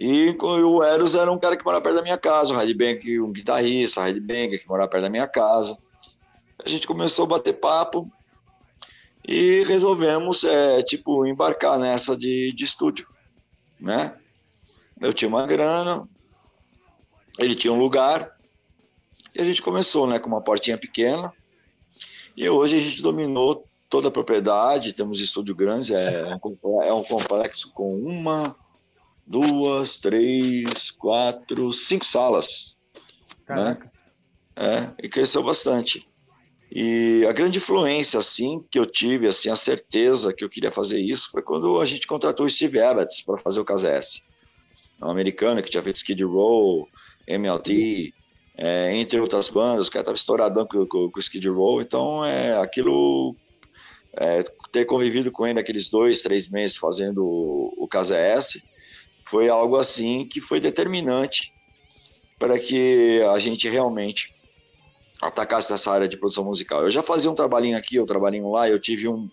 E 0.00 0.34
o 0.40 0.82
Eros 0.82 1.14
era 1.14 1.30
um 1.30 1.38
cara 1.38 1.58
que 1.58 1.62
morava 1.62 1.82
perto 1.82 1.96
da 1.96 2.02
minha 2.02 2.16
casa, 2.16 2.54
o 2.54 2.56
Headbanger, 2.56 3.22
um 3.22 3.30
guitarrista, 3.30 4.02
Headbanger, 4.02 4.58
que 4.58 4.66
morava 4.66 4.88
perto 4.88 5.02
da 5.02 5.10
minha 5.10 5.28
casa. 5.28 5.76
A 6.64 6.66
gente 6.66 6.86
começou 6.86 7.26
a 7.26 7.28
bater 7.28 7.52
papo 7.52 8.10
e 9.28 9.62
resolvemos, 9.64 10.42
é, 10.42 10.82
tipo, 10.82 11.26
embarcar 11.26 11.78
nessa 11.78 12.16
de, 12.16 12.50
de 12.52 12.64
estúdio, 12.64 13.06
né? 13.78 14.16
Eu 14.98 15.12
tinha 15.12 15.28
uma 15.28 15.46
grana, 15.46 16.08
ele 17.38 17.54
tinha 17.54 17.70
um 17.70 17.78
lugar, 17.78 18.34
e 19.34 19.42
a 19.42 19.44
gente 19.44 19.60
começou, 19.60 20.06
né, 20.06 20.18
com 20.18 20.28
uma 20.28 20.40
portinha 20.40 20.78
pequena, 20.78 21.30
e 22.34 22.48
hoje 22.48 22.76
a 22.76 22.80
gente 22.80 23.02
dominou 23.02 23.66
toda 23.90 24.08
a 24.08 24.10
propriedade, 24.10 24.94
temos 24.94 25.20
estúdio 25.20 25.54
grande, 25.54 25.94
é 25.94 26.38
é 26.84 26.92
um 26.92 27.04
complexo 27.04 27.70
com 27.72 27.98
uma, 27.98 28.56
duas, 29.30 29.96
três, 29.96 30.90
quatro, 30.90 31.72
cinco 31.72 32.04
salas. 32.04 32.76
Caraca. 33.46 33.84
Né? 33.84 33.90
É, 34.56 35.04
e 35.04 35.08
cresceu 35.08 35.42
bastante. 35.42 36.04
E 36.72 37.24
a 37.28 37.32
grande 37.32 37.58
influência, 37.58 38.18
assim, 38.18 38.64
que 38.70 38.78
eu 38.78 38.84
tive, 38.84 39.28
assim, 39.28 39.48
a 39.48 39.56
certeza 39.56 40.32
que 40.32 40.44
eu 40.44 40.50
queria 40.50 40.72
fazer 40.72 41.00
isso 41.00 41.30
foi 41.30 41.42
quando 41.42 41.80
a 41.80 41.84
gente 41.86 42.06
contratou 42.06 42.44
o 42.44 42.50
Steve 42.50 42.78
Evans 42.78 43.22
para 43.22 43.38
fazer 43.38 43.60
o 43.60 43.64
KZS. 43.64 44.20
Um 45.00 45.10
americano 45.10 45.62
que 45.62 45.70
tinha 45.70 45.82
feito 45.82 45.96
Skid 45.96 46.22
Row, 46.24 46.88
MLT, 47.26 48.12
é, 48.56 48.94
entre 48.96 49.20
outras 49.20 49.48
bandas, 49.48 49.86
o 49.86 49.90
cara 49.90 50.02
estava 50.02 50.16
estouradão 50.16 50.66
com, 50.66 50.86
com, 50.86 51.10
com 51.10 51.18
o 51.18 51.20
Skid 51.20 51.48
Row, 51.48 51.80
então 51.80 52.24
é 52.24 52.58
aquilo. 52.60 53.34
É, 54.16 54.42
ter 54.72 54.84
convivido 54.84 55.30
com 55.30 55.46
ele 55.46 55.60
aqueles 55.60 55.88
dois, 55.88 56.20
três 56.20 56.48
meses 56.48 56.76
fazendo 56.76 57.24
o, 57.24 57.72
o 57.84 57.88
KZS, 57.88 58.60
foi 59.26 59.48
algo 59.48 59.76
assim 59.76 60.26
que 60.26 60.40
foi 60.40 60.60
determinante 60.60 61.52
para 62.38 62.58
que 62.58 63.20
a 63.32 63.38
gente 63.38 63.68
realmente 63.68 64.34
atacasse 65.20 65.72
essa 65.72 65.92
área 65.92 66.08
de 66.08 66.16
produção 66.16 66.44
musical. 66.44 66.82
Eu 66.82 66.90
já 66.90 67.02
fazia 67.02 67.30
um 67.30 67.34
trabalhinho 67.34 67.76
aqui, 67.76 68.00
um 68.00 68.06
trabalhinho 68.06 68.50
lá, 68.50 68.68
eu 68.68 68.80
tive 68.80 69.06
um, 69.06 69.28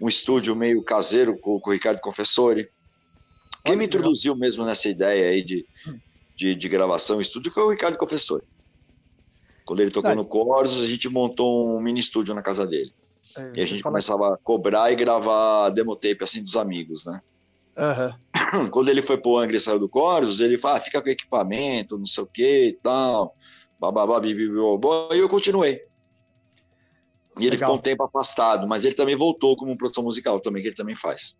um 0.00 0.08
estúdio 0.08 0.54
meio 0.54 0.82
caseiro 0.82 1.36
com, 1.38 1.58
com 1.58 1.70
o 1.70 1.72
Ricardo 1.72 2.00
Confessori. 2.00 2.68
Quem 3.64 3.76
me 3.76 3.86
introduziu 3.86 4.36
mesmo 4.36 4.64
nessa 4.64 4.88
ideia 4.88 5.30
aí 5.30 5.42
de, 5.42 5.66
de, 6.36 6.54
de 6.54 6.68
gravação 6.68 7.20
estúdio 7.20 7.50
foi 7.50 7.64
o 7.64 7.70
Ricardo 7.70 7.98
Confessori. 7.98 8.46
Quando 9.64 9.80
ele 9.80 9.90
tocou 9.90 10.14
no 10.14 10.26
Corsos, 10.26 10.84
a 10.84 10.86
gente 10.86 11.08
montou 11.08 11.74
um 11.74 11.80
mini 11.80 11.98
estúdio 11.98 12.34
na 12.34 12.42
casa 12.42 12.66
dele. 12.66 12.92
É, 13.36 13.52
e 13.56 13.62
a 13.62 13.66
gente 13.66 13.82
começava 13.82 14.34
a 14.34 14.36
cobrar 14.36 14.92
e 14.92 14.94
gravar 14.94 15.70
demo 15.70 15.96
tape 15.96 16.22
assim 16.22 16.42
dos 16.42 16.56
amigos, 16.56 17.04
né? 17.04 17.20
Uhum. 17.76 18.14
Quando 18.70 18.88
ele 18.88 19.02
foi 19.02 19.18
pro 19.18 19.36
Angra 19.36 19.56
e 19.56 19.60
saiu 19.60 19.78
do 19.78 19.88
Corus, 19.88 20.40
ele 20.40 20.58
fala, 20.58 20.78
ah, 20.78 20.80
fica 20.80 21.00
com 21.00 21.08
equipamento, 21.08 21.98
não 21.98 22.06
sei 22.06 22.24
o 22.24 22.26
que 22.26 22.68
e 22.68 22.72
tal, 22.72 23.34
bababá, 23.78 24.20
bibibobó, 24.20 25.08
e 25.12 25.18
eu 25.18 25.28
continuei. 25.28 25.82
E 27.38 27.42
ele 27.42 27.50
Legal. 27.50 27.68
ficou 27.68 27.74
um 27.76 27.82
tempo 27.82 28.04
afastado, 28.04 28.66
mas 28.66 28.84
ele 28.84 28.94
também 28.94 29.16
voltou 29.16 29.56
como 29.56 29.76
produção 29.76 30.04
musical 30.04 30.40
também, 30.40 30.62
que 30.62 30.68
ele 30.68 30.76
também 30.76 30.94
faz. 30.94 31.36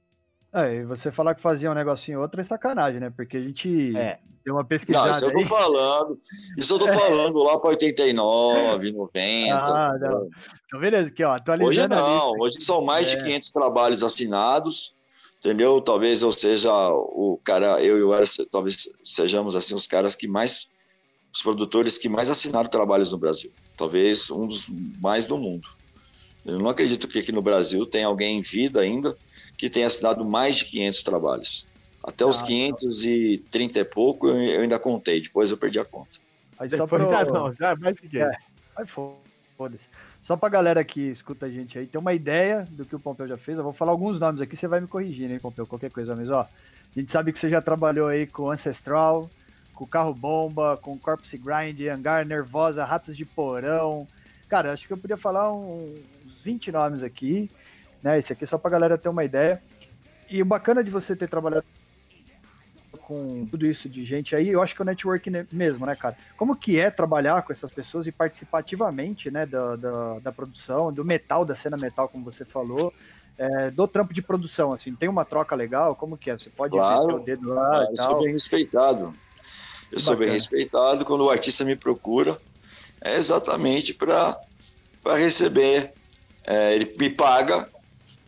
É, 0.52 0.76
e 0.76 0.84
você 0.84 1.10
falar 1.10 1.34
que 1.34 1.42
fazia 1.42 1.70
um 1.70 1.74
negocinho 1.74 2.20
outro 2.20 2.40
é 2.40 2.44
sacanagem, 2.44 3.00
né? 3.00 3.10
Porque 3.10 3.36
a 3.36 3.40
gente 3.40 3.96
é. 3.96 4.18
deu 4.44 4.54
uma 4.54 4.64
pesquisada. 4.64 5.06
Não, 5.06 5.12
isso 5.12 5.24
eu 5.24 5.32
tô 5.32 5.38
aí. 5.38 5.44
falando. 5.44 6.20
Isso 6.56 6.74
eu 6.74 6.78
tô 6.78 6.86
falando 6.94 7.38
lá 7.42 7.58
para 7.58 7.70
89, 7.70 8.92
90. 8.92 9.52
Ah, 9.52 9.98
não. 9.98 10.28
Então, 10.66 10.80
beleza, 10.80 11.08
aqui, 11.08 11.24
ó, 11.24 11.34
atualizando. 11.34 11.94
Hoje 11.94 12.02
não, 12.04 12.32
hoje 12.38 12.60
são 12.60 12.84
mais 12.84 13.12
é. 13.12 13.16
de 13.16 13.24
500 13.24 13.50
trabalhos 13.50 14.04
assinados 14.04 14.94
entendeu? 15.44 15.78
Talvez 15.80 16.22
eu 16.22 16.32
seja 16.32 16.72
o 16.72 17.38
cara, 17.44 17.82
eu 17.82 17.98
e 17.98 18.02
o 18.02 18.14
Eras, 18.14 18.38
talvez 18.50 18.88
sejamos 19.04 19.54
assim 19.54 19.74
os 19.74 19.86
caras 19.86 20.16
que 20.16 20.26
mais, 20.26 20.66
os 21.32 21.42
produtores 21.42 21.98
que 21.98 22.08
mais 22.08 22.30
assinaram 22.30 22.70
trabalhos 22.70 23.12
no 23.12 23.18
Brasil. 23.18 23.52
Talvez 23.76 24.30
um 24.30 24.46
dos 24.46 24.66
mais 25.00 25.26
do 25.26 25.36
mundo. 25.36 25.68
Eu 26.46 26.58
não 26.58 26.70
acredito 26.70 27.06
que 27.06 27.18
aqui 27.18 27.30
no 27.30 27.42
Brasil 27.42 27.84
tem 27.84 28.04
alguém 28.04 28.38
em 28.38 28.42
vida 28.42 28.80
ainda 28.80 29.16
que 29.58 29.68
tenha 29.68 29.86
assinado 29.86 30.24
mais 30.24 30.56
de 30.56 30.64
500 30.64 31.02
trabalhos. 31.02 31.66
Até 32.02 32.24
os 32.24 32.42
ah, 32.42 32.46
530 32.46 33.78
e 33.78 33.84
pouco 33.84 34.28
eu 34.28 34.60
ainda 34.62 34.78
contei, 34.78 35.20
depois 35.20 35.50
eu 35.50 35.56
perdi 35.56 35.78
a 35.78 35.84
conta. 35.84 36.18
Aí 36.58 36.70
só 36.70 36.86
pro... 36.86 37.08
já 37.08 37.24
não, 37.24 37.52
já 37.52 37.76
mais 37.76 37.98
que 37.98 38.18
é. 38.18 38.30
Aí 38.76 38.86
foda-se. 39.56 39.84
Só 40.24 40.38
pra 40.38 40.48
galera 40.48 40.82
que 40.82 41.02
escuta 41.02 41.44
a 41.44 41.50
gente 41.50 41.78
aí 41.78 41.86
ter 41.86 41.98
uma 41.98 42.14
ideia 42.14 42.66
do 42.70 42.86
que 42.86 42.96
o 42.96 42.98
Pompeu 42.98 43.28
já 43.28 43.36
fez, 43.36 43.58
eu 43.58 43.64
vou 43.64 43.74
falar 43.74 43.92
alguns 43.92 44.18
nomes 44.18 44.40
aqui, 44.40 44.56
você 44.56 44.66
vai 44.66 44.80
me 44.80 44.86
corrigir, 44.86 45.28
né, 45.28 45.38
Pompeu? 45.38 45.66
Qualquer 45.66 45.90
coisa, 45.90 46.16
mas 46.16 46.30
ó, 46.30 46.40
a 46.40 46.98
gente 46.98 47.12
sabe 47.12 47.30
que 47.30 47.38
você 47.38 47.50
já 47.50 47.60
trabalhou 47.60 48.08
aí 48.08 48.26
com 48.26 48.50
Ancestral, 48.50 49.28
com 49.74 49.86
Carro 49.86 50.14
Bomba, 50.14 50.78
com 50.80 50.98
Corpse 50.98 51.36
Grind, 51.36 51.78
Hangar 51.88 52.24
Nervosa, 52.24 52.86
Ratos 52.86 53.14
de 53.14 53.26
Porão. 53.26 54.08
Cara, 54.48 54.72
acho 54.72 54.86
que 54.86 54.94
eu 54.94 54.98
podia 54.98 55.18
falar 55.18 55.52
uns 55.52 55.92
20 56.42 56.72
nomes 56.72 57.02
aqui, 57.02 57.50
né? 58.02 58.18
Esse 58.18 58.32
aqui 58.32 58.44
é 58.44 58.46
só 58.46 58.56
pra 58.56 58.70
galera 58.70 58.96
ter 58.96 59.10
uma 59.10 59.24
ideia. 59.24 59.60
E 60.30 60.40
o 60.40 60.46
bacana 60.46 60.82
de 60.82 60.90
você 60.90 61.14
ter 61.14 61.28
trabalhado 61.28 61.66
com 63.06 63.46
tudo 63.50 63.66
isso 63.66 63.88
de 63.88 64.04
gente 64.04 64.34
aí, 64.34 64.48
eu 64.48 64.62
acho 64.62 64.74
que 64.74 64.80
é 64.80 64.84
o 64.84 64.86
network 64.86 65.30
mesmo, 65.52 65.86
né, 65.86 65.94
cara? 65.94 66.16
Como 66.36 66.56
que 66.56 66.78
é 66.78 66.90
trabalhar 66.90 67.42
com 67.42 67.52
essas 67.52 67.70
pessoas 67.70 68.06
e 68.06 68.12
participar 68.12 68.58
ativamente, 68.58 69.30
né, 69.30 69.44
da, 69.46 69.76
da, 69.76 70.18
da 70.20 70.32
produção, 70.32 70.92
do 70.92 71.04
metal, 71.04 71.44
da 71.44 71.54
cena 71.54 71.76
metal, 71.76 72.08
como 72.08 72.24
você 72.24 72.44
falou, 72.44 72.92
é, 73.36 73.70
do 73.70 73.86
trampo 73.86 74.14
de 74.14 74.22
produção, 74.22 74.72
assim, 74.72 74.94
tem 74.94 75.08
uma 75.08 75.24
troca 75.24 75.54
legal? 75.54 75.94
Como 75.94 76.16
que 76.16 76.30
é? 76.30 76.38
Você 76.38 76.48
pode 76.50 76.72
claro, 76.72 77.06
meter 77.06 77.16
o 77.16 77.24
dedo 77.24 77.48
lá 77.50 77.68
claro, 77.68 77.92
e 77.92 77.96
tal? 77.96 78.06
Eu 78.06 78.12
sou 78.12 78.22
bem 78.22 78.32
respeitado. 78.32 79.14
Eu 79.92 79.98
sou 79.98 80.16
bem 80.16 80.30
respeitado 80.30 81.04
quando 81.04 81.24
o 81.24 81.30
artista 81.30 81.64
me 81.64 81.76
procura, 81.76 82.38
é 83.00 83.16
exatamente 83.16 83.92
para 83.92 84.40
receber, 85.14 85.92
é, 86.44 86.74
ele 86.74 86.94
me 86.98 87.10
paga 87.10 87.68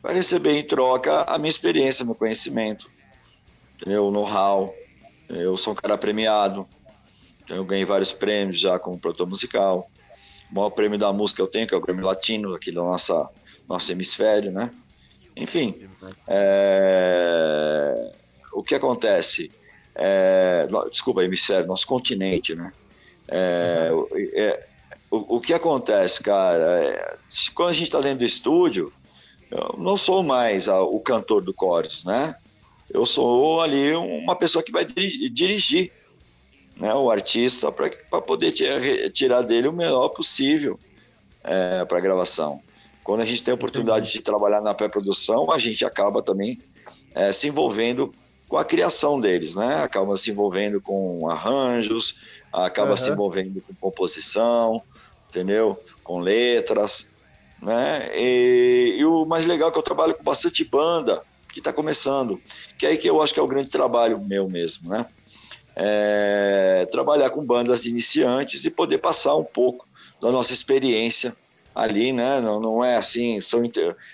para 0.03 0.13
receber 0.13 0.57
em 0.59 0.63
troca 0.63 1.23
a 1.23 1.39
minha 1.39 1.49
experiência, 1.49 2.05
meu 2.05 2.15
conhecimento 2.15 2.95
entendeu? 3.77 4.11
know-how. 4.11 4.75
Eu 5.29 5.57
sou 5.57 5.73
um 5.73 5.77
cara 5.77 5.99
premiado, 5.99 6.69
eu 7.49 7.65
ganhei 7.65 7.85
vários 7.85 8.13
prêmios 8.13 8.61
já 8.61 8.79
como 8.79 8.99
produtor 8.99 9.27
musical. 9.27 9.91
O 10.51 10.55
maior 10.55 10.71
prêmio 10.71 10.99
da 10.99 11.13
música 11.13 11.43
eu 11.43 11.47
tenho, 11.47 11.67
que 11.67 11.75
é 11.75 11.77
o 11.77 11.81
Grammy 11.81 12.03
Latino, 12.03 12.55
aqui 12.55 12.71
do 12.71 12.83
nossa, 12.83 13.29
nosso 13.69 13.91
hemisfério, 13.91 14.53
né? 14.53 14.71
Enfim, 15.37 15.89
é... 16.27 18.13
o 18.53 18.63
que 18.63 18.75
acontece? 18.75 19.51
É... 19.95 20.67
Desculpa, 20.91 21.25
hemisfério, 21.25 21.67
nosso 21.67 21.87
continente, 21.87 22.55
né? 22.55 22.73
É... 23.29 23.91
é 24.35 24.67
o, 25.11 25.37
o, 25.37 25.41
que 25.41 25.53
acontece, 25.53 26.23
cara? 26.23 26.85
É, 26.85 27.17
quando 27.55 27.71
a 27.71 27.73
gente 27.73 27.85
está 27.85 28.01
dentro 28.01 28.19
do 28.19 28.25
estúdio, 28.25 28.93
eu 29.51 29.77
não 29.79 29.97
sou 29.97 30.23
mais 30.23 30.69
a, 30.69 30.83
o 30.83 30.99
cantor 31.01 31.43
do 31.43 31.55
chorus, 31.59 32.05
né? 32.05 32.35
Eu 32.97 33.05
sou 33.05 33.61
ali 33.61 33.95
uma 33.95 34.35
pessoa 34.35 34.63
que 34.63 34.73
vai 34.73 34.85
dirigir 34.85 35.93
né, 36.77 36.95
o 36.95 37.11
artista 37.11 37.71
para 37.71 38.23
poder 38.23 38.53
tirar 39.13 39.43
dele 39.43 39.69
o 39.69 39.73
melhor 39.73 40.09
possível 40.09 40.81
é, 41.45 41.85
para 41.85 41.99
a 41.99 42.01
gravação. 42.01 42.61
Quando 43.05 43.21
a 43.21 43.27
gente 43.27 43.43
tem 43.43 43.53
a 43.53 43.55
oportunidade 43.55 44.11
de 44.11 44.21
trabalhar 44.23 44.63
na 44.63 44.75
pré-produção, 44.75 45.51
a 45.51 45.59
gente 45.59 45.85
acaba 45.85 46.23
também 46.23 46.59
é, 47.15 47.31
se 47.33 47.49
envolvendo 47.49 48.15
com 48.49 48.57
a 48.57 48.65
criação 48.65 49.21
deles, 49.21 49.55
né? 49.55 49.83
Acaba 49.83 50.17
se 50.17 50.31
envolvendo 50.31 50.81
com 50.81 51.29
arranjos, 51.29 52.17
acaba 52.51 52.93
uhum. 52.93 52.97
se 52.97 53.11
envolvendo 53.11 53.61
com 53.61 53.75
composição, 53.75 54.83
entendeu? 55.29 55.79
Com 56.03 56.19
letras, 56.19 57.07
né? 57.61 58.09
E, 58.15 58.97
e 58.99 59.05
o 59.05 59.27
mais 59.27 59.45
legal 59.45 59.69
é 59.69 59.73
que 59.73 59.79
eu 59.79 59.83
trabalho 59.83 60.15
com 60.15 60.25
bastante 60.25 60.65
banda, 60.65 61.23
que 61.57 61.61
está 61.61 61.73
começando, 61.73 62.39
que 62.79 62.85
é 62.85 62.91
aí 62.91 62.99
que 62.99 63.09
eu 63.09 63.23
acho 63.23 63.33
que 63.33 63.41
é 63.41 63.43
o 63.43 63.47
grande 63.47 63.71
trabalho 63.71 64.21
meu 64.21 64.47
mesmo, 64.47 64.91
né? 64.91 65.07
É, 65.75 66.87
trabalhar 66.91 67.31
com 67.31 67.45
bandas 67.45 67.87
iniciantes 67.87 68.67
e 68.67 68.71
poder 68.71 68.99
passar 68.99 69.35
um 69.37 69.45
pouco 69.45 69.89
da 70.21 70.31
nossa 70.31 70.53
experiência 70.53 71.35
ali, 71.75 72.13
né? 72.13 72.43
Não, 72.43 72.61
não 72.61 72.85
é 72.85 72.97
assim, 72.97 73.41
são 73.41 73.63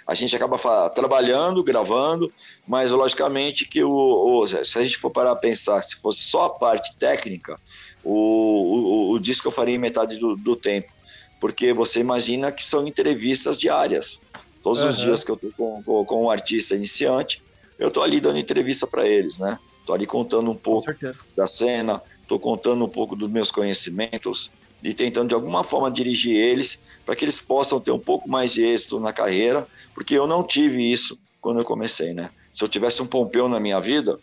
a 0.07 0.15
gente 0.15 0.37
acaba 0.37 0.57
trabalhando, 0.91 1.65
gravando, 1.65 2.33
mas 2.67 2.93
logicamente 2.93 3.67
que 3.67 3.83
o, 3.83 3.91
o, 3.91 4.47
se 4.47 4.79
a 4.79 4.83
gente 4.83 4.97
for 4.97 5.11
parar 5.11 5.33
a 5.33 5.37
pensar, 5.37 5.83
se 5.83 5.97
fosse 5.97 6.23
só 6.23 6.45
a 6.45 6.51
parte 6.51 6.95
técnica, 6.95 7.59
o, 8.05 8.13
o, 8.13 9.11
o 9.13 9.19
disco 9.19 9.49
eu 9.49 9.53
faria 9.53 9.75
em 9.75 9.79
metade 9.79 10.17
do, 10.17 10.37
do 10.37 10.55
tempo, 10.55 10.93
porque 11.41 11.73
você 11.73 11.99
imagina 11.99 12.53
que 12.53 12.65
são 12.65 12.87
entrevistas 12.87 13.59
diárias. 13.59 14.21
Todos 14.63 14.83
uhum. 14.83 14.89
os 14.89 14.99
dias 14.99 15.25
que 15.25 15.31
eu 15.31 15.37
tô 15.37 15.51
com, 15.57 15.83
com, 15.83 16.05
com 16.05 16.25
um 16.25 16.31
artista 16.31 16.75
iniciante, 16.75 17.43
eu 17.79 17.91
tô 17.91 18.03
ali 18.03 18.21
dando 18.21 18.39
entrevista 18.39 18.87
para 18.87 19.07
eles, 19.07 19.39
né? 19.39 19.59
Tô 19.85 19.93
ali 19.93 20.07
contando 20.07 20.51
um 20.51 20.55
pouco 20.55 20.95
da 21.37 21.47
cena, 21.47 22.01
tô 22.29 22.39
contando 22.39 22.85
um 22.85 22.89
pouco 22.89 23.17
dos 23.17 23.29
meus 23.29 23.51
conhecimentos 23.51 24.51
e 24.83 24.95
tentando 24.95 25.29
de 25.29 25.35
alguma 25.35 25.65
forma 25.65 25.91
dirigir 25.91 26.37
eles 26.37 26.81
para 27.05 27.17
que 27.17 27.25
eles 27.25 27.41
possam 27.41 27.81
ter 27.81 27.91
um 27.91 27.99
pouco 27.99 28.29
mais 28.29 28.53
de 28.53 28.65
êxito 28.65 29.01
na 29.01 29.13
carreira, 29.13 29.67
porque 29.95 30.15
eu 30.15 30.27
não 30.27 30.45
tive 30.45 30.91
isso 30.91 31.19
quando 31.41 31.61
eu 31.61 31.65
comecei, 31.65 32.15
né? 32.15 32.31
Se 32.55 32.63
eu 32.63 32.69
tivesse 32.69 33.03
um 33.03 33.07
Pompeu 33.07 33.49
na 33.49 33.59
minha 33.59 33.81
vida, 33.81 34.19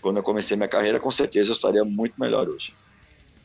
quando 0.00 0.18
eu 0.18 0.22
comecei 0.22 0.56
minha 0.56 0.68
carreira, 0.68 1.00
com 1.00 1.10
certeza 1.10 1.50
eu 1.50 1.54
estaria 1.54 1.84
muito 1.84 2.14
melhor 2.18 2.48
hoje. 2.48 2.74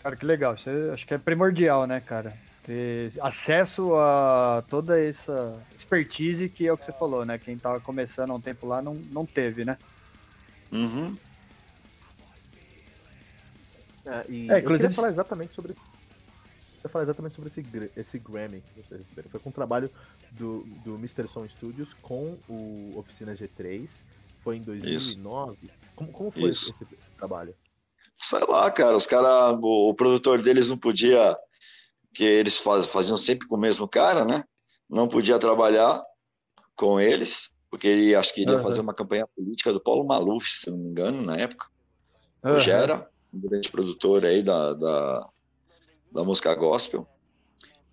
Cara, 0.03 0.15
que 0.15 0.25
legal. 0.25 0.53
Isso 0.53 0.69
é, 0.69 0.93
acho 0.93 1.05
que 1.07 1.13
é 1.13 1.17
primordial, 1.17 1.87
né, 1.87 1.99
cara? 1.99 2.37
Ter 2.65 3.13
acesso 3.21 3.95
a 3.95 4.63
toda 4.69 4.99
essa 4.99 5.61
expertise 5.75 6.49
que 6.49 6.67
é 6.67 6.73
o 6.73 6.77
que 6.77 6.85
você 6.85 6.91
falou, 6.91 7.23
né? 7.23 7.37
Quem 7.37 7.57
tava 7.57 7.79
começando 7.79 8.31
há 8.31 8.33
um 8.33 8.41
tempo 8.41 8.65
lá 8.65 8.81
não, 8.81 8.95
não 8.95 9.25
teve, 9.25 9.63
né? 9.63 9.77
Uhum. 10.71 11.15
É, 14.05 14.25
e 14.27 14.51
é, 14.51 14.59
inclusive... 14.59 14.63
Eu 14.63 14.77
queria 14.77 14.93
falar 14.93 15.09
exatamente 15.09 15.53
sobre 15.53 15.75
eu 16.85 16.89
falar 16.89 17.03
exatamente 17.03 17.35
sobre 17.35 17.49
esse, 17.49 17.91
esse 17.97 18.19
Grammy 18.19 18.61
que 18.61 18.83
vocês 18.83 19.01
receberam. 19.01 19.29
Foi 19.29 19.39
com 19.39 19.49
o 19.49 19.53
trabalho 19.53 19.89
do, 20.31 20.61
do 20.83 20.95
Mr. 20.95 21.27
Son 21.27 21.47
Studios 21.47 21.89
com 22.01 22.37
o 22.47 22.93
Oficina 22.95 23.35
G3. 23.35 23.87
Foi 24.43 24.57
em 24.57 24.61
2009. 24.61 25.57
Como, 25.95 26.11
como 26.11 26.29
foi 26.29 26.51
esse, 26.51 26.71
esse, 26.79 26.95
trabalho? 27.17 27.55
Sei 28.19 28.39
lá, 28.39 28.69
cara. 28.69 28.95
Os 28.95 29.07
cara, 29.07 29.53
o, 29.53 29.89
o 29.89 29.93
produtor 29.95 30.43
deles 30.43 30.69
não 30.69 30.77
podia 30.77 31.35
que 32.15 32.23
eles 32.23 32.57
faz, 32.57 32.87
faziam 32.87 33.17
sempre 33.17 33.47
com 33.47 33.55
o 33.55 33.59
mesmo 33.59 33.87
cara, 33.87 34.23
né? 34.23 34.43
Não 34.89 35.07
podia 35.07 35.37
trabalhar 35.37 36.01
com 36.75 36.99
eles, 36.99 37.51
porque 37.69 37.87
ele 37.87 38.15
acho 38.15 38.33
que 38.33 38.41
iria 38.41 38.55
uhum. 38.55 38.63
fazer 38.63 38.81
uma 38.81 38.93
campanha 38.93 39.27
política 39.35 39.73
do 39.73 39.81
Paulo 39.81 40.05
Maluf, 40.05 40.49
se 40.49 40.71
não 40.71 40.77
me 40.77 40.89
engano, 40.89 41.21
na 41.21 41.35
época. 41.35 41.67
Uhum. 42.43 42.57
Já 42.57 42.77
era 42.77 43.09
um 43.33 43.39
grande 43.39 43.69
produtor 43.69 44.25
aí 44.25 44.41
da, 44.41 44.73
da, 44.73 45.29
da 46.11 46.23
música 46.23 46.55
gospel. 46.55 47.07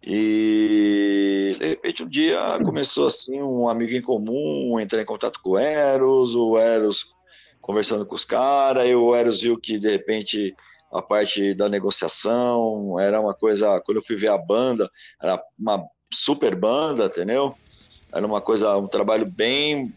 E 0.05 1.57
de 1.59 1.67
repente 1.67 2.03
um 2.03 2.09
dia 2.09 2.59
começou 2.65 3.07
assim 3.07 3.41
um 3.41 3.69
amigo 3.69 3.93
em 3.93 4.03
comum 4.03 4.79
entrar 4.81 5.01
em 5.01 5.07
contato 5.07 5.41
com 5.41 5.51
o 5.51 5.59
Eros, 5.59 6.35
o 6.35 6.59
Eros 6.59 7.07
conversando 7.61 8.05
com 8.05 8.15
os 8.15 8.25
caras, 8.25 8.89
e 8.89 8.95
o 8.95 9.15
Eros 9.15 9.43
viu 9.43 9.57
que 9.57 9.79
de 9.79 9.89
repente 9.89 10.55
a 10.93 11.01
parte 11.01 11.55
da 11.55 11.69
negociação, 11.69 13.01
era 13.01 13.19
uma 13.19 13.33
coisa, 13.33 13.81
quando 13.81 13.97
eu 13.97 14.03
fui 14.03 14.15
ver 14.15 14.29
a 14.29 14.37
banda, 14.37 14.91
era 15.21 15.43
uma 15.59 15.83
super 16.13 16.55
banda, 16.55 17.07
entendeu? 17.07 17.55
Era 18.13 18.27
uma 18.27 18.43
coisa, 18.43 18.77
um 18.77 18.87
trabalho 18.87 19.25
bem, 19.25 19.93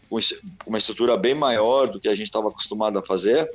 uma 0.66 0.78
estrutura 0.78 1.18
bem 1.18 1.34
maior 1.34 1.86
do 1.86 2.00
que 2.00 2.08
a 2.08 2.14
gente 2.14 2.24
estava 2.24 2.48
acostumado 2.48 2.98
a 2.98 3.02
fazer. 3.02 3.50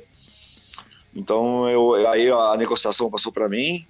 Então, 1.12 1.68
eu, 1.68 2.08
aí 2.08 2.30
a 2.30 2.56
negociação 2.56 3.10
passou 3.10 3.32
para 3.32 3.48
mim. 3.48 3.84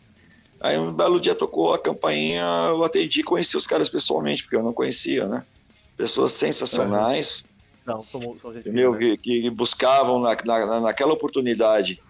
Aí 0.59 0.79
um 0.79 0.93
belo 0.93 1.21
dia 1.21 1.35
tocou 1.35 1.75
a 1.75 1.79
campainha, 1.79 2.43
eu 2.71 2.83
atendi, 2.83 3.23
conheci 3.23 3.57
os 3.57 3.67
caras 3.67 3.89
pessoalmente, 3.89 4.45
porque 4.45 4.57
eu 4.57 4.63
não 4.63 4.73
conhecia, 4.73 5.27
né? 5.27 5.45
Pessoas 5.97 6.33
sensacionais. 6.33 7.45
Não, 7.85 8.03
somos, 8.05 8.41
somos 8.41 8.65
meu, 8.65 8.97
que, 8.97 9.17
que 9.19 9.51
buscavam 9.51 10.21
na, 10.21 10.37
na, 10.45 10.81
naquela 10.81 11.13
oportunidade 11.13 12.01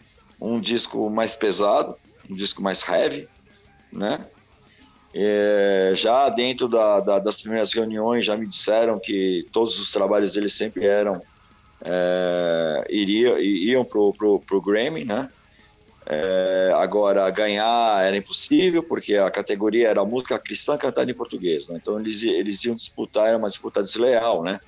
um 0.43 0.61
disco 0.61 1.09
mais 1.09 1.37
pesado, 1.37 1.97
um 2.29 2.35
disco 2.35 2.61
mais 2.61 2.87
heavy, 2.87 3.29
né? 3.93 4.27
É, 5.15 5.93
já 5.95 6.29
dentro 6.31 6.67
da, 6.69 6.99
da, 7.01 7.19
das 7.19 7.41
primeiras 7.41 7.73
reuniões 7.73 8.25
já 8.25 8.37
me 8.37 8.47
disseram 8.47 8.99
que 8.99 9.47
todos 9.53 9.79
os 9.79 9.93
trabalhos 9.93 10.33
deles 10.33 10.55
sempre 10.55 10.87
eram 10.87 11.21
é, 11.85 12.87
iria, 12.89 13.39
iam 13.41 13.85
pro, 13.85 14.13
pro, 14.15 14.41
pro 14.41 14.61
Grammy, 14.61 15.05
né? 15.05 15.29
É, 16.05 16.73
agora 16.75 17.31
ganhar 17.31 18.05
era 18.05 18.17
impossível 18.17 18.83
porque 18.83 19.15
a 19.15 19.31
categoria 19.31 19.89
era 19.89 20.05
música 20.05 20.37
cristã 20.37 20.77
cantada 20.77 21.09
em 21.09 21.15
português, 21.15 21.69
né? 21.69 21.79
então 21.81 22.01
eles 22.01 22.25
eles 22.25 22.65
iam 22.65 22.75
disputar 22.75 23.29
era 23.29 23.39
uma 23.39 23.47
disputa 23.47 23.81
desleal, 23.81 24.43
né? 24.43 24.59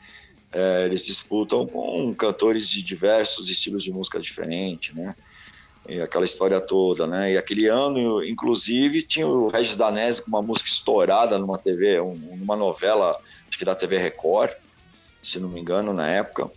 É, 0.53 0.85
eles 0.85 1.05
disputam 1.05 1.67
com 1.67 2.15
cantores 2.15 2.69
de 2.69 2.85
diversos 2.85 3.51
estilos 3.51 3.83
de 3.83 3.91
música 3.91 4.21
diferentes, 4.21 4.95
né? 4.95 5.17
E 5.89 6.01
aquela 6.01 6.25
história 6.25 6.61
toda, 6.61 7.07
né? 7.07 7.33
E 7.33 7.37
aquele 7.37 7.67
ano, 7.67 8.25
inclusive, 8.25 9.03
tinha 9.03 9.27
o 9.27 9.49
Regis 9.49 9.77
Danese 9.77 10.23
com 10.23 10.29
uma 10.29 10.43
música 10.43 10.69
estourada 10.69 11.39
numa 11.39 11.59
TV, 11.59 12.01
um, 12.01 12.15
numa 12.37 12.57
novela, 12.57 13.19
acho 13.49 13.59
que 13.59 13.65
da 13.65 13.75
TV 13.75 13.99
Record, 13.99 14.53
se 15.23 15.39
não 15.39 15.49
me 15.49 15.61
engano, 15.61 15.93
na 15.93 16.09
época. 16.09 16.51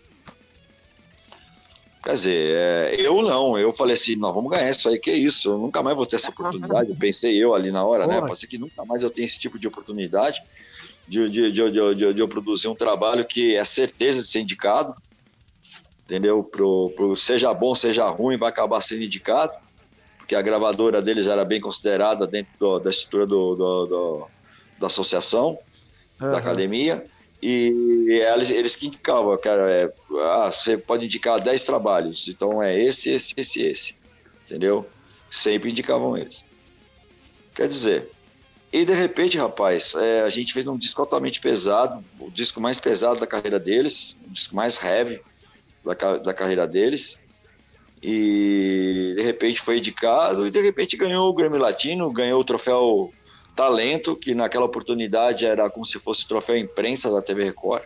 Quer 2.04 2.14
dizer, 2.14 2.56
é, 2.56 2.96
eu 2.98 3.22
não, 3.22 3.60
eu 3.60 3.74
falei 3.74 3.96
assim, 3.96 4.16
nós 4.16 4.34
vamos 4.34 4.50
ganhar 4.50 4.70
isso 4.70 4.88
aí, 4.88 4.98
que 4.98 5.12
é 5.12 5.16
isso, 5.16 5.50
eu 5.50 5.58
nunca 5.58 5.84
mais 5.84 5.98
vou 5.98 6.06
ter 6.06 6.16
essa 6.16 6.30
oportunidade, 6.30 6.90
eu 6.90 6.96
pensei 6.96 7.36
eu 7.36 7.54
ali 7.54 7.70
na 7.70 7.84
hora, 7.84 8.08
né? 8.08 8.22
Pode 8.22 8.40
ser 8.40 8.48
que 8.48 8.58
nunca 8.58 8.86
mais 8.86 9.04
eu 9.04 9.10
tenha 9.10 9.26
esse 9.26 9.38
tipo 9.38 9.60
de 9.60 9.68
oportunidade 9.68 10.42
de, 11.06 11.30
de, 11.30 11.52
de, 11.52 11.72
de, 11.72 12.14
de 12.14 12.22
eu 12.22 12.28
produzir 12.30 12.70
um 12.70 12.76
trabalho 12.76 13.26
que 13.26 13.56
é 13.56 13.64
certeza 13.66 14.22
de 14.22 14.28
ser 14.28 14.40
indicado, 14.40 14.96
entendeu? 16.08 16.42
Pro, 16.42 16.90
pro, 16.96 17.16
seja 17.18 17.54
bom, 17.54 17.76
seja 17.76 18.08
ruim, 18.08 18.38
vai 18.38 18.50
acabar 18.50 18.80
sendo 18.80 19.04
indicado, 19.04 19.54
porque 20.18 20.36
a 20.36 20.42
gravadora 20.42 21.02
deles 21.02 21.28
era 21.28 21.44
bem 21.44 21.60
considerada 21.60 22.26
dentro 22.26 22.54
do, 22.58 22.80
da 22.80 22.90
estrutura 22.90 23.28
do, 23.28 23.56
do, 23.56 23.86
do, 23.86 24.28
da 24.80 24.88
associação, 24.88 25.60
uhum. 26.20 26.32
da 26.32 26.38
academia, 26.38 27.06
e 27.44 28.10
eles, 28.34 28.50
eles 28.50 28.76
que 28.76 28.88
indicavam, 28.88 29.38
cara, 29.38 29.70
é, 29.70 29.94
ah, 30.22 30.50
você 30.52 30.78
pode 30.78 31.06
indicar 31.06 31.42
10 31.42 31.64
trabalhos, 31.66 32.28
então 32.30 32.64
é 32.64 32.78
esse, 32.80 33.10
esse, 33.10 33.34
esse, 33.38 33.62
esse, 33.62 33.96
entendeu? 34.46 34.88
Sempre 35.30 35.70
indicavam 35.70 36.18
eles. 36.18 36.44
Quer 37.54 37.68
dizer, 37.68 38.10
e 38.72 38.86
de 38.86 38.94
repente, 38.94 39.38
rapaz, 39.38 39.94
é, 39.96 40.22
a 40.22 40.30
gente 40.30 40.54
fez 40.54 40.66
um 40.68 40.78
disco 40.78 41.02
altamente 41.02 41.42
pesado, 41.42 42.04
o 42.18 42.32
disco 42.32 42.62
mais 42.62 42.80
pesado 42.80 43.20
da 43.20 43.28
carreira 43.28 43.60
deles, 43.60 44.16
o 44.26 44.32
disco 44.32 44.56
mais 44.56 44.82
heavy 44.82 45.22
da, 45.88 46.18
da 46.18 46.34
carreira 46.34 46.68
deles, 46.68 47.18
e 48.02 49.14
de 49.16 49.24
repente 49.24 49.60
foi 49.62 49.80
indicado 49.80 50.46
e 50.46 50.52
de 50.52 50.62
repente 50.62 50.96
ganhou 50.96 51.30
o 51.30 51.34
Grammy 51.34 51.58
Latino, 51.58 52.12
ganhou 52.12 52.40
o 52.40 52.46
troféu 52.46 53.12
talento, 53.56 54.16
que 54.16 54.36
naquela 54.36 54.66
oportunidade 54.66 55.46
era 55.46 55.68
como 55.70 55.86
se 55.86 56.00
fosse 56.00 56.28
troféu 56.28 56.56
imprensa 56.56 57.12
da 57.12 57.22
TV 57.22 57.46
Record, 57.46 57.84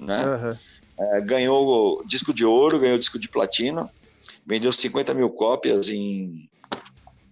né? 0.00 0.24
Uhum. 0.24 0.56
É, 0.98 1.20
ganhou 1.20 2.02
disco 2.06 2.32
de 2.32 2.44
ouro, 2.44 2.78
ganhou 2.78 2.98
disco 2.98 3.18
de 3.18 3.28
platina, 3.28 3.90
vendeu 4.46 4.72
50 4.72 5.12
mil 5.12 5.28
cópias 5.28 5.90
em 5.90 6.48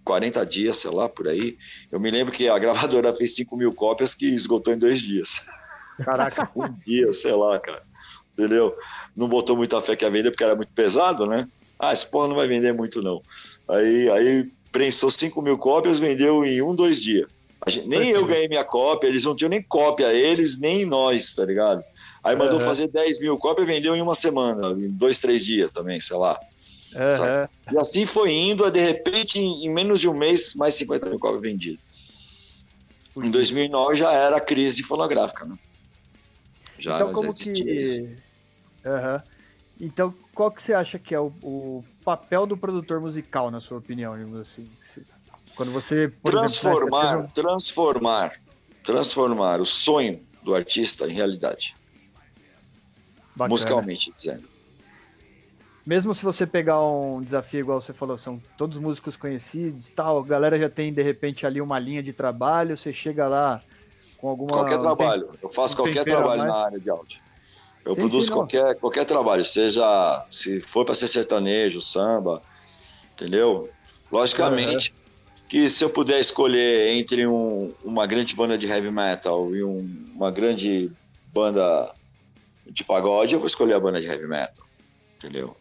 40 0.03 0.45
dias, 0.45 0.77
sei 0.77 0.91
lá, 0.91 1.09
por 1.09 1.27
aí. 1.27 1.57
Eu 1.91 1.99
me 1.99 2.11
lembro 2.11 2.33
que 2.33 2.47
a 2.47 2.59
gravadora 2.59 3.11
fez 3.13 3.35
5 3.35 3.55
mil 3.57 3.73
cópias 3.73 4.13
que 4.13 4.27
esgotou 4.27 4.73
em 4.73 4.77
dois 4.77 5.01
dias. 5.01 5.43
Caraca. 6.03 6.49
um 6.55 6.71
dia, 6.85 7.11
sei 7.11 7.33
lá, 7.33 7.59
cara. 7.59 7.83
Entendeu? 8.33 8.75
Não 9.15 9.27
botou 9.27 9.55
muita 9.55 9.81
fé 9.81 9.95
que 9.95 10.05
ia 10.05 10.11
vender 10.11 10.31
porque 10.31 10.43
era 10.43 10.55
muito 10.55 10.71
pesado, 10.73 11.25
né? 11.25 11.47
Ah, 11.77 11.93
esse 11.93 12.05
porra 12.05 12.27
não 12.27 12.35
vai 12.35 12.47
vender 12.47 12.73
muito, 12.73 13.01
não. 13.01 13.21
Aí, 13.67 14.09
aí 14.09 14.51
prensou 14.71 15.11
5 15.11 15.41
mil 15.41 15.57
cópias, 15.57 15.99
vendeu 15.99 16.45
em 16.45 16.61
um, 16.61 16.73
dois 16.73 17.01
dias. 17.01 17.27
Gente, 17.67 17.87
nem 17.87 18.09
eu 18.09 18.25
ganhei 18.25 18.47
minha 18.47 18.63
cópia, 18.63 19.07
eles 19.07 19.23
não 19.23 19.35
tinham 19.35 19.49
nem 19.49 19.61
cópia, 19.61 20.11
eles 20.13 20.57
nem 20.57 20.85
nós, 20.85 21.33
tá 21.33 21.45
ligado? 21.45 21.83
Aí 22.23 22.35
mandou 22.35 22.59
uhum. 22.59 22.65
fazer 22.65 22.87
10 22.87 23.19
mil 23.19 23.37
cópias, 23.37 23.67
vendeu 23.67 23.95
em 23.95 24.01
uma 24.01 24.15
semana, 24.15 24.71
em 24.71 24.89
dois, 24.89 25.19
três 25.19 25.43
dias 25.45 25.71
também, 25.71 25.99
sei 25.99 26.17
lá. 26.17 26.39
Uhum. 26.95 27.75
E 27.75 27.77
assim 27.79 28.05
foi 28.05 28.31
indo, 28.31 28.69
de 28.69 28.79
repente, 28.79 29.39
em 29.39 29.69
menos 29.69 29.99
de 29.99 30.09
um 30.09 30.13
mês, 30.13 30.53
mais 30.55 30.73
50 30.75 31.09
mil 31.09 31.19
cópias 31.19 31.41
vendidas. 31.41 31.79
Em 33.15 33.29
2009 33.29 33.95
já 33.95 34.11
era 34.11 34.37
a 34.37 34.41
crise 34.41 34.83
fonográfica, 34.83 35.45
né? 35.45 35.55
Já, 36.81 36.95
então, 36.95 37.13
como 37.13 37.31
já 37.31 37.53
que... 37.53 38.17
Uhum. 38.83 39.21
Então, 39.79 40.13
qual 40.33 40.51
que 40.51 40.61
você 40.61 40.73
acha 40.73 40.99
que 40.99 41.15
é 41.15 41.19
o, 41.19 41.33
o 41.41 41.83
papel 42.03 42.45
do 42.45 42.57
produtor 42.57 42.99
musical, 42.99 43.49
na 43.49 43.59
sua 43.59 43.77
opinião, 43.77 44.13
assim? 44.39 44.69
Quando 45.55 45.71
você 45.71 46.11
transformar, 46.23 47.13
exemplo, 47.13 47.31
transformar, 47.33 48.39
transformar 48.83 49.59
o 49.59 49.65
sonho 49.65 50.21
do 50.43 50.55
artista 50.55 51.07
em 51.07 51.13
realidade, 51.13 51.75
Bacana. 53.35 53.49
musicalmente 53.49 54.11
dizendo. 54.11 54.49
Mesmo 55.85 56.13
se 56.13 56.23
você 56.23 56.45
pegar 56.45 56.79
um 56.79 57.21
desafio 57.21 57.61
igual 57.61 57.81
você 57.81 57.91
falou, 57.91 58.17
são 58.17 58.39
todos 58.55 58.77
músicos 58.77 59.15
conhecidos, 59.15 59.89
tal, 59.95 60.19
a 60.19 60.23
galera 60.23 60.59
já 60.59 60.69
tem 60.69 60.93
de 60.93 61.01
repente 61.01 61.45
ali 61.45 61.59
uma 61.59 61.79
linha 61.79 62.03
de 62.03 62.13
trabalho, 62.13 62.77
você 62.77 62.93
chega 62.93 63.27
lá 63.27 63.61
com 64.21 64.29
alguma 64.29 64.51
qualquer 64.51 64.77
trabalho, 64.77 65.31
eu 65.41 65.49
faço 65.49 65.75
qualquer 65.75 66.05
trabalho 66.05 66.43
na 66.43 66.55
área 66.55 66.79
de 66.79 66.89
áudio. 66.89 67.19
Eu 67.83 67.95
sim, 67.95 68.01
produzo 68.01 68.27
sim, 68.27 68.31
qualquer, 68.31 68.75
qualquer 68.75 69.05
trabalho, 69.05 69.43
seja 69.43 70.23
se 70.29 70.61
for 70.61 70.85
para 70.85 70.93
ser 70.93 71.07
sertanejo, 71.07 71.81
samba, 71.81 72.43
entendeu? 73.15 73.71
Logicamente 74.11 74.93
que 75.49 75.67
se 75.67 75.83
eu 75.83 75.89
puder 75.89 76.19
escolher 76.19 76.93
entre 76.93 77.25
um, 77.25 77.73
uma 77.83 78.05
grande 78.05 78.35
banda 78.35 78.57
de 78.57 78.67
heavy 78.67 78.91
metal 78.91 79.53
e 79.55 79.63
um, 79.63 80.11
uma 80.15 80.29
grande 80.29 80.91
banda 81.33 81.91
de 82.67 82.83
pagode, 82.83 83.33
eu 83.33 83.39
vou 83.39 83.47
escolher 83.47 83.73
a 83.73 83.79
banda 83.79 83.99
de 83.99 84.07
heavy 84.07 84.27
metal, 84.27 84.65
entendeu? 85.17 85.57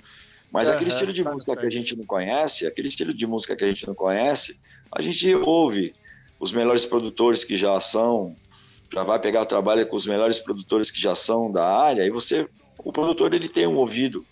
Mas 0.52 0.68
uhum, 0.68 0.74
aquele 0.74 0.90
estilo 0.90 1.12
de 1.12 1.24
tá 1.24 1.32
música 1.32 1.56
que 1.56 1.66
a 1.66 1.70
gente 1.70 1.96
não 1.96 2.04
conhece, 2.04 2.66
aquele 2.66 2.88
estilo 2.88 3.14
de 3.14 3.26
música 3.26 3.56
que 3.56 3.64
a 3.64 3.68
gente 3.68 3.86
não 3.86 3.94
conhece, 3.94 4.56
a 4.92 5.00
gente 5.00 5.34
ouve 5.34 5.94
os 6.38 6.52
melhores 6.52 6.84
produtores 6.84 7.42
que 7.42 7.56
já 7.56 7.80
são 7.80 8.36
já 8.92 9.04
vai 9.04 9.18
pegar 9.18 9.42
o 9.42 9.46
trabalho 9.46 9.86
com 9.86 9.96
os 9.96 10.06
melhores 10.06 10.40
produtores 10.40 10.90
que 10.90 11.00
já 11.00 11.14
são 11.14 11.50
da 11.50 11.64
área, 11.64 12.04
e 12.04 12.10
você, 12.10 12.48
o 12.78 12.92
produtor 12.92 13.32
ele 13.32 13.48
tem 13.48 13.66
um 13.66 13.76
ouvido 13.76 14.24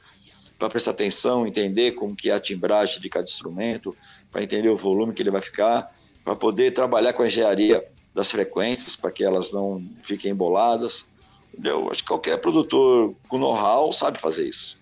para 0.58 0.68
prestar 0.68 0.90
atenção, 0.90 1.46
entender 1.46 1.92
como 1.92 2.16
que 2.16 2.30
é 2.30 2.34
a 2.34 2.40
timbragem 2.40 3.00
de 3.00 3.08
cada 3.08 3.24
instrumento, 3.24 3.96
para 4.30 4.42
entender 4.42 4.68
o 4.68 4.76
volume 4.76 5.12
que 5.12 5.22
ele 5.22 5.30
vai 5.30 5.40
ficar, 5.40 5.94
para 6.24 6.34
poder 6.34 6.72
trabalhar 6.72 7.12
com 7.12 7.22
a 7.22 7.26
engenharia 7.28 7.84
das 8.12 8.30
frequências, 8.30 8.96
para 8.96 9.12
que 9.12 9.22
elas 9.22 9.52
não 9.52 9.82
fiquem 10.02 10.32
emboladas. 10.32 11.06
Entendeu? 11.52 11.88
Acho 11.90 12.02
que 12.02 12.08
qualquer 12.08 12.38
produtor 12.38 13.14
com 13.28 13.38
know-how 13.38 13.92
sabe 13.92 14.18
fazer 14.18 14.48
isso. 14.48 14.76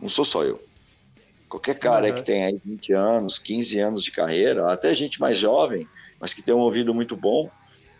Não 0.00 0.08
sou 0.08 0.24
só 0.24 0.44
eu. 0.44 0.62
Qualquer 1.48 1.78
cara 1.78 2.08
uhum. 2.08 2.14
que 2.14 2.22
tem 2.22 2.44
aí 2.44 2.60
20 2.64 2.92
anos, 2.92 3.38
15 3.38 3.78
anos 3.78 4.04
de 4.04 4.12
carreira, 4.12 4.72
até 4.72 4.94
gente 4.94 5.20
mais 5.20 5.36
jovem, 5.36 5.86
mas 6.20 6.32
que 6.32 6.42
tem 6.42 6.54
um 6.54 6.58
ouvido 6.58 6.94
muito 6.94 7.16
bom, 7.16 7.50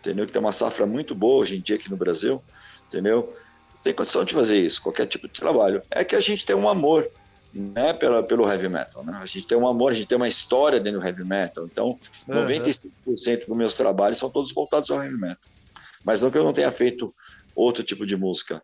entendeu? 0.07 0.27
Que 0.27 0.33
tem 0.33 0.41
uma 0.41 0.53
safra 0.53 0.87
muito 0.87 1.15
boa 1.15 1.43
hoje 1.43 1.57
em 1.57 1.61
dia 1.61 1.77
aqui 1.77 1.91
no 1.91 1.97
Brasil, 1.97 2.43
entendeu? 2.89 3.35
Tem 3.83 3.93
condição 3.93 4.25
de 4.25 4.33
fazer 4.33 4.59
isso, 4.59 4.81
qualquer 4.81 5.07
tipo 5.07 5.27
de 5.27 5.35
trabalho. 5.35 5.83
É 5.91 6.05
que 6.05 6.15
a 6.15 6.21
gente 6.21 6.45
tem 6.45 6.55
um 6.55 6.69
amor, 6.69 7.09
né, 7.53 7.93
pela, 7.93 8.23
pelo 8.23 8.49
heavy 8.49 8.69
metal, 8.69 9.05
né? 9.05 9.19
A 9.21 9.27
gente 9.27 9.47
tem 9.47 9.59
um 9.59 9.67
amor, 9.67 9.93
a 9.93 9.95
gente 9.95 10.07
tem 10.07 10.17
uma 10.17 10.29
história 10.29 10.81
dentro 10.81 11.01
do 11.01 11.07
heavy 11.07 11.25
metal. 11.25 11.65
Então, 11.65 11.99
uhum. 12.29 12.45
95% 12.45 13.47
dos 13.47 13.57
meus 13.57 13.75
trabalhos 13.75 14.19
são 14.19 14.31
todos 14.31 14.53
voltados 14.53 14.91
ao 14.91 15.03
heavy 15.03 15.17
metal. 15.17 15.51
Mas 16.05 16.23
não 16.23 16.31
que 16.31 16.39
eu 16.39 16.45
não 16.45 16.53
tenha 16.53 16.71
feito 16.71 17.15
outro 17.55 17.83
tipo 17.83 18.07
de 18.07 18.17
música 18.17 18.63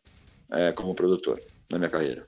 é, 0.51 0.71
como 0.73 0.95
produtor 0.95 1.41
na 1.71 1.79
minha 1.79 1.91
carreira. 1.91 2.27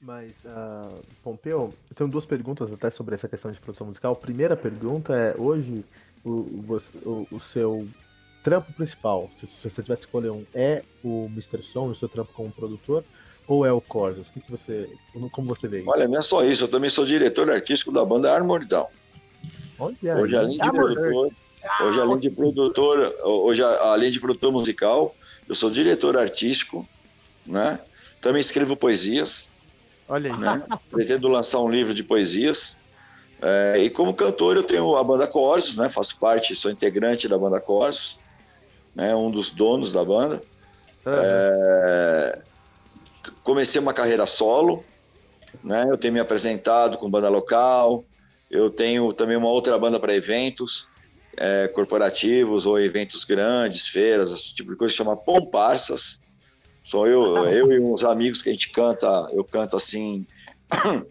Mas, 0.00 0.32
uh, 0.46 1.02
Pompeu, 1.22 1.74
eu 1.90 1.96
tenho 1.96 2.08
duas 2.08 2.24
perguntas 2.24 2.72
até 2.72 2.90
sobre 2.90 3.14
essa 3.14 3.28
questão 3.28 3.50
de 3.50 3.60
produção 3.60 3.86
musical. 3.86 4.12
A 4.12 4.16
primeira 4.16 4.56
pergunta 4.56 5.14
é, 5.14 5.34
hoje, 5.36 5.84
o, 6.24 6.30
o, 7.04 7.28
o 7.30 7.40
seu 7.52 7.86
trampo 8.42 8.72
principal, 8.72 9.30
se, 9.40 9.46
se 9.46 9.70
você 9.70 9.82
tivesse 9.82 10.02
que 10.02 10.08
escolher 10.08 10.30
um, 10.30 10.44
é 10.54 10.82
o 11.04 11.26
Mr. 11.26 11.62
Som, 11.72 11.88
o 11.88 11.96
seu 11.96 12.08
trampo 12.08 12.32
como 12.32 12.50
produtor, 12.50 13.04
ou 13.46 13.66
é 13.66 13.72
o 13.72 13.80
Corsos? 13.80 14.28
O 14.28 14.32
que, 14.32 14.40
que 14.40 14.50
você, 14.50 14.88
como 15.32 15.48
você 15.48 15.66
vê 15.66 15.80
isso? 15.80 15.90
Olha, 15.90 16.06
não 16.06 16.18
é 16.18 16.20
só 16.20 16.44
isso, 16.44 16.64
eu 16.64 16.68
também 16.68 16.90
sou 16.90 17.04
diretor 17.04 17.50
artístico 17.50 17.92
da 17.92 18.04
banda 18.04 18.32
Armor 18.32 18.64
Down. 18.64 18.86
hoje, 19.78 20.36
além 20.36 20.58
de 20.58 20.70
produtor, 20.70 21.32
hoje, 21.80 22.00
além 22.00 22.18
de 22.18 22.30
produtor, 22.30 23.14
hoje, 23.24 23.62
além 23.62 24.10
de 24.10 24.20
produtor 24.20 24.52
musical, 24.52 25.14
eu 25.48 25.54
sou 25.54 25.68
diretor 25.68 26.16
artístico, 26.16 26.88
né? 27.46 27.80
Também 28.20 28.40
escrevo 28.40 28.76
poesias. 28.76 29.48
Olha 30.08 30.32
aí. 30.32 30.38
Né? 30.38 30.62
Pretendo 30.90 31.28
lançar 31.28 31.60
um 31.60 31.70
livro 31.70 31.92
de 31.94 32.04
poesias. 32.04 32.76
É, 33.42 33.78
e 33.78 33.88
como 33.88 34.12
cantor, 34.12 34.56
eu 34.56 34.62
tenho 34.62 34.94
a 34.96 35.02
banda 35.02 35.26
Corsos, 35.26 35.76
né? 35.76 35.88
Faço 35.88 36.18
parte, 36.18 36.54
sou 36.54 36.70
integrante 36.70 37.26
da 37.26 37.38
banda 37.38 37.58
Corsos 37.58 38.18
né, 38.94 39.14
um 39.14 39.30
dos 39.30 39.50
donos 39.50 39.92
da 39.92 40.04
banda. 40.04 40.42
Uhum. 41.06 41.12
É, 41.16 42.42
comecei 43.42 43.80
uma 43.80 43.92
carreira 43.92 44.26
solo, 44.26 44.84
né, 45.62 45.86
eu 45.88 45.96
tenho 45.96 46.14
me 46.14 46.20
apresentado 46.20 46.98
com 46.98 47.10
banda 47.10 47.28
local, 47.28 48.04
eu 48.50 48.70
tenho 48.70 49.12
também 49.12 49.36
uma 49.36 49.48
outra 49.48 49.78
banda 49.78 49.98
para 49.98 50.14
eventos 50.14 50.86
é, 51.36 51.68
corporativos 51.68 52.66
ou 52.66 52.78
eventos 52.78 53.24
grandes, 53.24 53.88
feiras, 53.88 54.32
esse 54.32 54.54
tipo 54.54 54.70
de 54.70 54.76
coisa, 54.76 54.94
chama 54.94 55.16
Pomparsas. 55.16 56.18
Sou 56.82 57.06
eu, 57.06 57.36
ah, 57.36 57.52
eu 57.52 57.70
e 57.70 57.78
uns 57.78 58.04
amigos 58.04 58.42
que 58.42 58.48
a 58.48 58.52
gente 58.52 58.70
canta, 58.70 59.06
eu 59.32 59.44
canto 59.44 59.76
assim, 59.76 60.26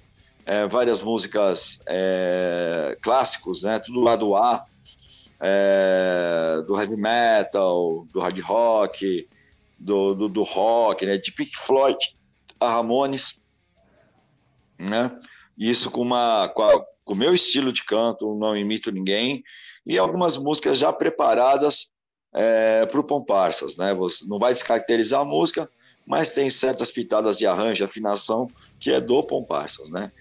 é, 0.45 0.67
várias 0.67 1.01
músicas 1.01 1.79
é, 1.87 2.97
clássicos, 3.01 3.63
né, 3.63 3.79
tudo 3.79 4.01
lado 4.01 4.35
A, 4.35 4.65
é, 5.39 6.61
do 6.67 6.79
heavy 6.79 6.97
metal, 6.97 8.05
do 8.11 8.19
hard 8.19 8.39
rock, 8.39 9.27
do, 9.77 10.13
do, 10.13 10.29
do, 10.29 10.43
rock, 10.43 11.05
né, 11.05 11.17
de 11.17 11.31
Pink 11.31 11.55
Floyd 11.55 11.97
a 12.59 12.69
Ramones, 12.69 13.39
né? 14.77 15.17
Isso 15.57 15.89
com 15.89 16.01
uma 16.01 16.49
com, 16.49 16.61
a, 16.63 16.85
com 17.05 17.13
o 17.13 17.15
meu 17.15 17.33
estilo 17.33 17.71
de 17.71 17.83
canto, 17.85 18.35
não 18.35 18.55
imito 18.55 18.91
ninguém, 18.91 19.43
e 19.85 19.97
algumas 19.97 20.37
músicas 20.37 20.77
já 20.77 20.91
preparadas 20.91 21.89
é, 22.33 22.85
para 22.85 22.99
o 22.99 23.03
Pomparsas, 23.03 23.77
né? 23.77 23.93
Você 23.93 24.25
não 24.25 24.37
vai 24.37 24.53
descaracterizar 24.53 25.21
a 25.21 25.25
música, 25.25 25.69
mas 26.05 26.29
tem 26.29 26.49
certas 26.49 26.91
pitadas 26.91 27.37
de 27.37 27.45
arranjo, 27.45 27.83
afinação, 27.83 28.47
que 28.79 28.91
é 28.91 28.99
do 28.99 29.23
Paul 29.23 29.45
Parsons, 29.45 29.89
né? 29.89 30.11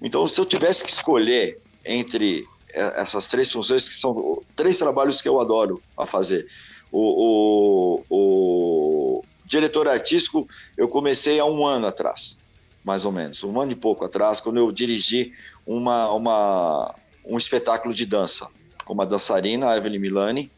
Então, 0.00 0.26
se 0.28 0.40
eu 0.40 0.44
tivesse 0.44 0.84
que 0.84 0.90
escolher 0.90 1.60
entre 1.84 2.46
essas 2.76 3.28
três 3.28 3.50
funções, 3.50 3.88
que 3.88 3.94
são 3.94 4.42
três 4.54 4.76
trabalhos 4.76 5.22
que 5.22 5.28
eu 5.28 5.40
adoro 5.40 5.80
a 5.96 6.04
fazer, 6.04 6.46
o, 6.92 8.02
o, 8.10 9.18
o 9.18 9.24
diretor 9.44 9.88
artístico 9.88 10.48
eu 10.76 10.88
comecei 10.88 11.40
há 11.40 11.44
um 11.44 11.64
ano 11.64 11.86
atrás, 11.86 12.36
mais 12.84 13.04
ou 13.04 13.12
menos, 13.12 13.42
um 13.42 13.60
ano 13.60 13.72
e 13.72 13.76
pouco 13.76 14.04
atrás, 14.04 14.40
quando 14.40 14.58
eu 14.58 14.70
dirigi 14.70 15.32
uma, 15.66 16.12
uma, 16.12 16.94
um 17.24 17.36
espetáculo 17.36 17.92
de 17.92 18.06
dança 18.06 18.48
com 18.84 18.94
uma 18.94 19.04
dançarina, 19.04 19.76
Evelyn 19.76 19.98
Milani, 19.98 20.50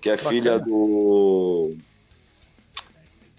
que 0.00 0.08
é 0.08 0.16
Bacana. 0.16 0.30
filha 0.30 0.58
do. 0.58 1.76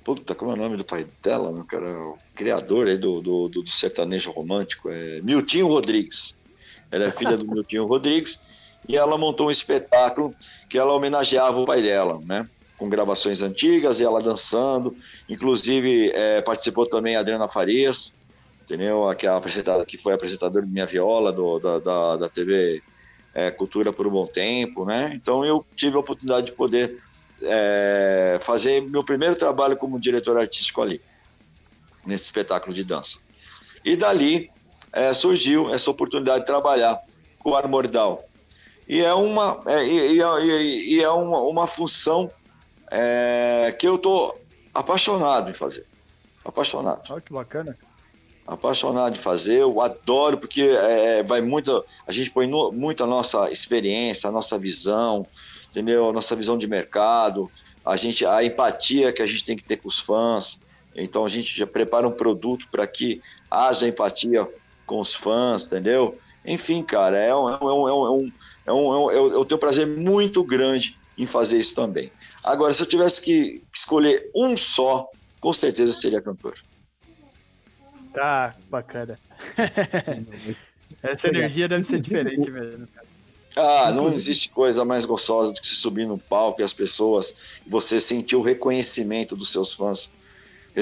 Puta, 0.03 0.35
como 0.35 0.51
é 0.51 0.53
o 0.53 0.57
nome 0.57 0.77
do 0.77 0.85
pai 0.85 1.07
dela, 1.21 1.51
meu 1.51 1.65
cara? 1.65 1.99
O 1.99 2.17
criador 2.35 2.87
aí 2.87 2.97
do, 2.97 3.21
do, 3.21 3.49
do, 3.49 3.67
sertanejo 3.67 4.29
romântico, 4.31 4.89
é 4.89 5.19
Miltinho 5.21 5.67
Rodrigues. 5.67 6.35
Ela 6.95 7.07
é 7.07 7.11
filha 7.11 7.35
do 7.35 7.45
Miltinho 7.45 7.85
Rodrigues 7.85 8.39
e 8.87 8.95
ela 8.95 9.17
montou 9.17 9.47
um 9.47 9.51
espetáculo 9.51 10.33
que 10.69 10.77
ela 10.77 10.93
homenageava 10.93 11.59
o 11.59 11.65
pai 11.65 11.81
dela, 11.81 12.21
né? 12.23 12.47
Com 12.77 12.87
gravações 12.87 13.41
antigas 13.41 13.99
e 13.99 14.05
ela 14.05 14.21
dançando. 14.21 14.95
Inclusive, 15.27 16.11
é, 16.11 16.41
participou 16.41 16.87
também 16.87 17.17
a 17.17 17.19
Adriana 17.19 17.49
Farias, 17.49 18.13
entendeu? 18.63 19.13
Que, 19.17 19.27
é 19.27 19.29
apresentada, 19.29 19.85
que 19.85 19.97
foi 19.97 20.13
apresentadora 20.13 20.65
de 20.65 20.71
Minha 20.71 20.85
Viola 20.85 21.33
do, 21.33 21.59
da, 21.59 21.79
da, 21.79 22.17
da 22.17 22.29
TV 22.29 22.81
é, 23.33 23.51
Cultura 23.51 23.91
por 23.91 24.07
um 24.07 24.11
bom 24.11 24.27
tempo, 24.27 24.85
né? 24.85 25.11
Então 25.13 25.43
eu 25.43 25.65
tive 25.75 25.97
a 25.97 25.99
oportunidade 25.99 26.45
de 26.45 26.51
poder 26.53 27.03
é, 27.41 28.37
fazer 28.39 28.81
meu 28.81 29.03
primeiro 29.03 29.35
trabalho 29.35 29.75
como 29.75 29.99
diretor 29.99 30.37
artístico 30.37 30.81
ali, 30.81 31.01
nesse 32.05 32.23
espetáculo 32.23 32.73
de 32.73 32.85
dança. 32.85 33.17
E 33.83 33.97
dali 33.97 34.49
é, 34.95 35.13
surgiu 35.13 35.71
essa 35.73 35.91
oportunidade 35.91 36.39
de 36.39 36.45
trabalhar 36.45 36.99
com 37.37 37.51
o 37.51 37.55
Armordal. 37.55 38.23
E 38.87 39.01
é 39.01 39.13
uma, 39.13 39.61
é, 39.65 39.85
e, 39.85 40.19
e, 40.19 40.95
e 40.95 41.03
é 41.03 41.09
uma, 41.09 41.41
uma 41.41 41.67
função 41.67 42.31
é, 42.89 43.75
que 43.77 43.87
eu 43.87 43.95
estou 43.95 44.39
apaixonado 44.73 45.51
em 45.51 45.53
fazer. 45.53 45.85
Apaixonado. 46.43 47.01
Olha 47.11 47.21
que 47.21 47.33
bacana 47.33 47.77
apaixonado 48.47 49.13
de 49.13 49.19
fazer, 49.19 49.61
eu 49.61 49.81
adoro, 49.81 50.37
porque 50.37 50.61
é, 50.61 51.23
vai 51.23 51.41
muito, 51.41 51.83
a 52.07 52.11
gente 52.11 52.29
põe 52.29 52.45
no, 52.45 52.71
muito 52.71 53.03
a 53.03 53.07
nossa 53.07 53.49
experiência, 53.49 54.29
a 54.29 54.31
nossa 54.31 54.57
visão, 54.57 55.25
entendeu? 55.69 56.09
A 56.09 56.13
nossa 56.13 56.35
visão 56.35 56.57
de 56.57 56.67
mercado, 56.67 57.49
a 57.83 57.95
gente, 57.95 58.25
a 58.25 58.43
empatia 58.43 59.11
que 59.11 59.21
a 59.21 59.27
gente 59.27 59.43
tem 59.43 59.57
que 59.57 59.63
ter 59.63 59.77
com 59.77 59.87
os 59.87 59.99
fãs. 59.99 60.59
Então 60.95 61.25
a 61.25 61.29
gente 61.29 61.57
já 61.57 61.65
prepara 61.65 62.07
um 62.07 62.11
produto 62.11 62.67
para 62.69 62.85
que 62.85 63.21
haja 63.49 63.87
empatia 63.87 64.47
com 64.85 64.99
os 64.99 65.13
fãs, 65.13 65.67
entendeu? 65.67 66.17
Enfim, 66.45 66.83
cara, 66.83 67.17
é 67.17 67.35
um, 67.35 67.49
é 67.49 67.63
um, 67.63 67.87
é 67.89 67.93
um, 67.93 68.07
é 68.07 68.11
um, 68.11 68.31
é 68.67 68.73
um, 68.73 69.11
eu 69.11 69.45
tenho 69.45 69.57
um 69.57 69.59
prazer 69.59 69.87
muito 69.87 70.43
grande 70.43 70.97
em 71.17 71.25
fazer 71.25 71.57
isso 71.57 71.73
também. 71.73 72.11
Agora, 72.43 72.73
se 72.73 72.81
eu 72.81 72.85
tivesse 72.85 73.21
que 73.21 73.63
escolher 73.73 74.29
um 74.35 74.55
só, 74.55 75.09
com 75.39 75.53
certeza 75.53 75.93
seria 75.93 76.21
cantor. 76.21 76.55
Tá, 78.13 78.55
bacana. 78.69 79.19
Essa 81.01 81.27
energia 81.27 81.67
deve 81.67 81.83
ser 81.85 81.99
diferente 81.99 82.49
mesmo, 82.49 82.87
cara. 82.87 83.07
Ah, 83.57 83.91
não 83.91 84.11
existe 84.11 84.49
coisa 84.49 84.83
mais 84.83 85.05
gostosa 85.05 85.53
do 85.53 85.61
que 85.61 85.67
se 85.67 85.75
subir 85.75 86.05
no 86.05 86.17
palco 86.17 86.61
e 86.61 86.63
as 86.63 86.73
pessoas, 86.73 87.33
você 87.65 87.99
sentir 88.01 88.35
o 88.35 88.41
reconhecimento 88.41 89.35
dos 89.35 89.49
seus 89.49 89.73
fãs, 89.73 90.09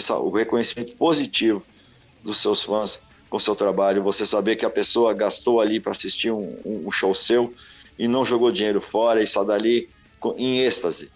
o 0.09 0.29
reconhecimento 0.31 0.95
positivo 0.95 1.63
dos 2.23 2.37
seus 2.37 2.63
fãs 2.63 2.99
com 3.34 3.38
o 3.38 3.39
seu 3.39 3.55
trabalho, 3.55 4.03
você 4.03 4.27
saber 4.27 4.57
que 4.57 4.63
a 4.63 4.69
pessoa 4.69 5.11
gastou 5.11 5.59
ali 5.59 5.79
para 5.79 5.91
assistir 5.91 6.29
um, 6.29 6.55
um, 6.63 6.91
show 6.91 7.15
seu 7.15 7.51
e 7.97 8.07
não 8.07 8.23
jogou 8.23 8.51
dinheiro 8.51 8.79
fora 8.79 9.21
e 9.21 9.23
está 9.23 9.43
dali 9.43 9.89
em 10.38 10.59
êxtase. 10.59 11.09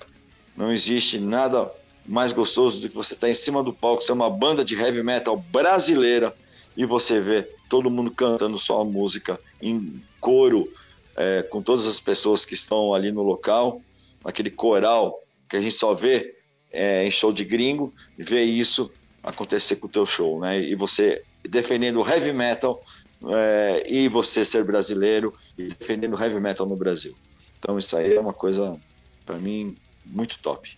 Não 0.55 0.72
existe 0.72 1.20
nada 1.20 1.72
mais 2.07 2.32
gostoso 2.32 2.82
do 2.82 2.89
que 2.89 2.95
você 2.95 3.13
estar 3.13 3.28
tá 3.28 3.30
em 3.30 3.36
cima 3.36 3.61
do 3.61 3.72
palco, 3.72 4.01
ser 4.01 4.13
uma 4.13 4.32
banda 4.32 4.65
de 4.65 4.74
heavy 4.74 5.03
metal 5.03 5.38
brasileira 5.38 6.36
e 6.76 6.88
você 6.88 7.22
ver 7.22 7.51
todo 7.70 7.91
mundo 7.91 8.09
cantando 8.09 8.57
sua 8.57 8.84
música 8.84 9.39
em 9.61 10.01
coro, 10.20 10.68
é, 11.15 11.43
com 11.43 11.61
todas 11.61 11.86
as 11.86 11.99
pessoas 11.99 12.45
que 12.45 12.55
estão 12.55 12.95
ali 12.95 13.11
no 13.11 13.22
local, 13.22 13.80
aquele 14.24 14.49
coral 14.49 15.22
que 15.47 15.55
a 15.55 15.61
gente 15.61 15.76
só 15.76 15.93
vê 15.93 16.34
é, 16.72 17.05
em 17.05 17.11
show 17.11 17.32
de 17.32 17.45
gringo, 17.45 17.93
ver 18.18 18.41
isso 18.41 18.89
acontecer 19.22 19.76
com 19.76 19.86
o 19.86 19.89
teu 19.89 20.07
show, 20.07 20.39
né? 20.39 20.59
E 20.59 20.74
você 20.74 21.22
defendendo 21.48 22.02
o 22.02 22.08
heavy 22.08 22.34
metal 22.34 22.82
é, 23.26 23.84
e 23.88 24.08
você 24.08 24.45
ser 24.45 24.64
brasileiro 24.64 25.34
e 25.58 25.70
defendendo 25.70 26.16
o 26.16 26.22
heavy 26.22 26.39
metal 26.39 26.66
no 26.66 26.76
Brasil. 26.76 27.16
Então 27.60 27.78
isso 27.78 27.95
aí 27.98 28.16
é 28.16 28.20
uma 28.20 28.34
coisa 28.34 28.78
para 29.26 29.38
mim 29.38 29.76
muito 30.06 30.39
top. 30.39 30.78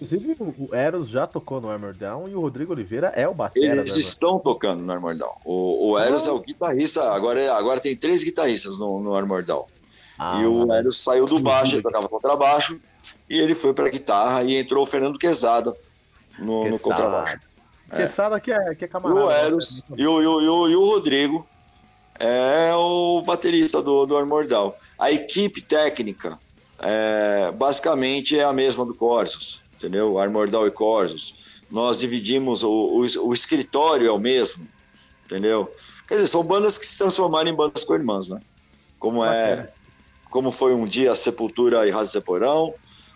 Inclusive, 0.00 0.36
o 0.58 0.74
Eros 0.74 1.08
já 1.08 1.28
tocou 1.28 1.60
no 1.60 1.70
Armor 1.70 1.94
Down 1.94 2.28
e 2.28 2.34
o 2.34 2.40
Rodrigo 2.40 2.72
Oliveira 2.72 3.12
é 3.14 3.28
o 3.28 3.34
batera. 3.34 3.76
Eles 3.76 3.94
estão 3.94 4.38
tocando 4.38 4.82
no 4.82 4.92
Armor 4.92 5.16
Down. 5.16 5.36
O, 5.44 5.90
o 5.90 5.98
Eros 5.98 6.26
é 6.26 6.32
o 6.32 6.40
guitarrista, 6.40 7.12
agora, 7.12 7.54
agora 7.54 7.78
tem 7.78 7.94
três 7.94 8.24
guitarristas 8.24 8.80
no, 8.80 9.00
no 9.00 9.14
Armor 9.14 9.44
Down. 9.44 9.64
Ah, 10.18 10.40
e 10.40 10.46
o 10.46 10.72
Eros 10.72 10.98
saiu 10.98 11.24
do 11.24 11.38
baixo, 11.38 11.76
ele 11.76 11.82
tocava 11.82 12.08
contrabaixo, 12.08 12.80
e 13.30 13.38
ele 13.38 13.54
foi 13.54 13.72
para 13.72 13.88
guitarra 13.88 14.42
e 14.42 14.56
entrou 14.56 14.82
o 14.82 14.86
Fernando 14.86 15.18
Quesada 15.18 15.72
no, 16.38 16.68
no 16.68 16.78
contrabaixo. 16.80 17.38
É. 17.92 18.06
Quesada 18.06 18.40
que 18.40 18.50
é, 18.50 18.74
que 18.74 18.84
é 18.84 18.88
camarada. 18.88 19.20
E 19.20 19.24
o 19.24 19.28
né? 19.28 19.44
Eros 19.44 19.84
e 19.96 20.06
o, 20.06 20.22
e 20.22 20.26
o, 20.26 20.68
e 20.68 20.76
o 20.76 20.84
Rodrigo 20.84 21.46
é 22.18 22.74
o 22.74 23.22
baterista 23.22 23.82
do, 23.82 24.06
do 24.06 24.16
Armor 24.16 24.46
Down. 24.46 24.74
A 24.98 25.10
equipe 25.12 25.60
técnica 25.60 26.38
é, 26.78 27.52
basicamente 27.52 28.38
é 28.38 28.44
a 28.44 28.52
mesma 28.52 28.84
do 28.84 28.94
Corsos 28.94 29.62
entendeu? 29.82 30.18
Armordal 30.18 30.66
e 30.66 30.70
Corsos. 30.70 31.34
Nós 31.70 31.98
dividimos, 31.98 32.62
o, 32.62 32.70
o, 32.70 33.28
o, 33.28 33.34
escritório 33.34 34.06
é 34.06 34.12
o 34.12 34.18
mesmo, 34.18 34.68
entendeu? 35.24 35.72
Quer 36.06 36.14
dizer, 36.14 36.26
são 36.28 36.44
bandas 36.44 36.78
que 36.78 36.86
se 36.86 36.96
transformaram 36.96 37.50
em 37.50 37.54
bandas 37.54 37.84
com 37.84 37.94
irmãs, 37.94 38.28
né? 38.28 38.40
Como 38.98 39.24
é, 39.24 39.72
como 40.30 40.52
foi 40.52 40.74
um 40.74 40.86
dia 40.86 41.14
Sepultura 41.14 41.86
e 41.86 41.90
Raso 41.90 42.20
Porão, 42.22 42.74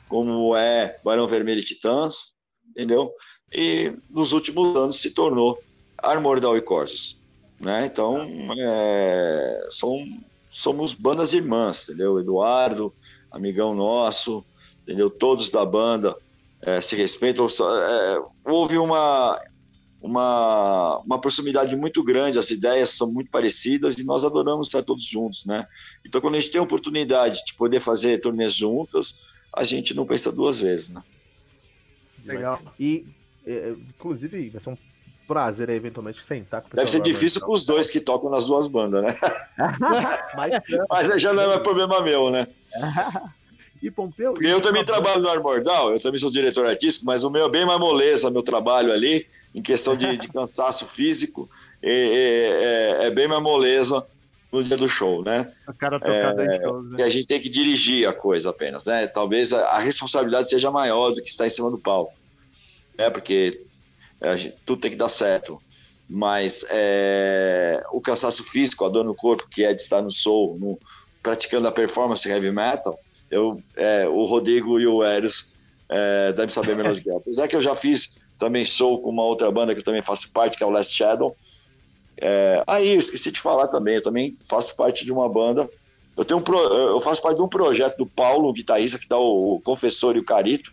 como 0.09 0.57
é 0.57 0.99
Barão 1.05 1.29
Vermelho 1.29 1.61
e 1.61 1.65
Titãs, 1.65 2.33
entendeu? 2.71 3.13
E 3.53 3.93
nos 4.11 4.33
últimos 4.33 4.77
anos 4.77 5.01
se 5.01 5.11
tornou 5.11 5.63
Armordal 5.99 6.57
e 6.57 6.61
Corsos, 6.61 7.17
né? 7.61 7.87
Então, 7.87 8.29
é, 8.59 9.69
são, 9.71 10.05
somos 10.51 10.95
bandas 10.95 11.33
irmãs, 11.33 11.85
entendeu? 11.85 12.19
Eduardo, 12.19 12.93
amigão 13.31 13.75
nosso, 13.75 14.45
entendeu? 14.83 15.09
Todos 15.09 15.51
da 15.51 15.65
banda, 15.65 16.17
é, 16.61 16.81
se 16.81 16.97
respeitam. 16.97 17.47
É, 17.47 18.23
houve 18.45 18.79
uma, 18.79 19.41
uma, 20.01 20.99
uma 20.99 21.21
proximidade 21.21 21.75
muito 21.77 22.03
grande, 22.03 22.39
as 22.39 22.51
ideias 22.51 22.91
são 22.91 23.11
muito 23.11 23.31
parecidas 23.31 23.99
e 23.99 24.05
nós 24.05 24.25
adoramos 24.25 24.67
estar 24.67 24.83
todos 24.83 25.05
juntos, 25.05 25.45
né? 25.45 25.67
Então, 26.05 26.21
quando 26.21 26.35
a 26.35 26.41
gente 26.41 26.53
tem 26.53 26.61
a 26.61 26.65
oportunidade 26.65 27.45
de 27.45 27.55
poder 27.55 27.81
fazer 27.81 28.21
turnês 28.21 28.53
juntos, 28.53 29.15
a 29.53 29.65
gente 29.65 29.95
não 29.95 30.05
pensa 30.05 30.31
duas 30.31 30.61
vezes, 30.61 30.91
né? 30.91 31.03
Legal. 32.25 32.61
E, 32.79 33.07
é, 33.47 33.71
inclusive, 33.71 34.51
vai 34.51 34.63
ser 34.63 34.71
um 34.71 34.77
prazer 35.27 35.69
eventualmente 35.71 36.25
sentar 36.25 36.63
com 36.63 36.69
o 36.69 36.77
Deve 36.77 36.91
ser 36.91 37.01
difícil 37.01 37.41
para 37.41 37.51
os 37.51 37.65
dois 37.65 37.91
que 37.91 38.01
tocam 38.01 38.31
nas 38.31 38.47
duas 38.47 38.67
bandas, 38.69 39.03
né? 39.03 39.17
Mas, 40.37 40.63
Mas 40.89 41.23
já 41.23 41.33
não 41.33 41.53
é 41.53 41.59
problema 41.59 42.01
meu, 42.03 42.31
né? 42.31 42.47
E 43.83 43.91
Pompeu. 43.91 44.35
Eu 44.41 44.61
também 44.61 44.83
trabalho 44.85 45.21
no 45.21 45.29
Armordal, 45.29 45.93
eu 45.93 46.01
também 46.01 46.19
sou 46.19 46.31
diretor 46.31 46.67
artístico, 46.67 47.05
mas 47.05 47.25
o 47.25 47.31
meu 47.31 47.45
é 47.45 47.49
bem 47.49 47.67
mais 47.67 47.79
moleza, 47.79 48.31
meu 48.31 48.43
trabalho 48.43 48.91
ali, 48.91 49.27
em 49.55 49.61
questão 49.61 49.95
de, 49.95 50.17
de 50.17 50.29
cansaço 50.29 50.87
físico, 50.87 51.49
é, 51.83 51.93
é, 51.93 53.07
é, 53.07 53.11
bem 53.11 53.29
mais 53.29 53.43
moleza 53.43 54.05
no 54.51 54.65
dia 54.65 54.77
do 54.77 54.89
show, 54.89 55.23
né? 55.23 55.53
O 55.69 55.75
cara 55.75 56.01
tocar 56.01 56.39
é, 56.39 56.61
shows, 56.61 56.91
né? 56.91 56.97
E 56.99 57.03
a 57.03 57.11
gente 57.11 57.27
tem 57.27 57.39
que 57.39 57.51
dirigir 57.51 58.09
a 58.09 58.13
coisa 58.13 58.51
apenas, 58.51 58.87
né? 58.87 59.07
Talvez 59.07 59.53
a, 59.53 59.61
a 59.69 59.79
responsabilidade 59.79 60.49
seja 60.49 60.71
maior 60.71 61.11
do 61.11 61.23
que 61.23 61.29
estar 61.29 61.47
em 61.47 61.51
cima 61.51 61.71
do 61.71 61.79
palco, 61.79 62.15
né? 62.97 63.11
Porque 63.11 63.65
gente, 64.37 64.57
tudo 64.65 64.81
tem 64.81 64.91
que 64.91 64.97
dar 64.97 65.09
certo. 65.09 65.61
Mas 66.09 66.65
é, 66.71 67.83
o 67.93 68.01
cansaço 68.01 68.45
físico, 68.45 68.85
a 68.85 68.89
dor 68.89 69.05
no 69.05 69.15
corpo, 69.15 69.49
que 69.49 69.65
é 69.65 69.75
de 69.75 69.81
estar 69.81 70.01
no 70.01 70.11
soul, 70.11 70.57
no, 70.59 70.79
praticando 71.23 71.67
a 71.67 71.73
performance 71.73 72.29
heavy 72.29 72.53
metal, 72.53 72.97
eu, 73.29 73.61
é, 73.75 74.07
o 74.07 74.25
Rodrigo 74.25 74.79
e 74.79 74.87
o 74.87 75.03
Eros 75.03 75.47
é, 75.89 76.33
devem 76.33 76.53
saber 76.53 76.77
menos 76.77 76.99
do 76.99 77.03
que 77.03 77.11
eu. 77.11 77.17
Apesar 77.17 77.49
que 77.49 77.57
eu 77.57 77.63
já 77.63 77.75
fiz 77.75 78.15
também 78.39 78.65
show 78.65 79.01
com 79.01 79.11
uma 79.11 79.25
outra 79.25 79.51
banda 79.51 79.75
que 79.75 79.81
eu 79.81 79.85
também 79.85 80.03
faço 80.03 80.31
parte, 80.31 80.57
que 80.57 80.63
é 80.63 80.67
o 80.67 80.71
Last 80.71 80.95
Shadow. 80.95 81.37
É, 82.19 82.63
aí, 82.67 82.95
eu 82.95 82.99
esqueci 82.99 83.33
de 83.33 83.41
falar 83.41 83.67
também, 83.69 83.97
eu 83.97 84.03
também 84.03 84.37
faço 84.49 84.75
parte 84.77 85.05
de 85.05 85.13
uma 85.13 85.29
banda. 85.29 85.69
Eu, 86.17 86.25
tenho 86.25 86.39
um 86.41 86.43
pro, 86.43 86.59
eu 86.59 87.01
faço 87.01 87.21
parte 87.21 87.37
de 87.37 87.43
um 87.43 87.49
projeto 87.49 87.99
do 87.99 88.07
Paulo, 88.07 88.49
o 88.49 88.53
guitarrista, 88.53 88.99
que 88.99 89.09
dá 89.09 89.19
o, 89.19 89.57
o 89.57 89.61
Confessor 89.61 90.17
e 90.17 90.21
o 90.21 90.25
Carito. 90.25 90.73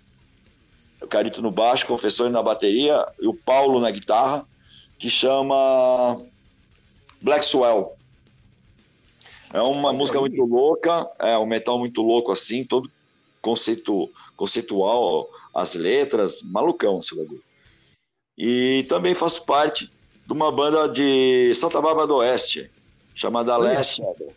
O 1.04 1.08
Carito 1.08 1.42
no 1.42 1.52
baixo, 1.52 1.86
o 1.86 1.88
Confessor 1.88 2.30
na 2.30 2.42
bateria 2.42 3.06
e 3.20 3.28
o 3.28 3.34
Paulo 3.34 3.80
na 3.80 3.92
guitarra, 3.92 4.46
que 4.98 5.10
chama 5.10 6.22
Black 7.22 7.46
Swell. 7.46 7.94
É 9.54 9.62
uma 9.62 9.94
música 9.94 10.20
muito 10.20 10.44
louca, 10.44 11.08
é 11.20 11.38
um 11.38 11.46
metal 11.46 11.78
muito 11.78 12.02
louco 12.02 12.32
assim, 12.32 12.64
todo 12.64 12.90
conceito, 13.42 14.10
conceitual, 14.36 15.30
as 15.54 15.76
letras, 15.76 16.42
malucão 16.42 17.00
esse 17.00 17.16
bagulho. 17.16 17.44
E 18.38 18.86
também 18.90 19.14
faço 19.14 19.44
parte 19.44 19.92
de 20.26 20.34
uma 20.34 20.52
banda 20.52 20.88
de 20.88 21.54
Santa 21.54 21.82
Bárbara 21.82 22.08
do 22.08 22.16
Oeste, 22.16 22.72
chamada 23.14 23.84
Shadow. 23.84 24.34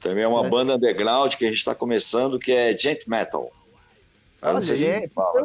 Também 0.00 0.24
é 0.24 0.28
uma 0.28 0.48
banda 0.48 0.76
underground 0.76 1.34
que 1.34 1.44
a 1.44 1.48
gente 1.48 1.58
está 1.58 1.74
começando, 1.74 2.38
que 2.38 2.52
é 2.52 2.76
Gent 2.76 3.06
Metal. 3.06 3.50
Eu 4.42 4.54
não 4.54 4.60
sei 4.60 4.76
se 4.76 4.86
é, 4.86 5.08
fala. 5.08 5.42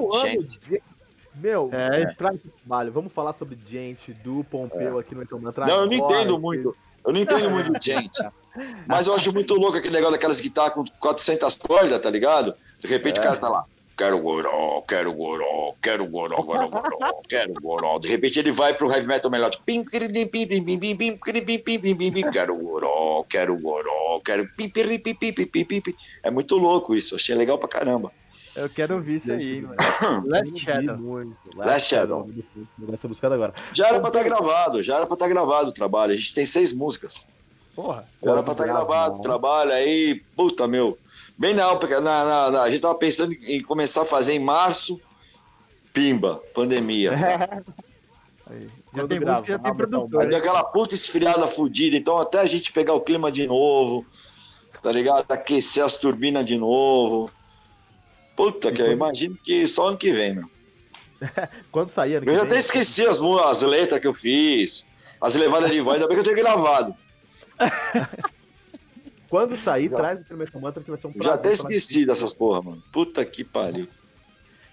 Meu, 1.36 1.70
é, 1.74 2.04
é. 2.04 2.14
traz 2.14 2.40
trabalho. 2.42 2.92
Vamos 2.92 3.12
falar 3.12 3.34
sobre 3.38 3.58
gente 3.70 4.14
do 4.14 4.44
Pompeu 4.46 4.98
é. 4.98 5.02
aqui 5.02 5.14
no 5.14 5.24
Então 5.24 5.40
Não, 5.40 5.82
eu 5.82 5.86
não 5.86 5.94
entendo 5.94 6.40
muito. 6.40 6.76
Eu 7.06 7.14
não 7.14 7.20
entendo 7.20 7.50
muito 7.50 7.78
de 7.78 7.86
gente. 7.86 8.24
Mas 8.88 9.08
eu 9.08 9.14
acho 9.14 9.34
muito 9.34 9.54
louco 9.56 9.78
aquele 9.78 9.96
negócio 9.96 10.14
daquelas 10.14 10.40
guitarras 10.40 10.74
com 10.74 10.86
400 11.00 11.56
cordas, 11.58 12.00
tá 12.00 12.10
ligado? 12.10 12.56
De 12.80 12.88
repente 12.88 13.18
é. 13.18 13.20
o 13.20 13.24
cara 13.24 13.38
tá 13.38 13.50
lá. 13.50 13.66
Quero 13.98 14.20
goró, 14.20 14.82
quero 14.86 15.14
goró, 15.14 15.74
quero 15.82 16.06
goró, 16.06 16.44
goró, 16.44 16.68
goró, 16.68 17.22
quero 17.30 17.54
goró. 17.54 17.98
De 17.98 18.10
repente 18.10 18.40
ele 18.40 18.52
vai 18.52 18.74
pro 18.74 18.92
heavy 18.92 19.08
metal 19.08 19.32
melódico. 19.32 19.64
Pim, 19.64 19.86
pim, 19.86 20.10
pim, 20.10 20.28
pim, 20.28 20.48
pim, 20.48 20.80
pim, 20.80 20.98
pim, 20.98 21.18
pim, 21.18 21.42
pim, 21.42 21.80
pim, 21.80 21.96
pim, 21.96 22.12
pim, 22.12 22.30
quero 22.30 22.56
goró, 22.58 23.24
quero 23.30 23.58
goró, 23.58 24.20
quero 24.20 24.50
pim, 24.58 24.68
pim, 24.68 25.00
pim, 25.00 25.16
pim, 25.16 25.48
pim, 25.48 25.64
pim, 25.66 25.82
pim. 25.82 25.96
É 26.22 26.30
muito 26.30 26.58
louco 26.58 26.94
isso, 26.94 27.16
achei 27.16 27.36
legal 27.36 27.58
pra 27.58 27.70
caramba. 27.70 28.12
Eu 28.56 28.70
quero 28.70 28.96
ouvir 28.96 29.18
isso 29.18 29.32
aí, 29.32 29.62
mano. 29.62 29.76
Last 30.26 30.60
Shadow. 30.60 31.36
Last 31.56 31.90
Shadow. 31.90 32.30
Essa 32.94 33.08
música 33.08 33.28
agora. 33.28 33.54
Já 33.74 33.90
era 33.90 34.00
pra 34.00 34.08
estar 34.08 34.24
gravado, 34.24 34.82
já 34.82 34.96
era 34.96 35.06
pra 35.06 35.16
estar 35.16 35.28
gravado 35.28 35.70
o 35.70 35.74
trabalho. 35.74 36.14
A 36.14 36.16
gente 36.16 36.34
tem 36.34 36.46
seis 36.46 36.72
músicas. 36.72 37.26
Porra. 37.76 38.08
Já 38.24 38.32
era 38.32 38.44
pra 38.44 38.54
estar 38.54 38.66
gravado 38.66 39.18
o 39.18 39.22
trabalho 39.22 39.74
aí. 39.74 40.22
Puta, 40.36 40.68
meu. 40.68 40.98
Bem 41.38 41.54
na, 41.54 41.74
na, 41.74 42.00
na, 42.00 42.52
na, 42.52 42.62
a 42.62 42.70
gente 42.70 42.80
tava 42.80 42.96
pensando 42.96 43.34
em 43.34 43.62
começar 43.62 44.04
a 44.04 44.06
fazer 44.06 44.34
em 44.34 44.40
março. 44.40 45.00
Pimba, 45.92 46.42
pandemia. 46.54 47.12
Aí, 48.48 48.70
já 48.94 49.08
tem 49.08 49.20
música, 49.20 49.48
já 49.48 49.60
tem 49.60 49.76
produtor. 49.76 50.22
Aí 50.22 50.36
aquela 50.36 50.64
puta 50.64 50.94
esfriada 50.94 51.48
fodida. 51.48 51.98
Então 51.98 52.20
até 52.20 52.40
a 52.40 52.46
gente 52.46 52.72
pegar 52.72 52.94
o 52.94 53.02
clima 53.02 53.32
de 53.32 53.48
novo, 53.48 54.06
tá 54.84 54.92
ligado? 54.92 55.26
Aquecer 55.30 55.84
as 55.84 55.98
turbinas 55.98 56.46
de 56.46 56.56
novo. 56.58 57.32
Puta 58.36 58.72
que 58.72 58.82
eu 58.82 58.92
imagino 58.92 59.38
que 59.44 59.66
só 59.68 59.88
ano 59.88 59.98
que 59.98 60.12
vem, 60.12 60.36
meu. 60.36 60.50
Quando 61.72 61.92
sair 61.92 62.18
ano 62.18 62.30
Eu 62.30 62.44
até 62.44 62.60
esqueci 62.60 63.06
as, 63.08 63.22
as 63.22 63.62
letras 63.62 64.02
que 64.02 64.08
eu 64.08 64.14
fiz, 64.14 64.86
as 65.22 65.36
levadas 65.36 65.72
de 65.72 65.80
voz, 65.80 65.96
ainda 65.96 66.08
bem 66.08 66.16
que 66.16 66.20
eu 66.22 66.36
tenho 66.36 66.46
gravado. 66.46 66.96
Quando 69.30 69.58
sair, 69.64 69.90
já, 69.90 69.98
traz 69.98 70.22
o 70.22 70.26
primeiro 70.26 70.60
mantra 70.60 70.84
que 70.84 70.90
vai 70.90 71.00
ser 71.00 71.08
um 71.08 71.14
Já 71.22 71.34
até 71.34 71.52
esqueci 71.52 72.06
dessas 72.06 72.34
porra, 72.34 72.62
mano. 72.62 72.84
Puta 72.92 73.26
que 73.26 73.44
pariu. 73.44 73.88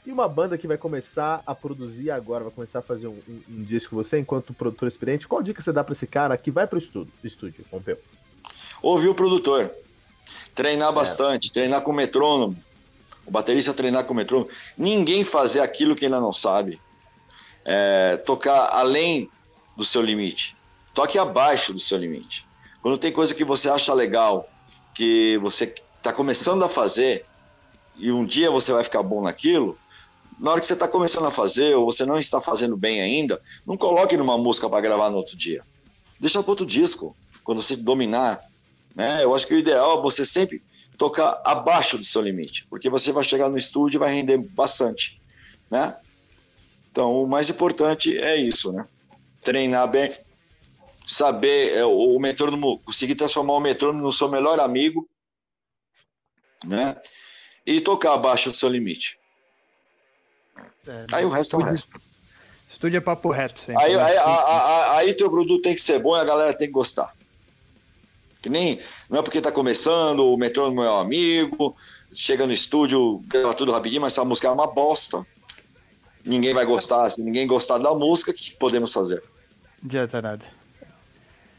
E 0.04 0.10
uma 0.10 0.28
banda 0.28 0.58
que 0.58 0.66
vai 0.66 0.76
começar 0.76 1.42
a 1.46 1.54
produzir 1.54 2.10
agora, 2.10 2.44
vai 2.44 2.52
começar 2.52 2.80
a 2.80 2.82
fazer 2.82 3.06
um, 3.06 3.18
um, 3.28 3.42
um 3.48 3.62
disco 3.62 3.94
você, 3.94 4.18
enquanto 4.18 4.52
produtor 4.52 4.88
experiente, 4.88 5.28
qual 5.28 5.42
dica 5.42 5.62
você 5.62 5.72
dá 5.72 5.84
pra 5.84 5.94
esse 5.94 6.06
cara 6.06 6.36
que 6.36 6.50
vai 6.50 6.66
pro 6.66 6.78
estúdio, 6.78 7.12
estúdio 7.22 7.64
Pompeu? 7.70 7.96
Ouvir 8.82 9.08
o 9.08 9.14
produtor. 9.14 9.70
Treinar 10.54 10.90
é. 10.90 10.94
bastante, 10.94 11.52
treinar 11.52 11.82
com 11.82 11.92
metrônomo 11.92 12.56
o 13.26 13.30
baterista 13.30 13.72
treinar 13.72 14.04
com 14.04 14.12
o 14.12 14.16
metrônomo, 14.16 14.50
ninguém 14.76 15.24
fazer 15.24 15.60
aquilo 15.60 15.94
que 15.94 16.04
ainda 16.04 16.20
não 16.20 16.32
sabe. 16.32 16.80
É, 17.64 18.16
tocar 18.18 18.70
além 18.72 19.30
do 19.76 19.84
seu 19.84 20.02
limite. 20.02 20.56
Toque 20.92 21.18
abaixo 21.18 21.72
do 21.72 21.78
seu 21.78 21.98
limite. 21.98 22.44
Quando 22.82 22.98
tem 22.98 23.12
coisa 23.12 23.34
que 23.34 23.44
você 23.44 23.70
acha 23.70 23.94
legal, 23.94 24.48
que 24.94 25.38
você 25.38 25.72
está 25.96 26.12
começando 26.12 26.64
a 26.64 26.68
fazer, 26.68 27.24
e 27.96 28.10
um 28.10 28.24
dia 28.24 28.50
você 28.50 28.72
vai 28.72 28.82
ficar 28.82 29.02
bom 29.02 29.22
naquilo, 29.22 29.78
na 30.38 30.50
hora 30.50 30.60
que 30.60 30.66
você 30.66 30.72
está 30.72 30.88
começando 30.88 31.26
a 31.26 31.30
fazer, 31.30 31.76
ou 31.76 31.84
você 31.84 32.04
não 32.04 32.18
está 32.18 32.40
fazendo 32.40 32.76
bem 32.76 33.00
ainda, 33.00 33.40
não 33.64 33.76
coloque 33.76 34.16
numa 34.16 34.36
música 34.36 34.68
para 34.68 34.80
gravar 34.80 35.10
no 35.10 35.18
outro 35.18 35.36
dia. 35.36 35.62
Deixa 36.18 36.42
para 36.42 36.50
outro 36.50 36.66
disco, 36.66 37.16
quando 37.44 37.62
você 37.62 37.76
dominar. 37.76 38.40
Né? 38.94 39.22
Eu 39.22 39.34
acho 39.34 39.46
que 39.46 39.54
o 39.54 39.58
ideal 39.58 39.98
é 39.98 40.02
você 40.02 40.24
sempre 40.24 40.60
tocar 41.02 41.42
abaixo 41.44 41.98
do 41.98 42.04
seu 42.04 42.22
limite, 42.22 42.64
porque 42.70 42.88
você 42.88 43.10
vai 43.10 43.24
chegar 43.24 43.48
no 43.48 43.56
estúdio 43.56 43.98
e 43.98 43.98
vai 43.98 44.14
render 44.14 44.38
bastante, 44.38 45.20
né? 45.68 45.96
Então, 46.88 47.24
o 47.24 47.26
mais 47.26 47.50
importante 47.50 48.16
é 48.16 48.36
isso, 48.36 48.70
né? 48.70 48.86
Treinar 49.40 49.90
bem, 49.90 50.16
saber 51.04 51.76
é, 51.76 51.84
o 51.84 52.16
metrônomo, 52.20 52.78
conseguir 52.84 53.16
transformar 53.16 53.54
o 53.54 53.60
metrônomo 53.60 54.00
no 54.00 54.12
seu 54.12 54.28
melhor 54.28 54.60
amigo, 54.60 55.08
né? 56.64 56.96
E 57.66 57.80
tocar 57.80 58.12
abaixo 58.12 58.50
do 58.50 58.56
seu 58.56 58.68
limite. 58.68 59.18
É, 60.86 61.06
aí 61.10 61.24
o 61.24 61.30
resto 61.30 61.56
é 61.56 61.58
o 61.58 61.62
resto. 61.62 62.00
Estúdio 62.70 62.98
é 62.98 63.00
papo 63.00 63.28
reto 63.32 63.58
sempre. 63.58 63.82
Aí, 63.82 63.96
né? 63.96 64.02
aí, 64.04 64.16
aí, 64.18 65.08
aí 65.08 65.14
teu 65.14 65.28
produto 65.28 65.62
tem 65.62 65.74
que 65.74 65.80
ser 65.80 65.98
bom 65.98 66.16
e 66.16 66.20
a 66.20 66.24
galera 66.24 66.56
tem 66.56 66.68
que 66.68 66.72
gostar. 66.72 67.12
Que 68.42 68.50
nem, 68.50 68.80
não 69.08 69.20
é 69.20 69.22
porque 69.22 69.40
tá 69.40 69.52
começando, 69.52 70.26
o 70.26 70.36
metrônomo 70.36 70.82
é 70.82 70.90
um 70.90 70.98
amigo, 70.98 71.76
chega 72.12 72.44
no 72.44 72.52
estúdio, 72.52 73.22
grava 73.26 73.54
tudo 73.54 73.70
rapidinho, 73.70 74.02
mas 74.02 74.12
essa 74.12 74.24
música 74.24 74.48
é 74.48 74.50
uma 74.50 74.66
bosta. 74.66 75.24
Ninguém 76.24 76.52
vai 76.52 76.66
gostar, 76.66 77.08
se 77.08 77.22
ninguém 77.22 77.46
gostar 77.46 77.78
da 77.78 77.94
música, 77.94 78.32
o 78.32 78.34
que 78.34 78.52
podemos 78.56 78.92
fazer? 78.92 79.22
Não 79.80 79.88
adianta 79.88 80.20
nada. 80.20 80.44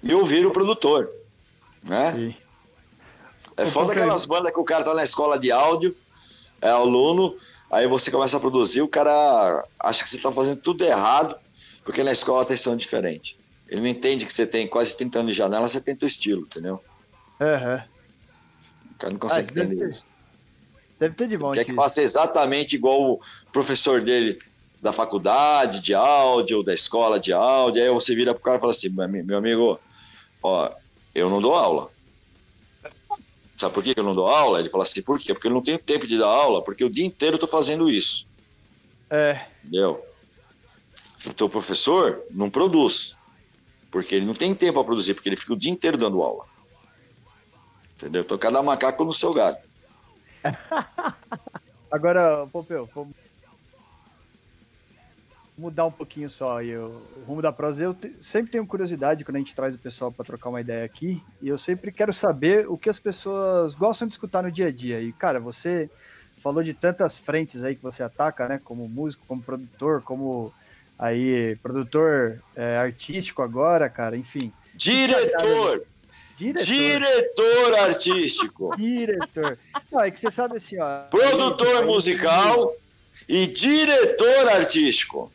E 0.04 0.14
ouvir 0.14 0.46
o 0.46 0.52
produtor, 0.52 1.10
né? 1.82 2.12
Sim. 2.12 2.36
É 3.56 3.66
foda 3.66 3.94
aquelas 3.94 4.26
bandas 4.26 4.52
que 4.52 4.60
o 4.60 4.64
cara 4.64 4.84
tá 4.84 4.94
na 4.94 5.04
escola 5.04 5.40
de 5.40 5.52
áudio, 5.52 5.96
é 6.62 6.70
aluno, 6.70 7.38
aí 7.72 7.88
você 7.88 8.12
começa 8.12 8.36
a 8.36 8.40
produzir, 8.40 8.82
o 8.82 8.88
cara 8.88 9.64
acha 9.80 10.04
que 10.04 10.10
você 10.10 10.20
tá 10.20 10.32
fazendo 10.32 10.58
tudo 10.58 10.84
errado, 10.84 11.36
porque 11.86 12.04
na 12.04 12.12
escola 12.12 12.46
tem 12.46 12.58
som 12.58 12.76
diferente. 12.76 13.38
Ele 13.74 13.82
não 13.82 13.88
entende 13.88 14.24
que 14.24 14.32
você 14.32 14.46
tem 14.46 14.68
quase 14.68 14.96
30 14.96 15.20
anos 15.20 15.32
de 15.32 15.38
janela, 15.40 15.68
você 15.68 15.82
tem 15.82 15.96
teu 15.96 16.06
estilo, 16.06 16.44
entendeu? 16.44 16.80
Uhum. 17.40 17.82
O 18.92 18.98
cara 19.00 19.12
não 19.14 19.20
consegue 19.20 19.60
ah, 19.60 19.64
entender 19.64 19.90
isso. 19.90 20.08
Deve 21.00 21.16
ter 21.16 21.28
de 21.28 21.36
bom. 21.36 21.52
Quer 21.52 21.66
que 21.66 21.74
faça 21.74 22.00
exatamente 22.00 22.76
igual 22.76 23.14
o 23.14 23.22
professor 23.52 24.00
dele 24.00 24.38
da 24.80 24.94
faculdade 24.94 25.82
de 25.82 25.96
áudio, 25.96 26.62
da 26.62 26.72
escola 26.72 27.20
de 27.20 27.34
áudio. 27.34 27.82
Aí 27.82 27.90
você 27.90 28.14
vira 28.14 28.36
pro 28.36 28.44
cara 28.44 28.58
e 28.58 28.60
fala 28.60 28.74
assim: 28.74 28.90
meu 28.90 29.38
amigo, 29.38 29.80
ó, 30.44 30.72
eu 31.16 31.28
não 31.28 31.42
dou 31.42 31.56
aula. 31.56 31.90
Sabe 33.58 33.74
por 33.74 33.84
que 33.84 33.96
eu 33.98 34.04
não 34.04 34.14
dou 34.14 34.28
aula? 34.28 34.60
Ele 34.60 34.70
fala 34.70 34.84
assim: 34.84 35.02
por 35.02 35.20
quê? 35.20 35.34
Porque 35.34 35.48
eu 35.48 35.52
não 35.52 35.64
tenho 35.64 35.80
tempo 35.80 36.06
de 36.06 36.20
dar 36.20 36.28
aula, 36.28 36.64
porque 36.64 36.86
o 36.86 36.92
dia 36.92 37.08
inteiro 37.08 37.38
eu 37.38 37.40
tô 37.40 37.48
fazendo 37.48 37.90
isso. 37.90 38.28
É. 39.10 39.48
Entendeu? 39.64 40.06
O 41.26 41.34
teu 41.34 41.50
professor 41.50 42.22
não 42.30 42.52
produz. 42.52 43.16
Porque 43.94 44.16
ele 44.16 44.26
não 44.26 44.34
tem 44.34 44.56
tempo 44.56 44.74
para 44.74 44.86
produzir, 44.86 45.14
porque 45.14 45.30
ele 45.30 45.36
fica 45.36 45.54
o 45.54 45.56
dia 45.56 45.72
inteiro 45.72 46.00
dando 46.00 46.24
aula. 46.24 46.46
Entendeu? 47.96 48.24
Então 48.24 48.40
cada 48.40 48.62
macaco 48.64 49.04
no 49.06 49.14
seu 49.14 49.32
galho. 49.32 49.58
Agora, 51.92 52.48
Pompeu, 52.48 52.90
vamos 52.94 53.14
mudar 55.56 55.86
um 55.86 55.92
pouquinho 55.92 56.28
só 56.28 56.58
aí 56.58 56.76
o 56.76 57.04
rumo 57.28 57.40
da 57.40 57.52
prosa. 57.52 57.84
Eu 57.84 57.96
sempre 58.20 58.52
tenho 58.52 58.66
curiosidade 58.66 59.24
quando 59.24 59.36
a 59.36 59.40
gente 59.40 59.54
traz 59.54 59.76
o 59.76 59.80
pessoal 59.80 60.12
para 60.12 60.26
trocar 60.26 60.50
uma 60.50 60.60
ideia 60.62 60.84
aqui, 60.84 61.22
e 61.40 61.48
eu 61.48 61.58
sempre 61.60 61.92
quero 61.92 62.12
saber 62.12 62.68
o 62.68 62.76
que 62.76 62.90
as 62.90 62.98
pessoas 62.98 63.76
gostam 63.76 64.08
de 64.08 64.16
escutar 64.16 64.42
no 64.42 64.52
dia 64.52 64.70
a 64.70 64.72
dia. 64.72 65.00
E, 65.02 65.14
cara, 65.14 65.40
você 65.40 65.88
falou 66.42 66.64
de 66.64 66.74
tantas 66.74 67.16
frentes 67.20 67.64
aí 67.64 67.76
que 67.76 67.84
você 67.84 68.02
ataca, 68.02 68.48
né? 68.48 68.60
Como 68.64 68.90
músico, 68.90 69.24
como 69.28 69.44
produtor, 69.44 70.02
como 70.02 70.52
aí, 70.98 71.56
produtor 71.62 72.42
é, 72.56 72.78
artístico 72.78 73.42
agora, 73.42 73.90
cara, 73.90 74.16
enfim. 74.16 74.52
Diretor! 74.76 75.86
Diretor, 76.38 76.66
Diretor 76.66 77.80
artístico. 77.80 78.76
Diretor. 78.78 79.58
Não, 79.92 80.02
é 80.02 80.12
que 80.12 80.20
você 80.20 80.32
sabe 80.32 80.58
assim, 80.58 80.80
ó. 80.80 81.02
Produtor 81.10 81.78
aí, 81.78 81.86
musical 81.86 82.76
e 83.28 83.48
diretor 83.48 84.50
artístico. 84.50 85.32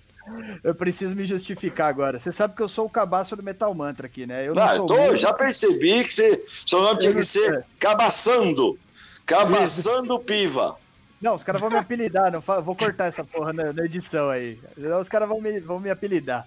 Eu 0.62 0.74
preciso 0.74 1.14
me 1.14 1.24
justificar 1.24 1.88
agora. 1.88 2.20
Você 2.20 2.30
sabe 2.32 2.54
que 2.54 2.62
eu 2.62 2.68
sou 2.68 2.84
o 2.84 2.90
cabaço 2.90 3.34
do 3.34 3.42
Metal 3.42 3.72
Mantra 3.74 4.06
aqui, 4.06 4.26
né? 4.26 4.46
Eu 4.46 4.54
não, 4.54 4.78
não 4.78 4.86
tô, 4.86 5.16
já 5.16 5.32
percebi 5.32 6.04
que 6.04 6.12
você, 6.12 6.44
seu 6.66 6.82
nome 6.82 7.00
tinha 7.00 7.14
que 7.14 7.22
ser 7.22 7.64
Cabaçando. 7.78 8.78
Cabaçando 9.24 10.18
Piva. 10.18 10.76
Não, 11.20 11.34
os 11.34 11.42
caras 11.42 11.60
vão 11.60 11.70
me 11.70 11.76
apelidar, 11.76 12.30
não 12.30 12.40
vou 12.40 12.76
cortar 12.76 13.06
essa 13.06 13.24
porra 13.24 13.52
na, 13.52 13.72
na 13.72 13.84
edição 13.84 14.30
aí. 14.30 14.58
Os 15.00 15.08
caras 15.08 15.28
vão 15.28 15.40
me, 15.40 15.58
vão 15.60 15.80
me 15.80 15.90
apelidar. 15.90 16.46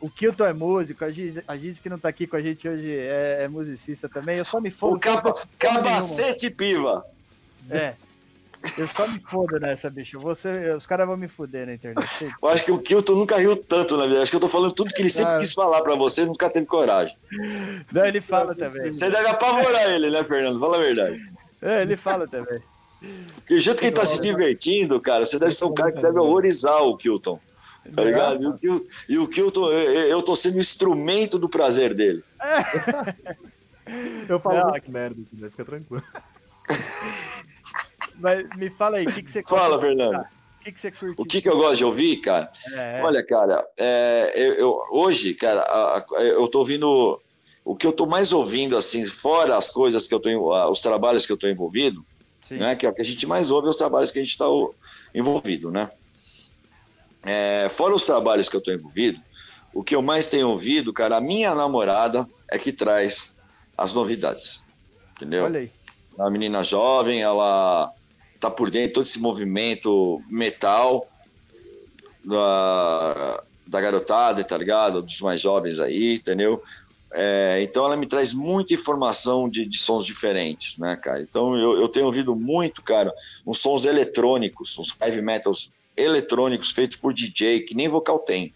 O 0.00 0.10
Kilton 0.10 0.44
é 0.46 0.52
músico, 0.52 1.04
a 1.04 1.10
Giz, 1.10 1.36
a 1.48 1.56
Giz 1.56 1.80
que 1.80 1.88
não 1.88 1.98
tá 1.98 2.08
aqui 2.08 2.26
com 2.26 2.36
a 2.36 2.40
gente 2.40 2.68
hoje 2.68 2.92
é, 2.92 3.44
é 3.44 3.48
musicista 3.48 4.08
também. 4.08 4.38
Eu 4.38 4.44
só 4.44 4.60
me 4.60 4.70
fodo. 4.70 4.96
O 4.96 5.00
caba, 5.00 5.34
cabacete 5.58 6.50
piva. 6.50 7.04
É. 7.70 7.94
Eu 8.76 8.86
só 8.88 9.06
me 9.06 9.18
fodo 9.20 9.58
nessa, 9.58 9.88
bicho. 9.88 10.18
Você, 10.20 10.70
os 10.74 10.86
caras 10.86 11.06
vão 11.06 11.16
me 11.16 11.28
foder 11.28 11.66
na 11.66 11.74
internet. 11.74 12.34
Eu 12.42 12.48
acho 12.48 12.64
que 12.64 12.72
o 12.72 12.78
Kilton 12.78 13.14
nunca 13.14 13.36
riu 13.36 13.56
tanto 13.56 13.96
na 13.96 14.06
vida. 14.06 14.22
Acho 14.22 14.30
que 14.30 14.36
eu 14.36 14.40
tô 14.40 14.48
falando 14.48 14.72
tudo 14.72 14.92
que 14.92 15.02
ele 15.02 15.10
sempre 15.10 15.38
quis 15.38 15.54
falar 15.54 15.82
pra 15.82 15.94
você 15.94 16.22
e 16.22 16.26
nunca 16.26 16.50
teve 16.50 16.66
coragem. 16.66 17.16
Não, 17.92 18.04
ele 18.04 18.20
fala 18.20 18.54
também. 18.54 18.92
Você 18.92 19.10
deve 19.10 19.28
apavorar 19.28 19.90
ele, 19.90 20.10
né, 20.10 20.22
Fernando? 20.24 20.58
Fala 20.58 20.76
a 20.76 20.80
verdade. 20.80 21.32
É, 21.62 21.82
ele 21.82 21.96
fala 21.96 22.26
também. 22.26 22.60
Porque 23.00 23.54
o 23.54 23.60
jeito 23.60 23.78
que 23.78 23.86
ele 23.86 23.94
tá 23.94 24.04
se 24.04 24.20
divertindo, 24.20 25.00
cara, 25.00 25.24
você 25.26 25.38
deve 25.38 25.52
ser 25.52 25.64
um 25.66 25.74
cara 25.74 25.92
que 25.92 26.00
deve 26.02 26.18
horrorizar 26.18 26.82
o 26.82 26.96
Kilton. 26.96 27.40
Tá 27.94 28.02
ligado? 28.02 28.42
E 28.42 28.46
o, 28.48 28.58
Kilton, 28.58 28.84
e 29.08 29.18
o 29.18 29.28
Kilton, 29.28 29.70
eu 29.72 30.22
tô 30.22 30.34
sendo 30.34 30.58
instrumento 30.58 31.38
do 31.38 31.48
prazer 31.48 31.94
dele. 31.94 32.24
Eu 34.28 34.40
falo 34.40 34.70
muito 34.70 34.90
merda, 34.90 35.20
né? 35.32 35.50
Fica 35.50 35.64
tranquilo. 35.64 36.02
Mas 38.18 38.56
me 38.56 38.70
fala 38.70 38.96
aí, 38.96 39.06
o 39.06 39.12
que, 39.12 39.22
que 39.22 39.30
você 39.30 39.42
Fala, 39.46 39.78
Fernando. 39.80 40.16
O 40.16 40.64
que, 40.64 40.72
que 40.72 40.80
você 40.80 40.90
curte? 40.90 41.14
O 41.20 41.24
que, 41.24 41.40
que 41.42 41.48
eu 41.48 41.56
gosto 41.56 41.76
de 41.76 41.84
ouvir, 41.84 42.16
cara? 42.20 42.50
É, 42.74 43.02
Olha, 43.02 43.24
cara, 43.24 43.64
é, 43.78 44.32
eu, 44.34 44.54
eu- 44.54 44.82
hoje, 44.90 45.34
cara, 45.34 45.60
a- 45.60 45.98
a- 45.98 46.22
eu 46.24 46.48
tô 46.48 46.58
ouvindo. 46.60 47.20
O 47.64 47.76
que 47.76 47.86
eu 47.86 47.92
tô 47.92 48.06
mais 48.06 48.32
ouvindo, 48.32 48.76
assim, 48.76 49.04
fora 49.04 49.56
as 49.56 49.68
coisas 49.70 50.08
que 50.08 50.14
eu 50.14 50.20
tô. 50.20 50.52
ah, 50.52 50.68
Os 50.70 50.80
trabalhos 50.80 51.26
que 51.26 51.32
eu 51.32 51.36
tô 51.36 51.46
envolvido. 51.46 52.04
Né? 52.50 52.76
Que 52.76 52.86
é 52.86 52.88
o 52.88 52.94
que 52.94 53.02
a 53.02 53.04
gente 53.04 53.26
mais 53.26 53.50
ouve, 53.50 53.66
é 53.66 53.70
os 53.70 53.76
trabalhos 53.76 54.10
que 54.10 54.18
a 54.18 54.22
gente 54.22 54.32
está 54.32 54.46
envolvido, 55.14 55.70
né? 55.70 55.90
É, 57.22 57.68
fora 57.68 57.94
os 57.94 58.04
trabalhos 58.04 58.48
que 58.48 58.56
eu 58.56 58.60
estou 58.60 58.72
envolvido, 58.72 59.20
o 59.74 59.82
que 59.82 59.94
eu 59.94 60.02
mais 60.02 60.26
tenho 60.26 60.48
ouvido, 60.48 60.92
cara, 60.92 61.16
a 61.16 61.20
minha 61.20 61.54
namorada 61.54 62.26
é 62.48 62.58
que 62.58 62.72
traz 62.72 63.32
as 63.76 63.92
novidades, 63.92 64.62
entendeu? 65.16 65.44
Olha 65.44 65.60
aí. 65.60 65.70
uma 66.16 66.30
menina 66.30 66.62
jovem, 66.62 67.20
ela 67.20 67.92
tá 68.38 68.50
por 68.50 68.70
dentro 68.70 68.88
de 68.88 68.94
todo 68.94 69.02
esse 69.04 69.18
movimento 69.18 70.22
metal 70.30 71.06
da, 72.24 73.42
da 73.66 73.80
garotada, 73.80 74.42
tá 74.44 74.56
ligado? 74.56 75.02
Dos 75.02 75.20
mais 75.20 75.40
jovens 75.40 75.78
aí, 75.78 76.14
entendeu? 76.14 76.62
É, 77.18 77.62
então 77.62 77.86
ela 77.86 77.96
me 77.96 78.06
traz 78.06 78.34
muita 78.34 78.74
informação 78.74 79.48
de, 79.48 79.64
de 79.64 79.78
sons 79.78 80.04
diferentes, 80.04 80.76
né, 80.76 80.96
cara? 80.96 81.22
Então 81.22 81.56
eu, 81.56 81.80
eu 81.80 81.88
tenho 81.88 82.04
ouvido 82.04 82.36
muito, 82.36 82.82
cara, 82.82 83.10
uns 83.46 83.58
sons 83.58 83.86
eletrônicos, 83.86 84.78
uns 84.78 84.94
heavy 85.00 85.22
metals 85.22 85.70
eletrônicos 85.96 86.72
feitos 86.72 86.98
por 86.98 87.14
DJ, 87.14 87.60
que 87.60 87.74
nem 87.74 87.88
vocal 87.88 88.18
tem. 88.18 88.52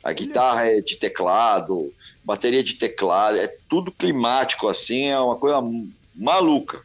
A 0.00 0.12
guitarra 0.12 0.68
é 0.68 0.80
de 0.80 0.96
teclado, 0.96 1.92
bateria 2.22 2.62
de 2.62 2.74
teclado, 2.74 3.36
é 3.38 3.48
tudo 3.68 3.90
climático, 3.90 4.68
assim, 4.68 5.06
é 5.06 5.18
uma 5.18 5.34
coisa 5.34 5.60
maluca. 6.14 6.84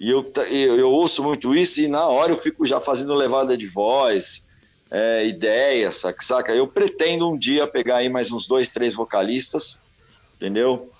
E 0.00 0.10
eu, 0.10 0.32
eu, 0.50 0.80
eu 0.80 0.90
ouço 0.90 1.22
muito 1.22 1.54
isso 1.54 1.80
e 1.80 1.86
na 1.86 2.08
hora 2.08 2.32
eu 2.32 2.36
fico 2.36 2.66
já 2.66 2.80
fazendo 2.80 3.14
levada 3.14 3.56
de 3.56 3.68
voz, 3.68 4.42
é, 4.90 5.24
ideias, 5.28 5.94
saca, 5.98 6.24
saca? 6.24 6.52
Eu 6.52 6.66
pretendo 6.66 7.30
um 7.30 7.38
dia 7.38 7.68
pegar 7.68 7.98
aí 7.98 8.08
mais 8.08 8.32
uns 8.32 8.48
dois, 8.48 8.68
três 8.68 8.96
vocalistas, 8.96 9.78
entendeu? 10.42 10.90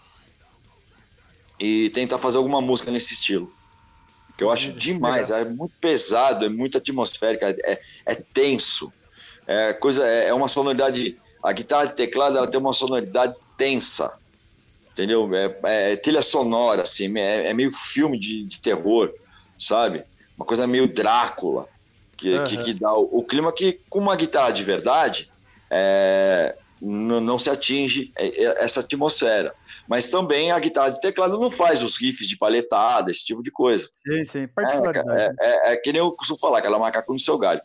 E 1.58 1.90
tentar 1.90 2.18
fazer 2.18 2.38
alguma 2.38 2.60
música 2.60 2.90
nesse 2.92 3.14
estilo. 3.14 3.52
Que 4.38 4.44
eu 4.44 4.50
acho 4.50 4.72
demais, 4.72 5.30
é 5.30 5.44
muito 5.44 5.74
pesado, 5.80 6.44
é 6.44 6.48
muito 6.48 6.78
atmosférico, 6.78 7.44
é, 7.44 7.80
é 8.06 8.14
tenso. 8.32 8.92
É, 9.46 9.72
coisa, 9.72 10.06
é, 10.06 10.28
é 10.28 10.34
uma 10.34 10.48
sonoridade. 10.48 11.16
A 11.42 11.52
guitarra 11.52 11.86
de 11.86 11.96
teclado 11.96 12.38
ela 12.38 12.48
tem 12.48 12.60
uma 12.60 12.72
sonoridade 12.72 13.36
tensa 13.58 14.12
entendeu? 14.92 15.28
É, 15.34 15.92
é 15.92 15.96
trilha 15.96 16.22
sonora, 16.22 16.82
assim, 16.82 17.18
é, 17.18 17.48
é 17.48 17.54
meio 17.54 17.70
filme 17.70 18.18
de, 18.18 18.44
de 18.44 18.60
terror, 18.60 19.10
sabe? 19.58 20.04
Uma 20.36 20.46
coisa 20.46 20.66
meio 20.66 20.86
Drácula, 20.86 21.66
que, 22.16 22.34
Aham. 22.34 22.44
que, 22.44 22.56
que 22.58 22.74
dá 22.74 22.92
o, 22.92 23.08
o 23.10 23.24
clima 23.24 23.52
que, 23.52 23.80
com 23.88 23.98
uma 23.98 24.14
guitarra 24.14 24.52
de 24.52 24.62
verdade, 24.62 25.30
é, 25.72 26.54
não 26.84 27.38
se 27.38 27.48
atinge 27.48 28.12
é, 28.18 28.26
é, 28.26 28.64
essa 28.64 28.80
atmosfera. 28.80 29.54
Mas 29.88 30.10
também 30.10 30.50
a 30.50 30.58
guitarra 30.58 30.90
de 30.90 31.00
teclado 31.00 31.38
não 31.38 31.50
faz 31.50 31.82
os 31.82 31.96
riffs 31.96 32.26
de 32.26 32.36
palhetada, 32.36 33.10
esse 33.10 33.24
tipo 33.24 33.42
de 33.42 33.50
coisa. 33.52 33.88
Sim, 34.04 34.26
sim. 34.30 34.48
É, 34.58 35.24
é, 35.24 35.30
é, 35.40 35.72
é 35.72 35.76
que 35.76 35.92
nem 35.92 36.00
eu 36.00 36.10
costumo 36.12 36.40
falar, 36.40 36.58
aquela 36.58 36.78
macaco 36.78 37.12
no 37.12 37.18
seu 37.18 37.38
galho. 37.38 37.60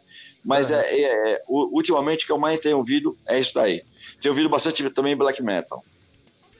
Mas 0.45 0.71
é, 0.71 1.01
é- 1.01 1.41
ultimamente 1.47 2.23
o 2.23 2.27
que 2.27 2.31
eu 2.31 2.37
mais 2.37 2.59
tenho 2.59 2.77
ouvido 2.77 3.17
é 3.27 3.39
isso 3.39 3.53
daí. 3.53 3.81
Tenho 4.21 4.33
ouvido 4.33 4.49
bastante 4.49 4.87
também 4.91 5.15
black 5.15 5.41
metal. 5.43 5.83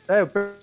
É, 0.07 0.21
eu 0.21 0.27
per- 0.27 0.55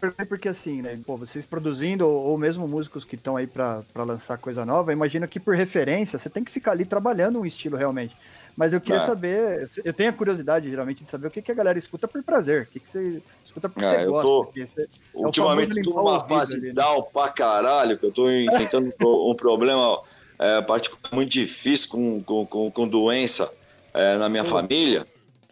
perguntei 0.00 0.26
porque 0.26 0.48
assim, 0.48 0.82
né? 0.82 0.98
Pô, 1.06 1.16
vocês 1.16 1.44
produzindo, 1.46 2.06
ou, 2.06 2.30
ou 2.30 2.38
mesmo 2.38 2.66
músicos 2.66 3.04
que 3.04 3.14
estão 3.14 3.36
aí 3.36 3.46
pra 3.46 3.84
lançar 3.94 4.36
coisa 4.38 4.64
nova, 4.64 4.92
imagino 4.92 5.28
que 5.28 5.38
por 5.38 5.54
referência 5.54 6.18
você 6.18 6.28
tem 6.28 6.42
que 6.42 6.50
ficar 6.50 6.72
ali 6.72 6.84
trabalhando 6.84 7.38
um 7.40 7.46
estilo 7.46 7.76
realmente. 7.76 8.16
Mas 8.56 8.72
eu 8.72 8.80
queria 8.80 8.98
É. 8.98 9.06
saber, 9.06 9.70
eu 9.84 9.94
tenho 9.94 10.10
a 10.10 10.12
curiosidade 10.12 10.68
geralmente 10.68 11.04
de 11.04 11.10
saber 11.10 11.28
o 11.28 11.30
que, 11.30 11.40
que 11.42 11.52
a 11.52 11.54
galera 11.54 11.78
escuta 11.78 12.06
por 12.06 12.22
prazer, 12.22 12.64
o 12.64 12.72
que, 12.72 12.80
que 12.80 12.88
você 12.90 13.22
escuta 13.44 13.72
É, 13.78 13.80
você 13.80 14.04
eu 14.04 14.10
gosta. 14.10 14.28
tô- 14.28 14.52
você- 14.52 14.88
Ultimamente 15.14 15.74
famoso 15.74 15.90
tô 15.90 15.96
numa 16.02 16.20
fase 16.20 16.56
ali, 16.56 16.66
né? 16.68 16.74
down 16.74 17.02
pra 17.12 17.30
caralho, 17.30 17.98
que 17.98 18.06
eu 18.06 18.12
tô 18.12 18.30
enfrentando 18.30 18.86
um 18.88 18.92
pro- 18.92 19.36
problema 19.36 20.00
é, 20.38 20.60
particular 20.62 21.14
muito 21.14 21.30
difícil 21.30 21.88
com, 21.90 22.22
com, 22.24 22.46
com, 22.46 22.70
com 22.70 22.88
doença 22.88 23.50
é, 23.94 24.16
na 24.16 24.28
minha 24.28 24.42
Pô. 24.44 24.50
família, 24.50 25.06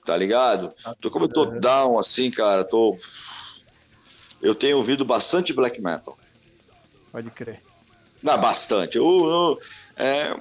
tá 0.04 0.16
ligado? 0.16 0.74
Tô 1.00 1.10
como 1.10 1.26
eu 1.26 1.28
tô 1.32 1.46
down 1.46 1.98
assim, 1.98 2.30
cara, 2.30 2.64
tô... 2.64 2.96
Eu 4.42 4.54
tenho 4.54 4.78
ouvido 4.78 5.04
bastante 5.04 5.52
black 5.52 5.80
metal. 5.80 6.18
Pode 7.12 7.30
crer. 7.30 7.62
Não, 8.22 8.38
bastante. 8.38 8.96
Eu, 8.96 9.04
eu, 9.06 9.58
é, 9.96 10.34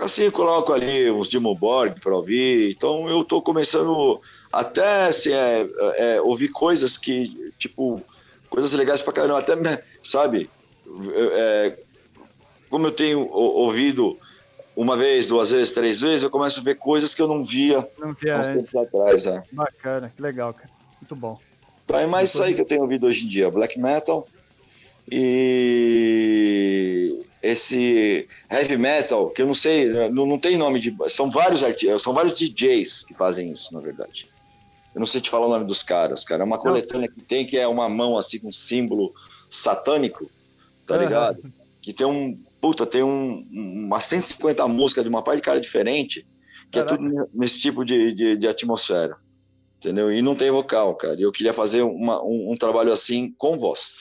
assim, 0.00 0.30
coloco 0.30 0.72
ali 0.72 1.10
uns 1.10 1.28
Dimmu 1.28 1.54
Borg 1.54 2.00
para 2.00 2.16
ouvir. 2.16 2.72
Então 2.74 3.08
eu 3.08 3.24
tô 3.24 3.42
começando 3.42 4.20
até 4.52 5.06
assim, 5.06 5.32
é, 5.32 5.66
é, 5.96 6.20
ouvir 6.20 6.48
coisas 6.48 6.96
que, 6.96 7.52
tipo, 7.58 8.04
coisas 8.48 8.72
legais 8.72 9.02
pra 9.02 9.12
caramba. 9.12 9.38
Até, 9.38 9.56
me- 9.56 9.82
sabe, 10.02 10.50
é, 11.34 11.76
como 12.68 12.86
eu 12.86 12.92
tenho 12.92 13.20
ou- 13.20 13.64
ouvido 13.64 14.18
uma 14.74 14.96
vez, 14.96 15.28
duas 15.28 15.50
vezes, 15.50 15.72
três 15.72 16.00
vezes, 16.00 16.22
eu 16.22 16.30
começo 16.30 16.60
a 16.60 16.62
ver 16.62 16.76
coisas 16.76 17.14
que 17.14 17.20
eu 17.20 17.28
não 17.28 17.42
via 17.42 17.86
Não 17.98 18.14
via 18.20 18.38
uns 18.38 18.48
tempos 18.48 18.74
atrás. 18.74 19.26
É. 19.26 19.42
Bacana, 19.52 20.12
que 20.14 20.22
legal, 20.22 20.54
cara. 20.54 20.70
Muito 21.00 21.14
bom. 21.14 21.38
Então 21.84 21.98
é 21.98 22.06
mais 22.06 22.30
isso 22.30 22.42
aí 22.42 22.54
que 22.54 22.60
eu 22.60 22.66
tenho 22.66 22.82
ouvido 22.82 23.06
hoje 23.06 23.26
em 23.26 23.28
dia, 23.28 23.50
black 23.50 23.78
metal 23.78 24.28
e 25.10 27.12
esse 27.42 28.28
heavy 28.50 28.76
metal, 28.76 29.30
que 29.30 29.42
eu 29.42 29.46
não 29.46 29.54
sei, 29.54 29.88
não, 30.10 30.26
não 30.26 30.38
tem 30.38 30.56
nome 30.56 30.78
de, 30.78 30.94
são 31.08 31.30
vários 31.30 31.62
artistas, 31.62 32.02
são 32.02 32.14
vários 32.14 32.32
DJs 32.32 33.04
que 33.04 33.14
fazem 33.14 33.50
isso, 33.50 33.74
na 33.74 33.80
verdade. 33.80 34.28
Eu 34.94 35.00
não 35.00 35.06
sei 35.06 35.20
te 35.20 35.30
falar 35.30 35.46
o 35.46 35.50
nome 35.50 35.64
dos 35.64 35.82
caras, 35.82 36.24
cara. 36.24 36.42
É 36.42 36.46
uma 36.46 36.58
coletânea 36.58 37.08
que 37.08 37.22
tem 37.22 37.44
que 37.46 37.58
é 37.58 37.66
uma 37.66 37.88
mão 37.88 38.16
assim 38.16 38.38
com 38.38 38.52
símbolo 38.52 39.12
satânico, 39.50 40.30
tá 40.86 40.96
ligado? 40.96 41.42
Que 41.80 41.92
tem 41.92 42.06
um, 42.06 42.38
puta, 42.60 42.86
tem 42.86 43.02
um, 43.02 43.46
umas 43.50 44.04
150 44.04 44.68
músicas 44.68 45.02
de 45.02 45.10
uma 45.10 45.22
parte 45.22 45.38
de 45.38 45.42
cara 45.42 45.60
diferente, 45.60 46.26
que 46.70 46.78
Caraca. 46.78 46.94
é 46.94 46.96
tudo 46.96 47.28
nesse 47.34 47.58
tipo 47.58 47.84
de, 47.84 48.14
de, 48.14 48.36
de 48.36 48.46
atmosfera 48.48 49.16
entendeu? 49.78 50.12
E 50.12 50.22
não 50.22 50.36
tem 50.36 50.48
vocal, 50.48 50.94
cara. 50.94 51.18
E 51.18 51.22
eu 51.22 51.32
queria 51.32 51.52
fazer 51.52 51.82
uma- 51.82 52.22
um, 52.22 52.52
um 52.52 52.56
trabalho 52.56 52.92
assim 52.92 53.34
com 53.36 53.58
voz, 53.58 53.94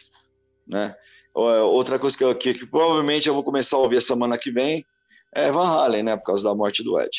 né? 0.68 0.96
Outra 1.34 1.98
coisa 1.98 2.18
que, 2.18 2.24
eu- 2.24 2.36
que, 2.36 2.54
que 2.54 2.66
provavelmente 2.66 3.28
eu 3.28 3.34
vou 3.34 3.44
começar 3.44 3.78
a 3.78 3.80
ouvir 3.80 3.98
a 3.98 4.02
semana 4.02 4.38
que 4.38 4.52
vem 4.52 4.86
é 5.34 5.52
Van 5.52 5.66
Halen, 5.68 6.04
né? 6.04 6.18
Por 6.18 6.26
causa 6.26 6.44
da 6.44 6.56
morte 6.56 6.84
do 6.84 7.00
Ed. 7.00 7.10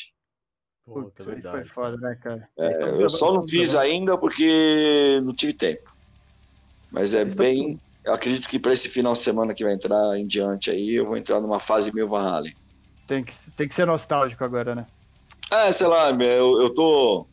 Puta, 0.85 1.25
Putz, 1.25 1.51
foi 1.51 1.65
foda, 1.65 1.97
né, 1.97 2.19
cara? 2.23 2.49
É, 2.59 3.03
eu 3.03 3.09
só 3.09 3.33
não 3.33 3.47
fiz 3.47 3.75
ainda 3.75 4.19
porque 4.19 5.21
não 5.25 5.35
tive 5.35 5.55
tempo. 5.55 5.91
Mas 6.91 7.15
é 7.15 7.25
bem. 7.25 7.79
Eu 8.05 8.13
acredito 8.13 8.49
que 8.49 8.59
para 8.59 8.73
esse 8.73 8.89
final 8.89 9.13
de 9.13 9.21
semana 9.21 9.55
que 9.55 9.65
vai 9.65 9.73
entrar 9.73 10.19
em 10.19 10.27
diante 10.27 10.71
aí, 10.71 10.97
eu 10.97 11.07
vou 11.07 11.17
entrar 11.17 11.41
numa 11.41 11.61
fase 11.61 11.95
meio 11.95 12.09
Van 12.09 12.29
Halen. 12.29 12.53
Tem 13.07 13.25
que, 13.25 13.33
tem 13.57 13.69
que 13.69 13.75
ser 13.75 13.87
nostálgico 13.87 14.45
agora, 14.45 14.75
né? 14.75 14.87
É, 15.51 15.73
sei 15.73 15.87
lá, 15.87 16.11
eu, 16.11 16.61
eu 16.61 16.75
tô. 16.75 17.27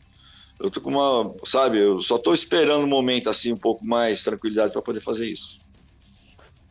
Eu 0.58 0.70
tô 0.70 0.80
com 0.80 0.90
uma. 0.90 1.34
Sabe, 1.44 1.78
eu 1.82 2.00
só 2.00 2.18
tô 2.18 2.32
esperando 2.32 2.84
um 2.84 2.88
momento 2.88 3.28
assim, 3.28 3.52
um 3.52 3.56
pouco 3.56 3.84
mais 3.84 4.22
tranquilidade 4.22 4.72
para 4.72 4.82
poder 4.82 5.00
fazer 5.00 5.26
isso. 5.30 5.59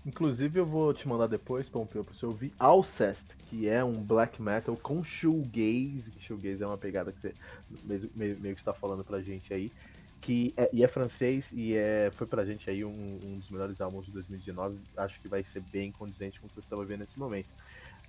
Inclusive 0.10 0.60
eu 0.60 0.66
vou 0.66 0.92
te 0.92 1.08
mandar 1.08 1.28
depois, 1.28 1.70
Pompeu, 1.70 2.04
pra 2.04 2.16
você 2.16 2.26
ouvir 2.26 2.52
Alcest, 2.58 3.24
que 3.46 3.70
é 3.70 3.84
um 3.84 4.04
black 4.04 4.42
metal 4.42 4.76
com 4.76 5.04
shoegaze, 5.04 6.12
que 6.12 6.20
shoegaze 6.20 6.64
é 6.64 6.66
uma 6.66 6.80
pegada 6.80 7.12
que 7.12 7.22
você 7.22 7.36
meio, 7.70 8.12
meio, 8.16 8.56
que 8.56 8.62
está 8.62 8.74
falando 8.74 9.04
pra 9.04 9.22
gente 9.22 9.54
aí, 9.54 9.72
que 10.20 10.52
é, 10.58 10.68
e 10.74 10.84
é 10.84 10.88
francês 10.88 11.46
e 11.52 11.76
é, 11.76 12.12
foi 12.16 12.26
pra 12.26 12.44
gente 12.44 12.68
aí 12.72 12.84
um, 12.84 13.20
um 13.24 13.38
dos 13.38 13.52
melhores 13.52 13.80
álbuns 13.80 14.08
de 14.08 14.12
2019, 14.14 14.82
acho 14.98 15.22
que 15.22 15.28
vai 15.28 15.44
ser 15.44 15.62
bem 15.62 15.92
condizente 15.92 16.42
com 16.42 16.48
o 16.48 16.50
que 16.50 16.56
você 16.56 16.62
estava 16.62 16.84
vendo 16.86 17.02
nesse 17.02 17.20
momento. 17.20 17.50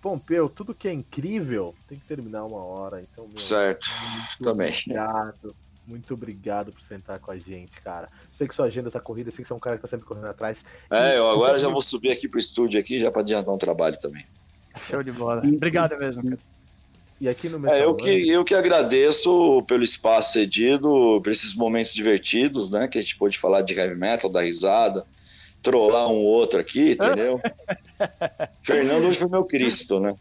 Pompeu, 0.01 0.49
tudo 0.49 0.75
que 0.75 0.89
é 0.89 0.93
incrível 0.95 1.77
tem 1.87 1.99
que 1.99 2.07
terminar 2.07 2.47
uma 2.47 2.65
hora, 2.65 3.03
então, 3.03 3.29
meu, 3.29 3.37
Certo, 3.37 3.91
também. 4.39 4.71
Obrigado, 4.71 5.55
muito 5.91 6.14
obrigado 6.14 6.72
por 6.72 6.80
sentar 6.82 7.18
com 7.18 7.32
a 7.32 7.38
gente, 7.38 7.72
cara. 7.82 8.09
Sei 8.38 8.47
que 8.47 8.55
sua 8.55 8.66
agenda 8.66 8.91
tá 8.91 9.01
corrida, 9.01 9.30
sei 9.30 9.43
que 9.43 9.49
você 9.49 9.53
é 9.53 9.57
um 9.57 9.61
cara 9.61 9.76
que 9.76 9.82
tá 9.82 9.88
sempre 9.88 10.07
correndo 10.07 10.28
atrás. 10.28 10.59
É, 10.91 11.18
eu 11.18 11.28
agora 11.28 11.59
já 11.59 11.68
vou 11.68 11.82
subir 11.82 12.12
aqui 12.12 12.28
pro 12.28 12.38
estúdio 12.38 12.78
aqui 12.78 12.99
já 13.01 13.11
para 13.11 13.22
adiantar 13.22 13.53
um 13.53 13.59
trabalho 13.59 13.99
também. 13.99 14.24
Show 14.88 15.03
de 15.03 15.11
bola. 15.11 15.43
Obrigado 15.45 15.99
mesmo, 15.99 16.22
cara. 16.22 16.38
E 17.20 17.28
aqui 17.28 17.51
no 17.51 17.68
é, 17.68 17.84
eu 17.84 17.95
que, 17.95 18.30
eu 18.30 18.43
que 18.43 18.55
agradeço 18.55 19.62
pelo 19.64 19.82
espaço 19.82 20.32
cedido, 20.32 21.20
por 21.22 21.30
esses 21.30 21.55
momentos 21.55 21.93
divertidos, 21.93 22.70
né? 22.70 22.88
Que 22.88 22.97
a 22.97 23.03
gente 23.03 23.18
pôde 23.18 23.38
falar 23.38 23.61
de 23.61 23.74
heavy 23.74 23.95
metal, 23.95 24.30
dar 24.30 24.41
risada, 24.41 25.05
trollar 25.62 26.09
um 26.09 26.24
outro 26.24 26.59
aqui, 26.59 26.93
entendeu? 26.93 27.38
Fernando 28.64 29.05
hoje 29.05 29.18
foi 29.18 29.28
meu 29.28 29.45
Cristo, 29.45 30.01
né? 30.01 30.14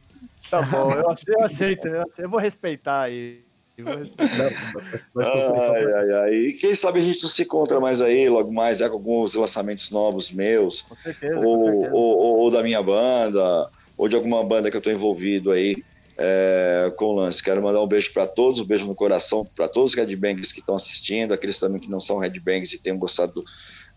Tá 0.52 0.62
bom, 0.62 0.92
eu 0.92 1.10
aceito, 1.10 1.40
eu, 1.40 1.46
aceito, 1.46 1.88
eu, 1.88 2.02
aceito, 2.02 2.22
eu 2.22 2.30
vou 2.30 2.40
respeitar 2.40 3.04
aí. 3.04 3.49
ai, 5.18 5.86
ai, 5.94 6.12
ai. 6.14 6.34
E 6.34 6.54
quem 6.54 6.76
sabe 6.76 7.00
a 7.00 7.04
gente 7.04 7.22
não 7.24 7.30
se 7.30 7.44
encontra 7.44 7.80
mais 7.80 8.02
aí, 8.02 8.30
logo 8.30 8.52
mais, 8.52 8.82
é, 8.82 8.88
com 8.88 8.96
alguns 8.96 9.36
lançamentos 9.36 9.92
novos 9.92 10.32
meus, 10.32 10.82
com 10.84 10.96
certeza, 10.96 11.40
ou. 11.40 11.86
Ou, 11.92 12.18
ou, 12.18 12.40
ou, 12.40 12.52
da 12.52 12.64
minha 12.64 12.82
banda, 12.82 13.70
ou 13.98 14.08
de 14.08 14.16
alguma 14.16 14.44
banda 14.44 14.72
que 14.72 14.78
eu 14.78 14.82
tô 14.82 14.90
envolvido 14.90 15.52
aí 15.52 15.84
é, 16.18 16.92
com 16.98 17.06
o 17.06 17.16
lance. 17.16 17.42
Quero 17.42 17.64
mandar 17.64 17.82
um 17.82 17.88
beijo 17.88 18.12
para 18.12 18.28
todos, 18.28 18.60
um 18.60 18.66
beijo 18.66 18.86
no 18.86 18.94
coração 18.94 19.46
para 19.56 19.70
todos 19.70 19.92
os 19.92 19.98
headbangers 19.98 20.52
que 20.52 20.60
estão 20.60 20.76
assistindo, 20.76 21.34
aqueles 21.34 21.58
também 21.58 21.80
que 21.80 21.90
não 21.90 22.00
são 22.00 22.20
headbangers 22.20 22.74
e 22.74 22.78
tenham 22.78 22.98
gostado 22.98 23.34
do, 23.34 23.44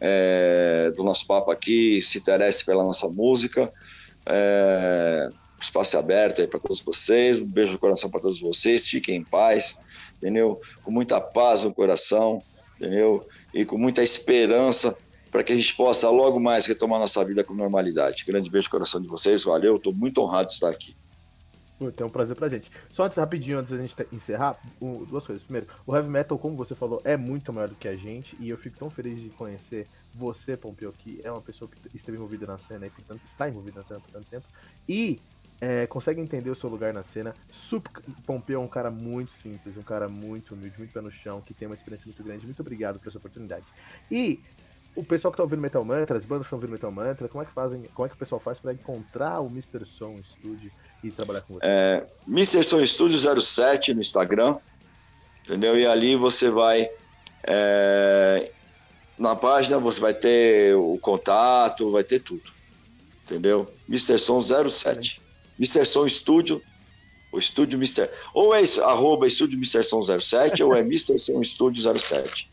é, 0.00 0.92
do 0.96 1.02
nosso 1.02 1.26
papo 1.26 1.50
aqui, 1.50 2.00
se 2.00 2.18
interesse 2.18 2.64
pela 2.64 2.84
nossa 2.84 3.08
música. 3.08 3.72
É, 4.24 5.28
espaço 5.62 5.96
aberto 5.96 6.40
aí 6.40 6.46
para 6.46 6.60
todos 6.60 6.82
vocês, 6.82 7.40
um 7.40 7.46
beijo 7.46 7.72
no 7.72 7.78
coração 7.78 8.10
para 8.10 8.20
todos 8.20 8.40
vocês, 8.40 8.88
fiquem 8.88 9.16
em 9.16 9.24
paz, 9.24 9.78
entendeu? 10.16 10.60
Com 10.82 10.90
muita 10.90 11.20
paz 11.20 11.64
no 11.64 11.72
coração, 11.72 12.42
entendeu? 12.76 13.26
E 13.54 13.64
com 13.64 13.78
muita 13.78 14.02
esperança 14.02 14.96
para 15.30 15.42
que 15.42 15.52
a 15.52 15.56
gente 15.56 15.74
possa 15.74 16.10
logo 16.10 16.38
mais 16.38 16.66
retomar 16.66 17.00
nossa 17.00 17.24
vida 17.24 17.42
com 17.42 17.54
normalidade. 17.54 18.24
Grande 18.26 18.50
beijo 18.50 18.66
no 18.66 18.72
coração 18.72 19.00
de 19.00 19.08
vocês, 19.08 19.44
valeu, 19.44 19.76
estou 19.76 19.94
muito 19.94 20.20
honrado 20.20 20.48
de 20.48 20.54
estar 20.54 20.68
aqui. 20.68 20.94
Então 21.80 22.06
é 22.06 22.08
um 22.08 22.12
prazer 22.12 22.36
pra 22.36 22.48
gente. 22.48 22.70
Só 22.92 23.04
antes, 23.04 23.16
rapidinho, 23.16 23.58
antes 23.58 23.72
da 23.72 23.78
gente 23.78 23.94
encerrar, 24.12 24.56
duas 24.80 25.26
coisas. 25.26 25.42
Primeiro, 25.42 25.66
o 25.86 25.96
Heavy 25.96 26.08
Metal, 26.08 26.38
como 26.38 26.56
você 26.56 26.74
falou, 26.74 27.00
é 27.04 27.16
muito 27.16 27.52
maior 27.52 27.68
do 27.68 27.74
que 27.74 27.88
a 27.88 27.96
gente, 27.96 28.36
e 28.38 28.50
eu 28.50 28.56
fico 28.56 28.78
tão 28.78 28.90
feliz 28.90 29.20
de 29.20 29.30
conhecer 29.30 29.86
você, 30.14 30.56
Pompeu, 30.56 30.92
que 30.92 31.20
é 31.24 31.30
uma 31.30 31.40
pessoa 31.40 31.68
que 31.68 31.96
esteve 31.96 32.16
envolvida 32.16 32.46
na 32.46 32.58
cena 32.58 32.86
e, 32.86 32.90
portanto, 32.90 33.20
está 33.30 33.48
envolvida 33.48 33.80
na 33.80 33.86
cena 33.86 34.00
por 34.00 34.10
tanto 34.10 34.26
tempo, 34.26 34.46
e 34.88 35.18
é, 35.62 35.86
consegue 35.86 36.20
entender 36.20 36.50
o 36.50 36.56
seu 36.56 36.68
lugar 36.68 36.92
na 36.92 37.04
cena. 37.04 37.32
Super 37.70 38.02
Pompeu 38.26 38.60
é 38.60 38.64
um 38.64 38.66
cara 38.66 38.90
muito 38.90 39.30
simples, 39.40 39.76
um 39.76 39.82
cara 39.82 40.08
muito 40.08 40.54
humilde, 40.54 40.76
muito 40.76 40.92
pé 40.92 41.00
no 41.00 41.12
chão, 41.12 41.40
que 41.40 41.54
tem 41.54 41.68
uma 41.68 41.76
experiência 41.76 42.04
muito 42.04 42.20
grande. 42.20 42.44
Muito 42.44 42.58
obrigado 42.58 42.98
por 42.98 43.08
essa 43.08 43.18
oportunidade. 43.18 43.64
E 44.10 44.40
o 44.96 45.04
pessoal 45.04 45.30
que 45.30 45.36
tá 45.36 45.44
ouvindo 45.44 45.62
Metal 45.62 45.84
Mantra, 45.84 46.18
as 46.18 46.24
bandas 46.24 46.42
que 46.42 46.46
estão 46.48 46.58
ouvindo 46.58 46.72
Metal 46.72 46.90
Mantra, 46.90 47.28
como 47.28 47.44
é 47.44 47.46
que 47.46 47.52
fazem, 47.52 47.84
como 47.94 48.04
é 48.04 48.08
que 48.08 48.16
o 48.16 48.18
pessoal 48.18 48.40
faz 48.40 48.58
para 48.58 48.72
encontrar 48.72 49.38
o 49.38 49.46
Mr. 49.46 49.86
Som 49.86 50.16
Studio 50.32 50.68
e 51.04 51.12
trabalhar 51.12 51.42
com 51.42 51.54
você? 51.54 51.60
É, 51.62 52.06
Mr. 52.26 52.64
Som 52.64 52.84
Studio 52.84 53.40
07 53.40 53.94
no 53.94 54.00
Instagram, 54.00 54.56
entendeu? 55.44 55.78
E 55.78 55.86
ali 55.86 56.16
você 56.16 56.50
vai 56.50 56.90
é, 57.44 58.50
na 59.16 59.36
página 59.36 59.78
você 59.78 60.00
vai 60.00 60.12
ter 60.12 60.74
o 60.74 60.98
contato, 60.98 61.92
vai 61.92 62.02
ter 62.02 62.18
tudo, 62.18 62.50
entendeu? 63.24 63.72
Mr. 63.88 64.18
Som 64.18 64.40
07, 64.40 65.21
Mr. 65.58 65.84
Som 65.84 66.08
Studio, 66.08 66.62
o 67.32 67.38
estúdio 67.38 67.76
Mr. 67.78 68.10
Ou 68.34 68.54
é 68.54 68.62
arroba 68.82 69.26
estúdio 69.26 69.56
Mr. 69.56 69.82
Som 69.82 70.02
07 70.02 70.62
ou 70.62 70.74
é 70.74 70.80
Mr. 70.82 71.18
Som 71.18 71.42
Studio 71.42 71.82
07 71.98 72.52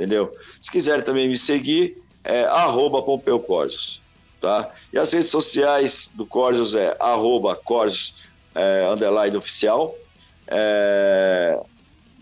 entendeu? 0.00 0.32
Se 0.60 0.70
quiser 0.70 1.02
também 1.02 1.28
me 1.28 1.36
seguir, 1.36 2.02
é 2.24 2.44
arroba 2.44 3.02
Pompeu 3.02 3.38
Corsos, 3.38 4.00
tá? 4.40 4.72
E 4.92 4.98
as 4.98 5.12
redes 5.12 5.30
sociais 5.30 6.10
do 6.14 6.24
Corsos 6.24 6.74
é 6.74 6.96
arroba 6.98 7.54
Corsos 7.54 8.14
é, 8.54 8.86
underline 8.90 9.36
oficial, 9.36 9.94
é, 10.46 11.60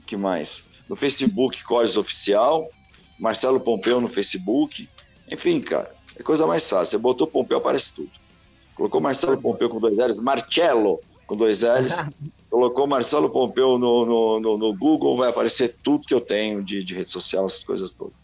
que 0.07 0.16
mais? 0.16 0.64
No 0.89 0.97
Facebook, 0.97 1.62
Corsos 1.64 1.97
Oficial, 1.97 2.70
Marcelo 3.18 3.61
Pompeu 3.61 4.01
no 4.01 4.09
Facebook, 4.09 4.89
enfim, 5.31 5.61
cara, 5.61 5.95
é 6.16 6.22
coisa 6.22 6.47
mais 6.47 6.68
fácil, 6.68 6.93
você 6.93 6.99
botou 6.99 7.26
Pompeu, 7.26 7.59
aparece 7.59 7.93
tudo. 7.93 8.11
Colocou 8.79 9.01
Marcelo 9.01 9.37
Pompeu 9.37 9.68
com 9.68 9.81
dois 9.81 9.99
L's, 9.99 10.20
Marcello 10.20 11.01
com 11.26 11.37
dois 11.37 11.62
L's, 11.62 12.07
colocou 12.49 12.87
Marcelo 12.87 13.29
Pompeu 13.29 13.76
no, 13.76 14.07
no, 14.07 14.39
no, 14.39 14.57
no, 14.57 14.72
Google, 14.72 15.16
vai 15.16 15.31
aparecer 15.31 15.74
tudo 15.83 16.07
que 16.07 16.14
eu 16.14 16.20
tenho 16.20 16.62
de, 16.62 16.85
de 16.85 16.95
rede 16.95 17.11
social, 17.11 17.47
essas 17.47 17.64
coisas 17.64 17.91
todas. 17.91 18.14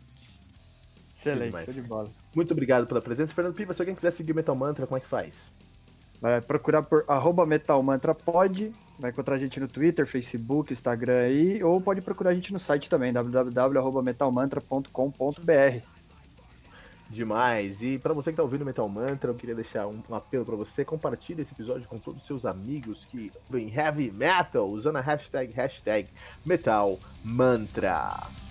Excelente, 1.18 1.64
show 1.64 1.74
de 1.74 1.82
bola. 1.82 2.08
Muito 2.36 2.52
obrigado 2.52 2.86
pela 2.86 3.02
presença. 3.02 3.34
Fernando 3.34 3.54
Piva, 3.54 3.74
se 3.74 3.82
alguém 3.82 3.96
quiser 3.96 4.12
seguir 4.12 4.30
o 4.30 4.36
Metal 4.36 4.54
Mantra, 4.54 4.86
como 4.86 4.96
é 4.96 5.00
que 5.00 5.08
faz? 5.08 5.34
Vai 6.20 6.40
procurar 6.40 6.84
por 6.84 7.04
arroba 7.08 7.44
Metal 7.44 7.82
Mantra 7.82 8.14
pode, 8.14 8.70
vai 9.00 9.10
encontrar 9.10 9.34
a 9.34 9.38
gente 9.38 9.58
no 9.58 9.66
Twitter, 9.66 10.06
Facebook, 10.06 10.72
Instagram 10.72 11.18
aí, 11.18 11.64
ou 11.64 11.80
pode 11.80 12.00
procurar 12.00 12.30
a 12.30 12.34
gente 12.34 12.52
no 12.52 12.60
site 12.60 12.88
também, 12.88 13.12
www.metalmantra.com.br 13.12 16.03
demais. 17.14 17.80
E 17.80 17.98
para 17.98 18.12
você 18.12 18.30
que 18.30 18.36
tá 18.36 18.42
ouvindo 18.42 18.64
Metal 18.64 18.88
Mantra, 18.88 19.30
eu 19.30 19.34
queria 19.34 19.54
deixar 19.54 19.86
um, 19.86 20.02
um 20.08 20.14
apelo 20.14 20.44
para 20.44 20.56
você, 20.56 20.84
compartilhe 20.84 21.42
esse 21.42 21.52
episódio 21.52 21.88
com 21.88 21.98
todos 21.98 22.20
os 22.20 22.26
seus 22.26 22.44
amigos 22.44 23.04
que 23.06 23.32
em 23.52 23.72
heavy 23.72 24.10
metal, 24.10 24.68
usando 24.68 24.96
a 24.96 25.00
hashtag, 25.00 25.52
hashtag 25.52 26.08
Metal 26.44 26.98
Mantra. 27.24 28.43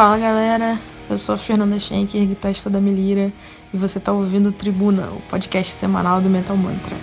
Fala 0.00 0.16
galera, 0.16 0.78
eu 1.10 1.18
sou 1.18 1.34
a 1.34 1.38
Fernanda 1.38 1.78
Schenker, 1.78 2.26
guitarrista 2.26 2.70
da 2.70 2.80
Melira, 2.80 3.30
e 3.70 3.76
você 3.76 3.98
está 3.98 4.10
ouvindo 4.10 4.50
Tribuna, 4.50 5.10
o 5.10 5.20
podcast 5.28 5.74
semanal 5.74 6.22
do 6.22 6.30
Metal 6.30 6.56
Mantra. 6.56 6.96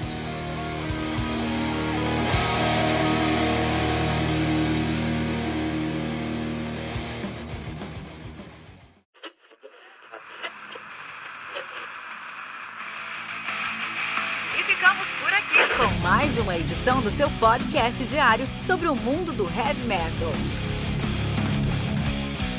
E 14.57 14.63
ficamos 14.63 15.11
por 15.19 15.31
aqui 15.31 15.75
com 15.77 16.01
mais 16.01 16.35
uma 16.39 16.57
edição 16.57 16.99
do 17.01 17.11
seu 17.11 17.29
podcast 17.39 18.03
diário 18.05 18.47
sobre 18.63 18.87
o 18.87 18.95
mundo 18.95 19.31
do 19.33 19.43
heavy 19.43 19.85
metal. 19.85 20.31